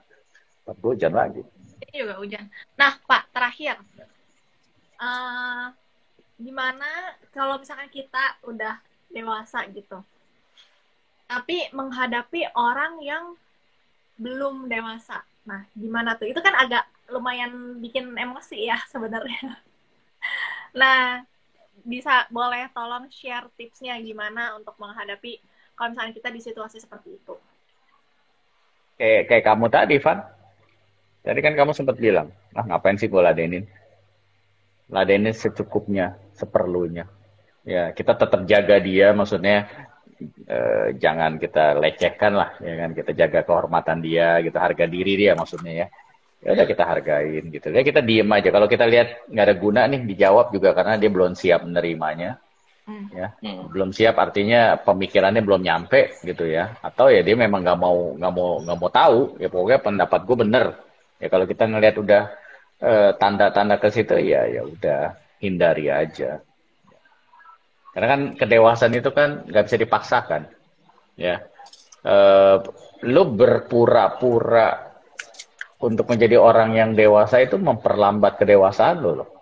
Tempat 0.66 0.76
gue 0.82 0.92
hujan 0.98 1.14
lagi. 1.14 1.42
Ini 1.86 1.96
juga 2.02 2.16
hujan. 2.18 2.46
Nah 2.74 2.98
pak 3.06 3.30
terakhir. 3.30 3.78
Uh, 4.98 5.70
gimana 6.42 7.14
kalau 7.30 7.62
misalkan 7.62 7.94
kita 7.94 8.42
udah 8.50 8.82
dewasa 9.14 9.70
gitu? 9.70 10.02
Tapi 11.30 11.70
menghadapi 11.70 12.50
orang 12.58 12.98
yang 13.06 13.38
belum 14.18 14.66
dewasa. 14.66 15.22
Nah 15.46 15.62
gimana 15.78 16.18
tuh? 16.18 16.26
Itu 16.34 16.42
kan 16.42 16.58
agak 16.58 16.90
lumayan 17.14 17.78
bikin 17.78 18.18
emosi 18.18 18.66
ya 18.66 18.82
sebenarnya. 18.90 19.38
Nah 20.78 21.24
bisa 21.88 22.28
boleh 22.30 22.68
tolong 22.76 23.08
share 23.10 23.48
tipsnya 23.56 23.96
gimana 24.04 24.54
untuk 24.60 24.76
menghadapi 24.78 25.40
kalau 25.78 25.94
misalnya 25.94 26.14
kita 26.18 26.30
di 26.34 26.42
situasi 26.42 26.82
seperti 26.82 27.14
itu. 27.14 27.34
Kayak, 28.98 29.22
kayak 29.30 29.44
kamu 29.46 29.66
tadi, 29.70 29.96
Van. 30.02 30.20
Tadi 31.22 31.40
kan 31.46 31.54
kamu 31.54 31.72
sempat 31.78 32.02
bilang, 32.02 32.34
ah 32.58 32.66
ngapain 32.66 32.98
sih 32.98 33.06
gue 33.06 33.22
ladenin? 33.22 33.64
Ladenin 34.90 35.38
secukupnya, 35.38 36.18
seperlunya. 36.34 37.06
Ya, 37.62 37.94
kita 37.94 38.18
tetap 38.18 38.48
jaga 38.50 38.82
dia, 38.82 39.14
maksudnya 39.14 39.70
eh, 40.50 40.98
jangan 40.98 41.38
kita 41.38 41.78
lecehkan 41.78 42.34
lah, 42.34 42.58
ya 42.58 42.74
kan? 42.74 42.90
Kita 42.98 43.12
jaga 43.14 43.46
kehormatan 43.46 44.02
dia, 44.02 44.42
gitu, 44.42 44.58
harga 44.58 44.90
diri 44.90 45.14
dia 45.14 45.38
maksudnya 45.38 45.86
ya. 45.86 45.88
Ya 46.42 46.54
udah 46.54 46.66
kita 46.70 46.84
hargain 46.86 47.44
gitu. 47.50 47.68
Ya 47.74 47.82
kita 47.82 48.02
diem 48.02 48.30
aja. 48.30 48.50
Kalau 48.54 48.70
kita 48.70 48.86
lihat 48.86 49.30
nggak 49.30 49.46
ada 49.46 49.56
guna 49.58 49.82
nih 49.90 50.06
dijawab 50.06 50.54
juga 50.54 50.74
karena 50.78 50.96
dia 50.96 51.10
belum 51.10 51.34
siap 51.34 51.66
menerimanya. 51.66 52.38
Ya. 52.88 53.36
Hmm. 53.44 53.68
belum 53.68 53.92
siap 53.92 54.16
artinya 54.16 54.80
pemikirannya 54.80 55.44
belum 55.44 55.62
nyampe 55.62 56.24
gitu 56.24 56.48
ya. 56.48 56.80
Atau 56.80 57.12
ya 57.12 57.22
dia 57.22 57.36
memang 57.36 57.62
nggak 57.64 57.80
mau 57.80 58.16
nggak 58.16 58.34
mau 58.34 58.50
nggak 58.64 58.78
mau 58.80 58.90
tahu. 58.92 59.20
Ya 59.44 59.48
pokoknya 59.52 59.80
pendapat 59.84 60.22
gue 60.24 60.38
bener. 60.40 60.66
Ya 61.20 61.28
kalau 61.28 61.46
kita 61.46 61.64
ngelihat 61.68 61.96
udah 62.00 62.24
eh, 62.82 63.12
tanda-tanda 63.20 63.76
ke 63.78 63.88
situ 63.92 64.16
ya 64.24 64.48
ya 64.48 64.62
udah 64.64 65.02
hindari 65.44 65.92
aja. 65.92 66.40
Karena 67.92 68.08
kan 68.08 68.22
kedewasaan 68.38 68.94
itu 68.96 69.10
kan 69.12 69.44
nggak 69.46 69.66
bisa 69.68 69.78
dipaksakan 69.78 70.42
ya. 71.20 71.44
Eh, 72.08 72.58
lu 73.04 73.24
berpura-pura 73.36 74.88
untuk 75.78 76.10
menjadi 76.10 76.42
orang 76.42 76.74
yang 76.74 76.92
dewasa 76.98 77.38
itu 77.44 77.62
memperlambat 77.62 78.42
kedewasaan 78.42 78.98
lo 78.98 79.12
loh 79.14 79.37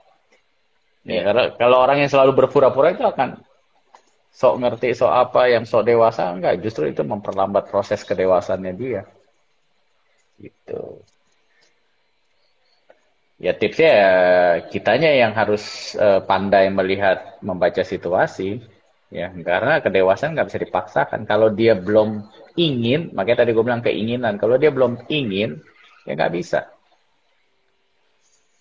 Ya, 1.05 1.21
karena 1.21 1.53
kalau 1.53 1.85
orang 1.85 2.01
yang 2.01 2.09
selalu 2.09 2.33
berpura-pura 2.33 2.97
itu 2.97 3.05
akan 3.05 3.37
sok 4.33 4.53
ngerti 4.57 4.97
sok 4.97 5.13
apa 5.13 5.47
yang 5.53 5.63
sok 5.63 5.85
dewasa 5.85 6.33
enggak. 6.33 6.57
Justru 6.65 6.89
itu 6.89 7.05
memperlambat 7.05 7.69
proses 7.69 8.01
kedewasannya 8.01 8.73
dia. 8.73 9.05
Gitu. 10.41 10.81
Ya 13.37 13.53
tipsnya 13.53 13.91
ya 13.91 14.11
kitanya 14.71 15.11
yang 15.13 15.37
harus 15.37 15.93
uh, 15.99 16.25
pandai 16.25 16.73
melihat 16.73 17.37
membaca 17.45 17.85
situasi 17.85 18.65
ya. 19.13 19.29
Karena 19.45 19.85
kedewasaan 19.85 20.33
nggak 20.33 20.49
bisa 20.49 20.59
dipaksakan. 20.65 21.29
Kalau 21.29 21.53
dia 21.53 21.77
belum 21.77 22.25
ingin 22.57 23.13
makanya 23.13 23.45
tadi 23.45 23.53
gue 23.53 23.61
bilang 23.61 23.85
keinginan. 23.85 24.41
Kalau 24.41 24.57
dia 24.57 24.73
belum 24.73 25.05
ingin 25.05 25.61
ya 26.09 26.17
nggak 26.17 26.33
bisa 26.33 26.74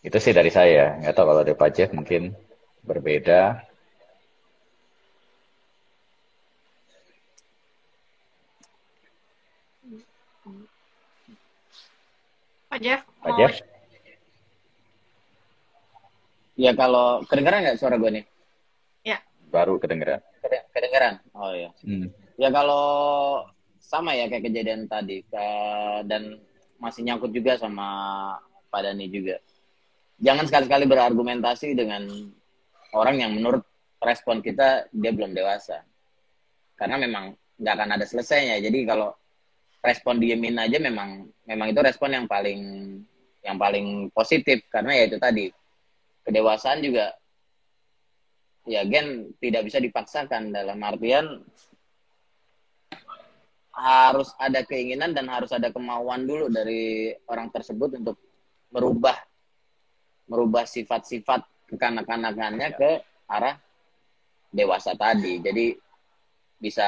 itu 0.05 0.19
sih 0.21 0.37
dari 0.37 0.53
saya 0.53 1.01
nggak 1.01 1.17
tahu 1.17 1.27
kalau 1.33 1.43
di 1.43 1.57
Pajak 1.57 1.97
mungkin 1.97 2.37
berbeda 2.85 3.65
Pak 12.75 12.83
Jeff. 12.83 13.07
Pak 13.23 13.33
Jeff. 13.39 13.55
Ya 16.59 16.75
kalau 16.75 17.23
kedengeran 17.31 17.63
nggak 17.63 17.79
suara 17.79 17.95
gue 17.95 18.11
nih? 18.19 18.25
Ya. 19.07 19.23
Baru 19.47 19.79
kedengeran. 19.79 20.19
Kedengeran. 20.75 21.23
Oh 21.39 21.55
iya. 21.55 21.71
Hmm. 21.87 22.11
Ya 22.35 22.51
kalau 22.51 23.47
sama 23.79 24.19
ya 24.19 24.27
kayak 24.27 24.51
kejadian 24.51 24.91
tadi 24.91 25.23
dan 26.11 26.43
masih 26.83 27.07
nyangkut 27.07 27.31
juga 27.31 27.55
sama 27.55 27.87
Pak 28.75 28.91
Dani 28.91 29.07
juga. 29.07 29.39
Jangan 30.23 30.47
sekali-kali 30.47 30.87
berargumentasi 30.87 31.75
dengan 31.75 32.07
orang 32.95 33.17
yang 33.23 33.33
menurut 33.35 33.67
respon 33.99 34.39
kita 34.45 34.87
dia 34.95 35.11
belum 35.11 35.35
dewasa. 35.35 35.83
Karena 36.79 36.99
memang 36.99 37.35
nggak 37.59 37.75
akan 37.75 37.91
ada 37.99 38.07
selesainya. 38.07 38.63
Jadi 38.63 38.87
kalau 38.87 39.15
respon 39.85 40.17
diemin 40.17 40.57
aja 40.57 40.81
memang 40.81 41.29
memang 41.45 41.67
itu 41.69 41.81
respon 41.85 42.17
yang 42.17 42.27
paling 42.27 42.61
yang 43.45 43.61
paling 43.61 44.09
positif 44.17 44.65
karena 44.73 44.97
ya 44.97 45.05
itu 45.13 45.21
tadi 45.21 45.47
kedewasaan 46.25 46.81
juga 46.81 47.13
ya 48.65 48.81
gen 48.89 49.37
tidak 49.45 49.69
bisa 49.69 49.77
dipaksakan 49.77 50.49
dalam 50.49 50.81
artian 50.81 51.45
harus 53.77 54.33
ada 54.41 54.65
keinginan 54.65 55.13
dan 55.13 55.29
harus 55.29 55.53
ada 55.53 55.69
kemauan 55.69 56.25
dulu 56.25 56.49
dari 56.49 57.13
orang 57.29 57.53
tersebut 57.53 58.01
untuk 58.01 58.17
merubah 58.73 59.21
merubah 60.29 60.65
sifat-sifat 60.65 61.45
kekanak-kanakannya 61.69 62.69
ke 62.77 62.91
arah 63.29 63.57
dewasa 64.55 64.95
tadi. 64.95 65.41
Jadi 65.43 65.75
bisa 66.61 66.87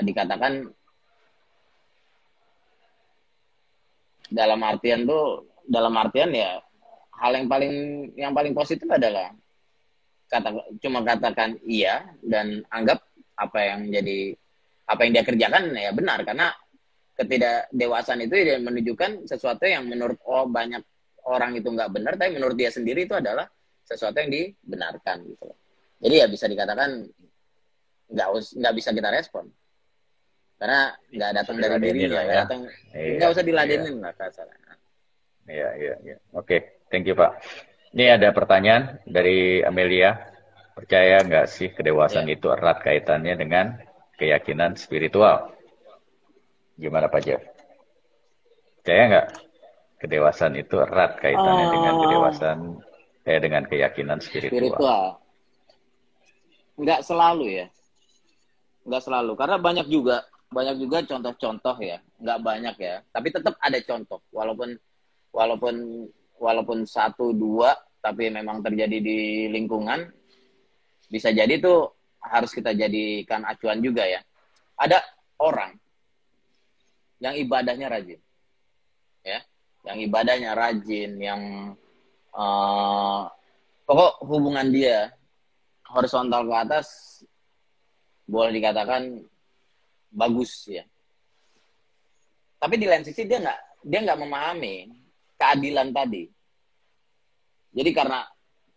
dikatakan 0.00 0.70
dalam 4.32 4.60
artian 4.64 5.04
tuh 5.04 5.44
dalam 5.68 5.92
artian 5.98 6.32
ya 6.32 6.56
hal 7.20 7.32
yang 7.36 7.46
paling 7.46 7.74
yang 8.16 8.32
paling 8.32 8.56
positif 8.56 8.88
adalah 8.88 9.30
kata 10.32 10.48
cuma 10.80 11.04
katakan 11.04 11.60
iya 11.68 12.08
dan 12.24 12.64
anggap 12.72 13.04
apa 13.36 13.58
yang 13.60 13.92
jadi 13.92 14.32
apa 14.88 15.00
yang 15.04 15.12
dia 15.12 15.24
kerjakan 15.24 15.72
ya 15.76 15.90
benar. 15.92 16.24
Karena 16.24 16.48
ketidakdewasaan 17.16 18.24
itu 18.24 18.34
dia 18.40 18.56
menunjukkan 18.58 19.28
sesuatu 19.28 19.68
yang 19.68 19.84
menurut 19.84 20.16
oh 20.24 20.48
banyak 20.48 20.80
orang 21.28 21.54
itu 21.58 21.68
nggak 21.70 21.90
benar 21.90 22.14
tapi 22.18 22.34
menurut 22.34 22.56
dia 22.58 22.70
sendiri 22.70 23.06
itu 23.06 23.14
adalah 23.14 23.46
sesuatu 23.82 24.18
yang 24.18 24.30
dibenarkan 24.30 25.26
gitu 25.26 25.52
jadi 26.02 26.14
ya 26.22 26.26
bisa 26.26 26.50
dikatakan 26.50 27.06
nggak 28.12 28.28
nggak 28.58 28.74
bisa 28.74 28.90
kita 28.90 29.08
respon. 29.14 29.46
Karena 30.58 30.94
nggak 30.94 31.30
datang 31.34 31.56
dari 31.58 31.76
dirinya 31.78 32.22
ya. 32.22 32.34
datang 32.46 32.60
iya, 32.94 33.18
nggak 33.18 33.30
usah 33.34 33.42
diladenin 33.42 33.98
iya. 33.98 34.04
lah 34.06 34.12
kasarnya 34.14 34.72
iya 35.50 35.68
iya 35.74 35.94
iya. 36.06 36.16
Oke 36.34 36.86
thank 36.90 37.06
you 37.06 37.18
pak. 37.18 37.38
Ini 37.94 38.18
ada 38.18 38.30
pertanyaan 38.34 38.98
dari 39.06 39.62
Amelia. 39.62 40.30
Percaya 40.72 41.20
nggak 41.20 41.46
sih 41.50 41.68
kedewasaan 41.74 42.30
iya. 42.30 42.38
itu 42.38 42.48
erat 42.48 42.80
kaitannya 42.80 43.34
dengan 43.36 43.76
keyakinan 44.16 44.78
spiritual? 44.78 45.52
Gimana 46.78 47.10
pak 47.12 47.20
Jeff? 47.26 47.42
Percaya 48.80 49.02
nggak 49.10 49.26
kedewasaan 50.02 50.58
itu 50.58 50.82
erat 50.82 51.14
kaitannya 51.22 51.66
uh, 51.70 51.72
dengan 51.72 51.94
kedewasaan 52.02 52.58
eh 53.22 53.38
dengan 53.38 53.62
keyakinan 53.70 54.18
spiritual. 54.18 54.50
Spiritual. 54.50 55.04
Nggak 56.74 57.00
selalu 57.06 57.46
ya. 57.62 57.66
Nggak 58.82 59.02
selalu. 59.06 59.32
Karena 59.38 59.56
banyak 59.62 59.86
juga 59.86 60.26
banyak 60.50 60.76
juga 60.82 61.06
contoh-contoh 61.06 61.76
ya. 61.78 62.02
Nggak 62.18 62.38
banyak 62.42 62.76
ya. 62.82 62.96
Tapi 63.14 63.28
tetap 63.30 63.54
ada 63.62 63.78
contoh. 63.78 64.18
Walaupun 64.34 64.74
walaupun 65.30 65.74
walaupun 66.42 66.78
satu 66.82 67.30
dua 67.30 67.78
tapi 68.02 68.26
memang 68.26 68.58
terjadi 68.66 68.98
di 68.98 69.46
lingkungan 69.46 70.10
bisa 71.06 71.30
jadi 71.30 71.62
tuh 71.62 71.94
harus 72.18 72.50
kita 72.50 72.74
jadikan 72.74 73.46
acuan 73.46 73.78
juga 73.78 74.02
ya. 74.02 74.18
Ada 74.74 74.98
orang 75.38 75.78
yang 77.22 77.38
ibadahnya 77.38 77.86
rajin 77.86 78.18
ya 79.22 79.38
yang 79.82 79.98
ibadahnya 79.98 80.54
rajin 80.54 81.12
yang 81.18 81.42
uh, 82.34 83.26
pokok 83.82 84.22
hubungan 84.26 84.70
dia 84.70 85.10
horizontal 85.90 86.46
ke 86.46 86.54
atas 86.54 86.88
boleh 88.24 88.54
dikatakan 88.54 89.20
bagus 90.08 90.70
ya. 90.70 90.86
Tapi 92.62 92.78
di 92.78 92.86
lain 92.86 93.02
sisi 93.02 93.26
dia 93.26 93.42
nggak 93.42 93.60
dia 93.82 94.00
nggak 94.06 94.20
memahami 94.22 94.74
keadilan 95.34 95.90
tadi. 95.90 96.30
Jadi 97.72 97.90
karena 97.90 98.22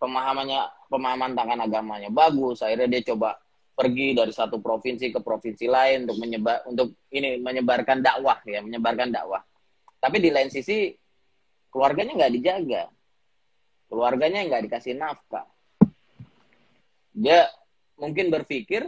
pemahamannya 0.01 0.89
pemahaman 0.89 1.37
tentang 1.37 1.61
agamanya 1.61 2.09
bagus, 2.09 2.65
akhirnya 2.65 2.97
dia 2.97 3.13
coba 3.13 3.37
pergi 3.75 4.15
dari 4.15 4.31
satu 4.31 4.63
provinsi 4.63 5.11
ke 5.11 5.19
provinsi 5.19 5.67
lain 5.67 6.07
untuk 6.07 6.17
menyebar 6.23 6.63
untuk 6.65 6.95
ini 7.11 7.37
menyebarkan 7.43 8.01
dakwah 8.01 8.39
ya, 8.47 8.63
menyebarkan 8.63 9.11
dakwah. 9.13 9.43
Tapi 9.99 10.17
di 10.21 10.29
lain 10.29 10.49
sisi 10.53 10.93
keluarganya 11.71 12.15
nggak 12.15 12.33
dijaga, 12.39 12.83
keluarganya 13.89 14.39
nggak 14.47 14.63
dikasih 14.69 14.95
nafkah. 14.95 15.47
Dia 17.15 17.47
mungkin 17.95 18.27
berpikir 18.31 18.85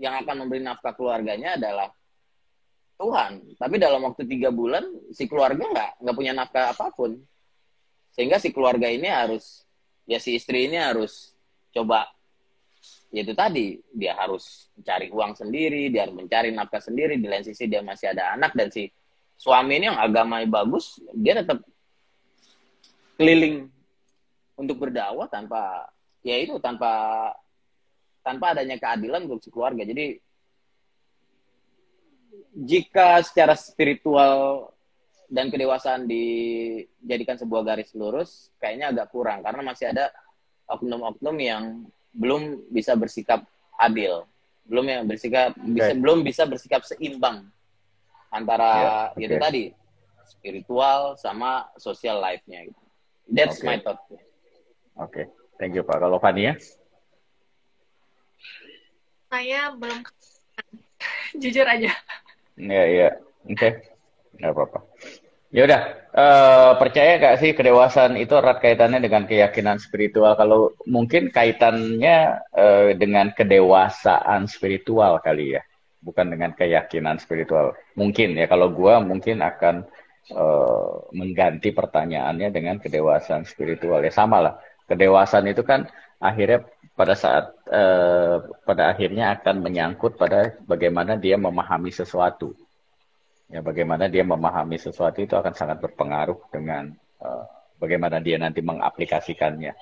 yang 0.00 0.18
akan 0.24 0.44
memberi 0.44 0.64
nafkah 0.64 0.96
keluarganya 0.96 1.56
adalah 1.60 1.92
Tuhan. 2.98 3.56
Tapi 3.58 3.76
dalam 3.78 4.02
waktu 4.06 4.26
tiga 4.26 4.50
bulan 4.54 4.84
si 5.10 5.26
keluarga 5.26 5.64
nggak 5.64 5.90
nggak 6.02 6.16
punya 6.16 6.32
nafkah 6.34 6.74
apa 6.74 6.90
pun, 6.94 7.18
sehingga 8.14 8.38
si 8.38 8.54
keluarga 8.54 8.86
ini 8.86 9.10
harus 9.10 9.66
ya 10.04 10.18
si 10.20 10.36
istri 10.38 10.68
ini 10.68 10.78
harus 10.78 11.34
coba 11.74 12.06
yaitu 13.14 13.30
tadi 13.32 13.78
dia 13.94 14.18
harus 14.18 14.68
mencari 14.74 15.06
uang 15.08 15.32
sendiri, 15.38 15.86
dia 15.88 16.06
harus 16.06 16.18
mencari 16.18 16.50
nafkah 16.50 16.82
sendiri. 16.82 17.14
Di 17.14 17.26
lain 17.30 17.46
sisi 17.46 17.70
dia 17.70 17.78
masih 17.80 18.10
ada 18.10 18.34
anak 18.34 18.52
dan 18.58 18.68
si 18.74 18.90
suami 19.38 19.78
ini 19.78 19.90
yang 19.90 19.98
agamanya 19.98 20.48
bagus, 20.48 20.98
dia 21.12 21.38
tetap 21.38 21.60
keliling 23.18 23.70
untuk 24.54 24.78
berdakwah 24.78 25.26
tanpa 25.26 25.90
ya 26.22 26.38
itu 26.38 26.58
tanpa 26.62 26.90
tanpa 28.24 28.56
adanya 28.56 28.80
keadilan 28.80 29.28
untuk 29.28 29.44
si 29.44 29.50
keluarga. 29.52 29.84
Jadi 29.84 30.18
jika 32.54 33.20
secara 33.20 33.58
spiritual 33.58 34.70
dan 35.26 35.50
kedewasaan 35.50 36.06
dijadikan 36.06 37.34
sebuah 37.34 37.62
garis 37.66 37.90
lurus, 37.92 38.54
kayaknya 38.62 38.94
agak 38.94 39.10
kurang 39.10 39.42
karena 39.42 39.60
masih 39.66 39.90
ada 39.90 40.14
oknum-oknum 40.70 41.36
yang 41.42 41.64
belum 42.14 42.70
bisa 42.70 42.94
bersikap 42.94 43.42
adil, 43.74 44.24
belum 44.64 44.86
yang 44.86 45.02
bersikap 45.04 45.52
okay. 45.52 45.74
bisa 45.74 45.92
belum 45.98 46.18
bisa 46.22 46.42
bersikap 46.46 46.86
seimbang 46.86 47.50
antara 48.34 48.70
yeah, 48.74 49.14
okay. 49.14 49.24
itu 49.30 49.36
tadi 49.38 49.64
spiritual 50.26 51.14
sama 51.14 51.70
social 51.78 52.18
life-nya 52.18 52.66
gitu. 52.66 52.82
That's 53.30 53.62
okay. 53.62 53.68
my 53.70 53.76
thought. 53.78 54.02
Oke, 54.04 54.18
okay. 54.98 55.24
thank 55.62 55.78
you 55.78 55.86
Pak. 55.86 56.02
Kalau 56.02 56.18
Fania? 56.18 56.58
saya 59.34 59.74
belum 59.74 59.98
jujur 61.42 61.66
aja 61.66 61.90
Iya, 62.54 62.84
iya. 62.86 63.08
Oke. 63.50 63.58
Okay. 63.58 63.72
Nggak 64.38 64.52
apa-apa. 64.54 64.78
Ya 65.54 65.62
udah, 65.70 65.82
uh, 66.14 66.70
percaya 66.82 67.18
gak 67.18 67.38
sih 67.38 67.54
kedewasaan 67.54 68.18
itu 68.18 68.34
erat 68.34 68.58
kaitannya 68.58 68.98
dengan 68.98 69.26
keyakinan 69.26 69.78
spiritual? 69.78 70.34
Kalau 70.34 70.74
mungkin 70.86 71.30
kaitannya 71.30 72.42
uh, 72.54 72.90
dengan 72.98 73.30
kedewasaan 73.34 74.50
spiritual 74.50 75.22
kali 75.22 75.58
ya, 75.58 75.62
bukan 76.04 76.28
dengan 76.28 76.52
keyakinan 76.52 77.16
spiritual. 77.16 77.72
Mungkin 77.96 78.36
ya, 78.36 78.44
kalau 78.44 78.68
gua 78.68 79.00
mungkin 79.00 79.40
akan 79.40 79.88
uh, 80.36 81.08
mengganti 81.16 81.72
pertanyaannya 81.72 82.52
dengan 82.52 82.76
kedewasaan 82.76 83.48
spiritual. 83.48 84.04
Ya 84.04 84.12
sama 84.12 84.44
lah, 84.44 84.54
kedewasaan 84.84 85.48
itu 85.48 85.64
kan 85.64 85.88
akhirnya 86.20 86.68
pada 86.94 87.16
saat 87.16 87.56
uh, 87.72 88.44
pada 88.62 88.92
akhirnya 88.92 89.34
akan 89.40 89.64
menyangkut 89.64 90.20
pada 90.20 90.54
bagaimana 90.68 91.16
dia 91.16 91.40
memahami 91.40 91.88
sesuatu. 91.88 92.52
Ya, 93.48 93.60
bagaimana 93.60 94.08
dia 94.08 94.24
memahami 94.24 94.80
sesuatu 94.80 95.20
itu 95.20 95.36
akan 95.36 95.52
sangat 95.52 95.80
berpengaruh 95.80 96.48
dengan 96.48 96.92
uh, 97.20 97.44
bagaimana 97.76 98.18
dia 98.18 98.40
nanti 98.40 98.64
mengaplikasikannya, 98.64 99.72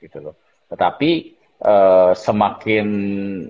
gitu 0.00 0.18
loh. 0.24 0.34
Tetapi 0.72 1.39
uh, 1.60 2.12
semakin 2.16 2.86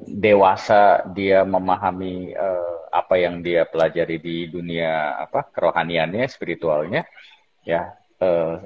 dewasa 0.06 1.06
dia 1.14 1.46
memahami 1.46 2.34
uh, 2.34 2.90
apa 2.90 3.14
yang 3.22 3.38
dia 3.40 3.66
pelajari 3.66 4.18
di 4.18 4.36
dunia 4.50 5.18
apa 5.22 5.46
kerohaniannya, 5.50 6.26
spiritualnya, 6.26 7.06
ya 7.62 7.94
uh, 8.18 8.58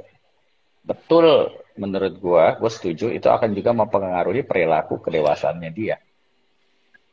betul 0.85 1.53
menurut 1.75 2.15
gua, 2.23 2.55
gue 2.57 2.71
setuju 2.71 3.11
itu 3.11 3.27
akan 3.27 3.51
juga 3.53 3.75
mempengaruhi 3.75 4.47
perilaku 4.47 5.03
kedewasaannya 5.03 5.71
dia. 5.75 5.97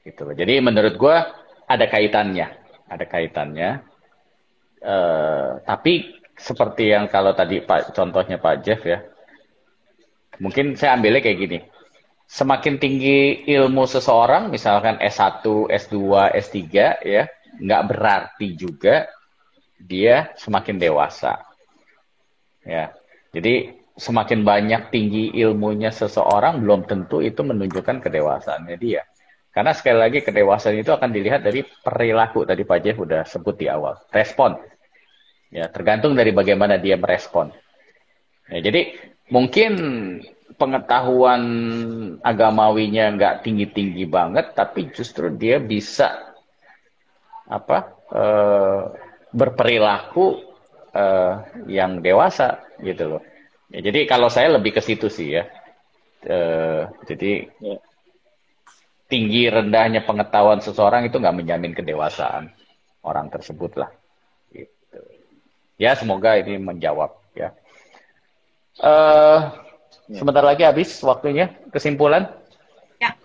Gitu. 0.06 0.34
Jadi 0.34 0.54
menurut 0.62 0.96
gua 0.98 1.30
ada 1.66 1.86
kaitannya, 1.90 2.48
ada 2.88 3.06
kaitannya. 3.06 3.70
Uh, 4.82 5.62
tapi 5.62 6.18
seperti 6.34 6.90
yang 6.90 7.06
kalau 7.06 7.38
tadi 7.38 7.62
Pak 7.62 7.94
contohnya 7.94 8.42
Pak 8.42 8.66
Jeff 8.66 8.82
ya, 8.82 9.06
mungkin 10.42 10.74
saya 10.74 10.98
ambilnya 10.98 11.22
kayak 11.22 11.38
gini. 11.38 11.60
Semakin 12.32 12.80
tinggi 12.80 13.44
ilmu 13.44 13.84
seseorang, 13.84 14.48
misalkan 14.48 14.96
S1, 15.04 15.44
S2, 15.68 16.32
S3, 16.32 16.60
ya, 17.04 17.28
nggak 17.60 17.84
berarti 17.92 18.56
juga 18.56 19.12
dia 19.76 20.32
semakin 20.40 20.80
dewasa. 20.80 21.44
Ya, 22.64 22.96
jadi 23.36 23.76
semakin 24.00 24.48
banyak 24.48 24.96
tinggi 24.96 25.36
ilmunya 25.44 25.92
seseorang 25.92 26.64
belum 26.64 26.88
tentu 26.88 27.20
itu 27.20 27.44
menunjukkan 27.44 28.00
kedewasaannya 28.00 28.80
dia. 28.80 29.04
Karena 29.52 29.76
sekali 29.76 30.00
lagi 30.00 30.24
kedewasaan 30.24 30.80
itu 30.80 30.96
akan 30.96 31.12
dilihat 31.12 31.44
dari 31.44 31.68
perilaku 31.68 32.48
tadi 32.48 32.64
Pak 32.64 32.80
Jeff 32.80 32.96
sudah 32.96 33.28
sebut 33.28 33.60
di 33.60 33.68
awal, 33.68 34.00
respon. 34.16 34.56
Ya, 35.52 35.68
tergantung 35.68 36.16
dari 36.16 36.32
bagaimana 36.32 36.80
dia 36.80 36.96
merespon. 36.96 37.52
Ya, 38.48 38.64
jadi 38.64 38.96
mungkin 39.28 39.72
pengetahuan 40.56 41.44
agamawinya 42.24 43.16
nggak 43.16 43.36
tinggi-tinggi 43.46 44.06
banget, 44.08 44.56
tapi 44.56 44.92
justru 44.92 45.32
dia 45.34 45.60
bisa 45.60 46.32
apa 47.52 47.92
uh, 48.16 48.82
berperilaku 49.32 50.40
uh, 50.96 51.34
yang 51.68 52.00
dewasa 52.00 52.64
gitu 52.80 53.18
loh. 53.18 53.24
Ya, 53.72 53.80
jadi 53.84 54.04
kalau 54.08 54.28
saya 54.28 54.56
lebih 54.56 54.76
ke 54.76 54.82
situ 54.84 55.08
sih 55.08 55.40
ya. 55.40 55.44
Uh, 56.22 56.86
jadi 57.10 57.50
ya. 57.60 57.82
tinggi 59.10 59.50
rendahnya 59.50 60.06
pengetahuan 60.06 60.62
seseorang 60.62 61.10
itu 61.10 61.18
nggak 61.18 61.34
menjamin 61.34 61.74
kedewasaan 61.74 62.54
orang 63.02 63.32
tersebut 63.34 63.74
lah. 63.80 63.90
Gitu. 64.54 65.00
Ya 65.82 65.98
semoga 65.98 66.38
ini 66.38 66.62
menjawab 66.62 67.16
ya. 67.34 67.56
Uh, 68.80 68.86
ya. 68.86 69.71
Sebentar 70.12 70.44
lagi 70.44 70.64
habis 70.68 71.00
waktunya. 71.04 71.52
Kesimpulan? 71.72 72.28
Ya. 73.00 73.16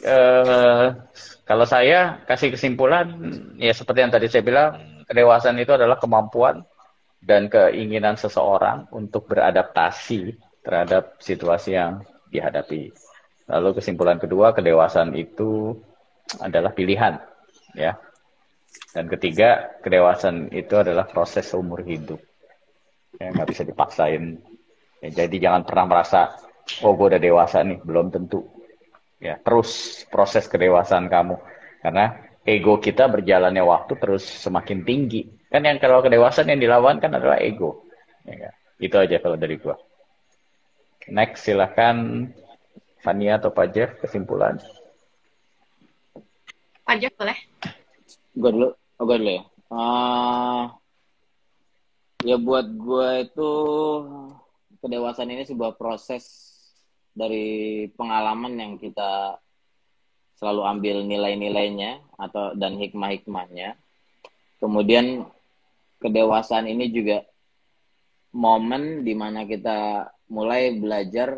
Uh, 0.00 0.96
kalau 1.44 1.66
saya 1.68 2.24
kasih 2.24 2.54
kesimpulan, 2.54 3.10
ya 3.60 3.74
seperti 3.74 4.00
yang 4.00 4.12
tadi 4.12 4.26
saya 4.30 4.40
bilang, 4.46 5.04
kedewasaan 5.04 5.58
itu 5.60 5.74
adalah 5.76 6.00
kemampuan 6.00 6.64
dan 7.20 7.52
keinginan 7.52 8.16
seseorang 8.16 8.88
untuk 8.94 9.28
beradaptasi 9.28 10.38
terhadap 10.64 11.20
situasi 11.20 11.76
yang 11.76 12.00
dihadapi. 12.32 12.94
Lalu 13.50 13.82
kesimpulan 13.82 14.16
kedua, 14.16 14.54
kedewasaan 14.54 15.12
itu 15.18 15.74
adalah 16.38 16.70
pilihan, 16.70 17.18
ya. 17.74 17.98
Dan 18.94 19.10
ketiga, 19.10 19.74
kedewasaan 19.82 20.54
itu 20.54 20.78
adalah 20.78 21.10
proses 21.10 21.50
seumur 21.50 21.82
hidup. 21.82 22.22
Ya, 23.18 23.34
nggak 23.34 23.48
bisa 23.50 23.62
dipaksain. 23.66 24.38
Ya, 25.00 25.24
jadi 25.24 25.36
jangan 25.50 25.64
pernah 25.64 25.84
merasa, 25.88 26.36
oh 26.84 26.92
gue 26.92 27.16
udah 27.16 27.22
dewasa 27.22 27.64
nih, 27.64 27.80
belum 27.80 28.12
tentu. 28.12 28.44
Ya, 29.20 29.36
terus 29.40 30.02
proses 30.08 30.48
kedewasaan 30.48 31.08
kamu. 31.08 31.36
Karena 31.80 32.20
ego 32.44 32.80
kita 32.80 33.08
berjalannya 33.08 33.64
waktu 33.64 33.96
terus 33.96 34.24
semakin 34.24 34.84
tinggi 34.84 35.40
Kan 35.50 35.66
yang 35.66 35.82
kalau 35.82 35.98
kedewasaan 35.98 36.46
yang 36.46 36.62
dilawan 36.62 37.02
kan 37.02 37.10
adalah 37.10 37.42
ego. 37.42 37.82
Ya, 38.22 38.54
itu 38.78 38.94
aja 38.94 39.18
kalau 39.18 39.34
dari 39.34 39.58
gua. 39.58 39.74
Next 41.10 41.42
silahkan 41.42 42.30
Fania 43.02 43.42
atau 43.42 43.50
Pak 43.50 43.66
Jeff 43.74 43.90
kesimpulan. 43.98 44.62
Pak 46.86 46.96
Jeff 47.02 47.14
boleh? 47.18 47.34
Gue 48.38 48.50
dulu. 48.54 48.70
Oh, 48.70 49.04
gue 49.10 49.16
dulu 49.18 49.32
ya. 49.34 49.44
Uh, 49.74 50.62
ya 52.22 52.36
buat 52.38 52.66
gue 52.70 53.10
itu 53.26 53.52
kedewasaan 54.80 55.30
ini 55.30 55.44
sebuah 55.44 55.76
proses 55.76 56.52
dari 57.12 57.86
pengalaman 57.94 58.56
yang 58.56 58.72
kita 58.80 59.36
selalu 60.40 60.62
ambil 60.64 60.96
nilai-nilainya 61.04 62.00
atau 62.16 62.56
dan 62.56 62.80
hikmah-hikmahnya. 62.80 63.76
Kemudian 64.56 65.28
kedewasaan 66.00 66.64
ini 66.64 66.88
juga 66.88 67.24
momen 68.32 69.04
di 69.04 69.12
mana 69.12 69.44
kita 69.44 70.08
mulai 70.32 70.72
belajar 70.80 71.36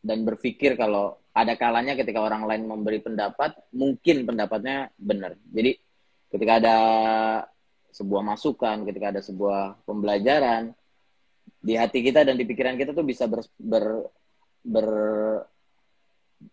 dan 0.00 0.18
berpikir 0.24 0.78
kalau 0.80 1.20
ada 1.32 1.56
kalanya 1.56 1.96
ketika 1.96 2.20
orang 2.20 2.44
lain 2.44 2.68
memberi 2.68 3.00
pendapat, 3.00 3.56
mungkin 3.72 4.24
pendapatnya 4.24 4.92
benar. 4.96 5.36
Jadi 5.48 5.76
ketika 6.32 6.52
ada 6.60 6.76
sebuah 7.92 8.22
masukan, 8.24 8.84
ketika 8.88 9.12
ada 9.12 9.20
sebuah 9.20 9.84
pembelajaran, 9.84 10.72
di 11.62 11.78
hati 11.78 12.02
kita 12.02 12.26
dan 12.26 12.34
di 12.34 12.42
pikiran 12.42 12.74
kita 12.74 12.90
tuh 12.90 13.06
bisa 13.06 13.30
ber, 13.30 13.46
ber, 13.54 13.84
ber 14.66 14.88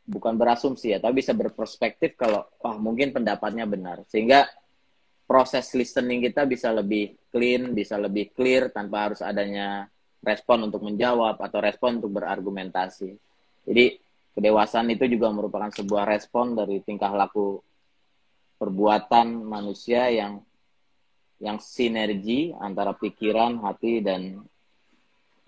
bukan 0.05 0.37
berasumsi 0.37 0.93
ya, 0.93 1.01
tapi 1.01 1.21
bisa 1.25 1.33
berperspektif 1.33 2.13
kalau 2.13 2.45
wah 2.61 2.77
mungkin 2.77 3.09
pendapatnya 3.09 3.65
benar. 3.65 4.05
Sehingga 4.05 4.45
proses 5.25 5.73
listening 5.73 6.25
kita 6.25 6.45
bisa 6.45 6.69
lebih 6.69 7.17
clean, 7.33 7.73
bisa 7.73 7.97
lebih 7.97 8.33
clear 8.33 8.69
tanpa 8.69 9.09
harus 9.09 9.21
adanya 9.21 9.89
respon 10.21 10.69
untuk 10.69 10.85
menjawab 10.85 11.37
atau 11.41 11.59
respon 11.61 12.01
untuk 12.01 12.21
berargumentasi. 12.21 13.09
Jadi 13.65 13.85
kedewasaan 14.33 14.89
itu 14.93 15.05
juga 15.09 15.33
merupakan 15.33 15.69
sebuah 15.73 16.05
respon 16.09 16.57
dari 16.57 16.81
tingkah 16.85 17.13
laku 17.13 17.61
perbuatan 18.59 19.45
manusia 19.47 20.11
yang 20.11 20.43
yang 21.39 21.55
sinergi 21.55 22.51
antara 22.59 22.91
pikiran, 22.91 23.63
hati 23.63 24.03
dan 24.03 24.43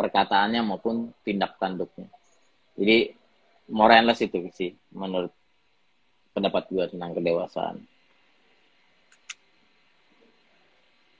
perkataannya 0.01 0.65
maupun 0.65 1.13
tindak 1.21 1.61
tanduknya. 1.61 2.09
Jadi 2.73 3.13
more 3.69 4.01
itu 4.17 4.49
sih 4.49 4.73
menurut 4.89 5.29
pendapat 6.33 6.65
gue 6.73 6.85
tentang 6.89 7.13
kedewasaan. 7.13 7.77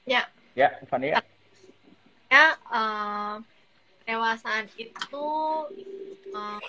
Ya. 0.10 0.26
Ya, 0.58 0.74
Fani 0.90 1.14
ya. 1.14 1.22
Ya, 2.32 2.58
uh, 2.74 3.36
dewasaan 4.08 4.66
itu 4.76 5.28
uh, 6.34 6.60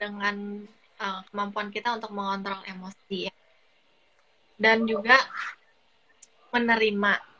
dengan 0.00 0.66
uh, 0.98 1.20
kemampuan 1.30 1.68
kita 1.70 1.94
untuk 1.94 2.10
mengontrol 2.14 2.62
emosi 2.66 3.28
ya. 3.28 3.34
Dan 4.56 4.88
juga 4.88 5.20
menerima. 6.56 7.35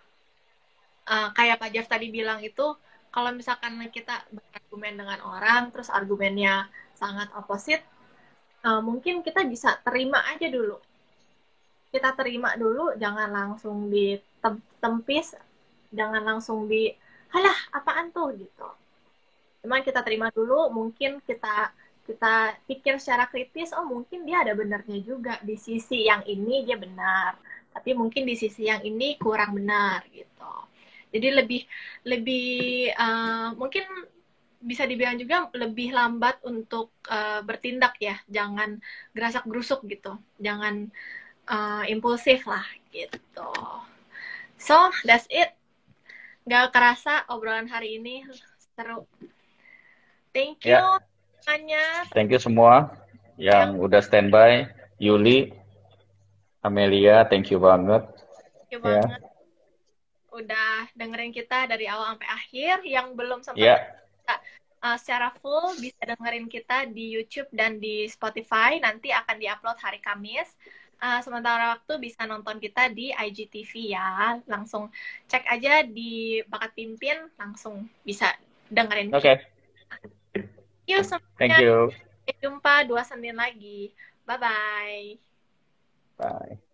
Uh, 1.06 1.30
kayak 1.38 1.62
Pak 1.62 1.70
Jeff 1.70 1.86
tadi 1.86 2.10
bilang 2.10 2.42
itu, 2.42 2.74
kalau 3.14 3.30
misalkan 3.30 3.78
kita 3.94 4.26
berargumen 4.28 4.98
dengan 4.98 5.22
orang, 5.22 5.70
terus 5.70 5.88
argumennya 5.88 6.66
sangat 6.98 7.30
oposit, 7.38 7.80
uh, 8.66 8.82
mungkin 8.82 9.22
kita 9.22 9.46
bisa 9.46 9.78
terima 9.86 10.20
aja 10.34 10.50
dulu. 10.50 10.76
Kita 11.94 12.12
terima 12.18 12.58
dulu 12.58 12.98
jangan 12.98 13.30
langsung 13.30 13.88
ditempis 13.88 15.38
jangan 15.94 16.20
langsung 16.26 16.66
di 16.66 16.90
halah 17.30 17.56
apaan 17.72 18.10
tuh? 18.10 18.34
gitu. 18.36 18.68
Cuman 19.62 19.80
kita 19.86 20.02
terima 20.02 20.28
dulu 20.34 20.68
mungkin 20.74 21.22
kita 21.24 21.72
kita 22.06 22.54
pikir 22.70 23.02
secara 23.02 23.26
kritis 23.30 23.74
oh 23.74 23.86
mungkin 23.86 24.26
dia 24.26 24.42
ada 24.42 24.52
benarnya 24.52 24.98
juga. 25.00 25.38
Di 25.40 25.56
sisi 25.56 26.04
yang 26.10 26.26
ini 26.26 26.66
dia 26.66 26.76
benar 26.76 27.38
tapi 27.76 27.92
mungkin 27.92 28.24
di 28.24 28.32
sisi 28.32 28.72
yang 28.72 28.80
ini 28.80 29.20
kurang 29.20 29.52
benar 29.60 30.00
gitu 30.08 30.52
jadi 31.16 31.40
lebih 31.42 31.64
lebih 32.04 32.48
uh, 32.92 33.56
mungkin 33.56 33.84
bisa 34.60 34.84
dibilang 34.84 35.16
juga 35.16 35.48
lebih 35.56 35.92
lambat 35.96 36.42
untuk 36.44 36.92
uh, 37.08 37.40
bertindak 37.44 37.96
ya 38.02 38.16
jangan 38.28 38.80
gerasak 39.16 39.44
gerusuk 39.48 39.84
gitu 39.88 40.16
jangan 40.40 40.92
uh, 41.50 41.84
impulsif 41.88 42.44
lah 42.46 42.64
gitu. 42.90 43.50
So 44.58 44.90
that's 45.06 45.26
it. 45.30 45.54
Gak 46.46 46.70
kerasa 46.70 47.26
obrolan 47.30 47.66
hari 47.66 47.98
ini 47.98 48.22
seru. 48.78 49.06
Thank 50.30 50.68
you, 50.68 50.76
yeah. 50.76 51.00
semuanya. 51.42 51.84
Thank 52.12 52.30
you 52.30 52.40
semua 52.40 52.92
yang 53.40 53.76
ya. 53.76 53.82
udah 53.82 54.00
standby. 54.04 54.68
Yuli, 54.96 55.52
Amelia, 56.64 57.28
thank 57.28 57.52
you 57.52 57.60
banget. 57.60 58.04
Thank 58.64 58.70
you 58.72 58.80
ya. 58.80 59.00
banget. 59.00 59.20
Udah 60.36 60.86
dengerin 60.92 61.32
kita 61.32 61.64
dari 61.64 61.88
awal 61.88 62.16
sampai 62.16 62.28
akhir. 62.28 62.74
Yang 62.84 63.06
belum 63.16 63.40
sempat 63.40 63.64
yeah. 63.64 63.80
kita, 64.20 64.36
uh, 64.84 64.96
secara 65.00 65.28
full 65.40 65.74
bisa 65.80 66.00
dengerin 66.04 66.46
kita 66.52 66.86
di 66.92 67.16
YouTube 67.16 67.48
dan 67.56 67.80
di 67.80 68.04
Spotify. 68.06 68.76
Nanti 68.76 69.10
akan 69.10 69.36
diupload 69.40 69.78
hari 69.80 69.98
Kamis. 70.04 70.52
Uh, 70.96 71.20
sementara 71.20 71.76
waktu 71.76 72.00
bisa 72.00 72.24
nonton 72.24 72.56
kita 72.60 72.92
di 72.92 73.12
IGTV 73.12 73.96
ya. 73.96 74.40
Langsung 74.48 74.92
cek 75.28 75.44
aja 75.48 75.84
di 75.84 76.40
Bakat 76.48 76.72
Pimpin, 76.76 77.32
langsung 77.36 77.88
bisa 78.04 78.32
dengerin. 78.68 79.12
Oke. 79.12 79.20
Okay. 79.24 79.36
Yuk 80.86 81.02
semuanya. 81.02 81.36
Thank 81.40 81.58
you. 81.62 81.90
Sampai 81.92 82.34
jumpa 82.42 82.74
dua 82.86 83.02
Senin 83.06 83.36
lagi. 83.38 83.94
Bye-bye. 84.26 85.18
Bye. 86.18 86.65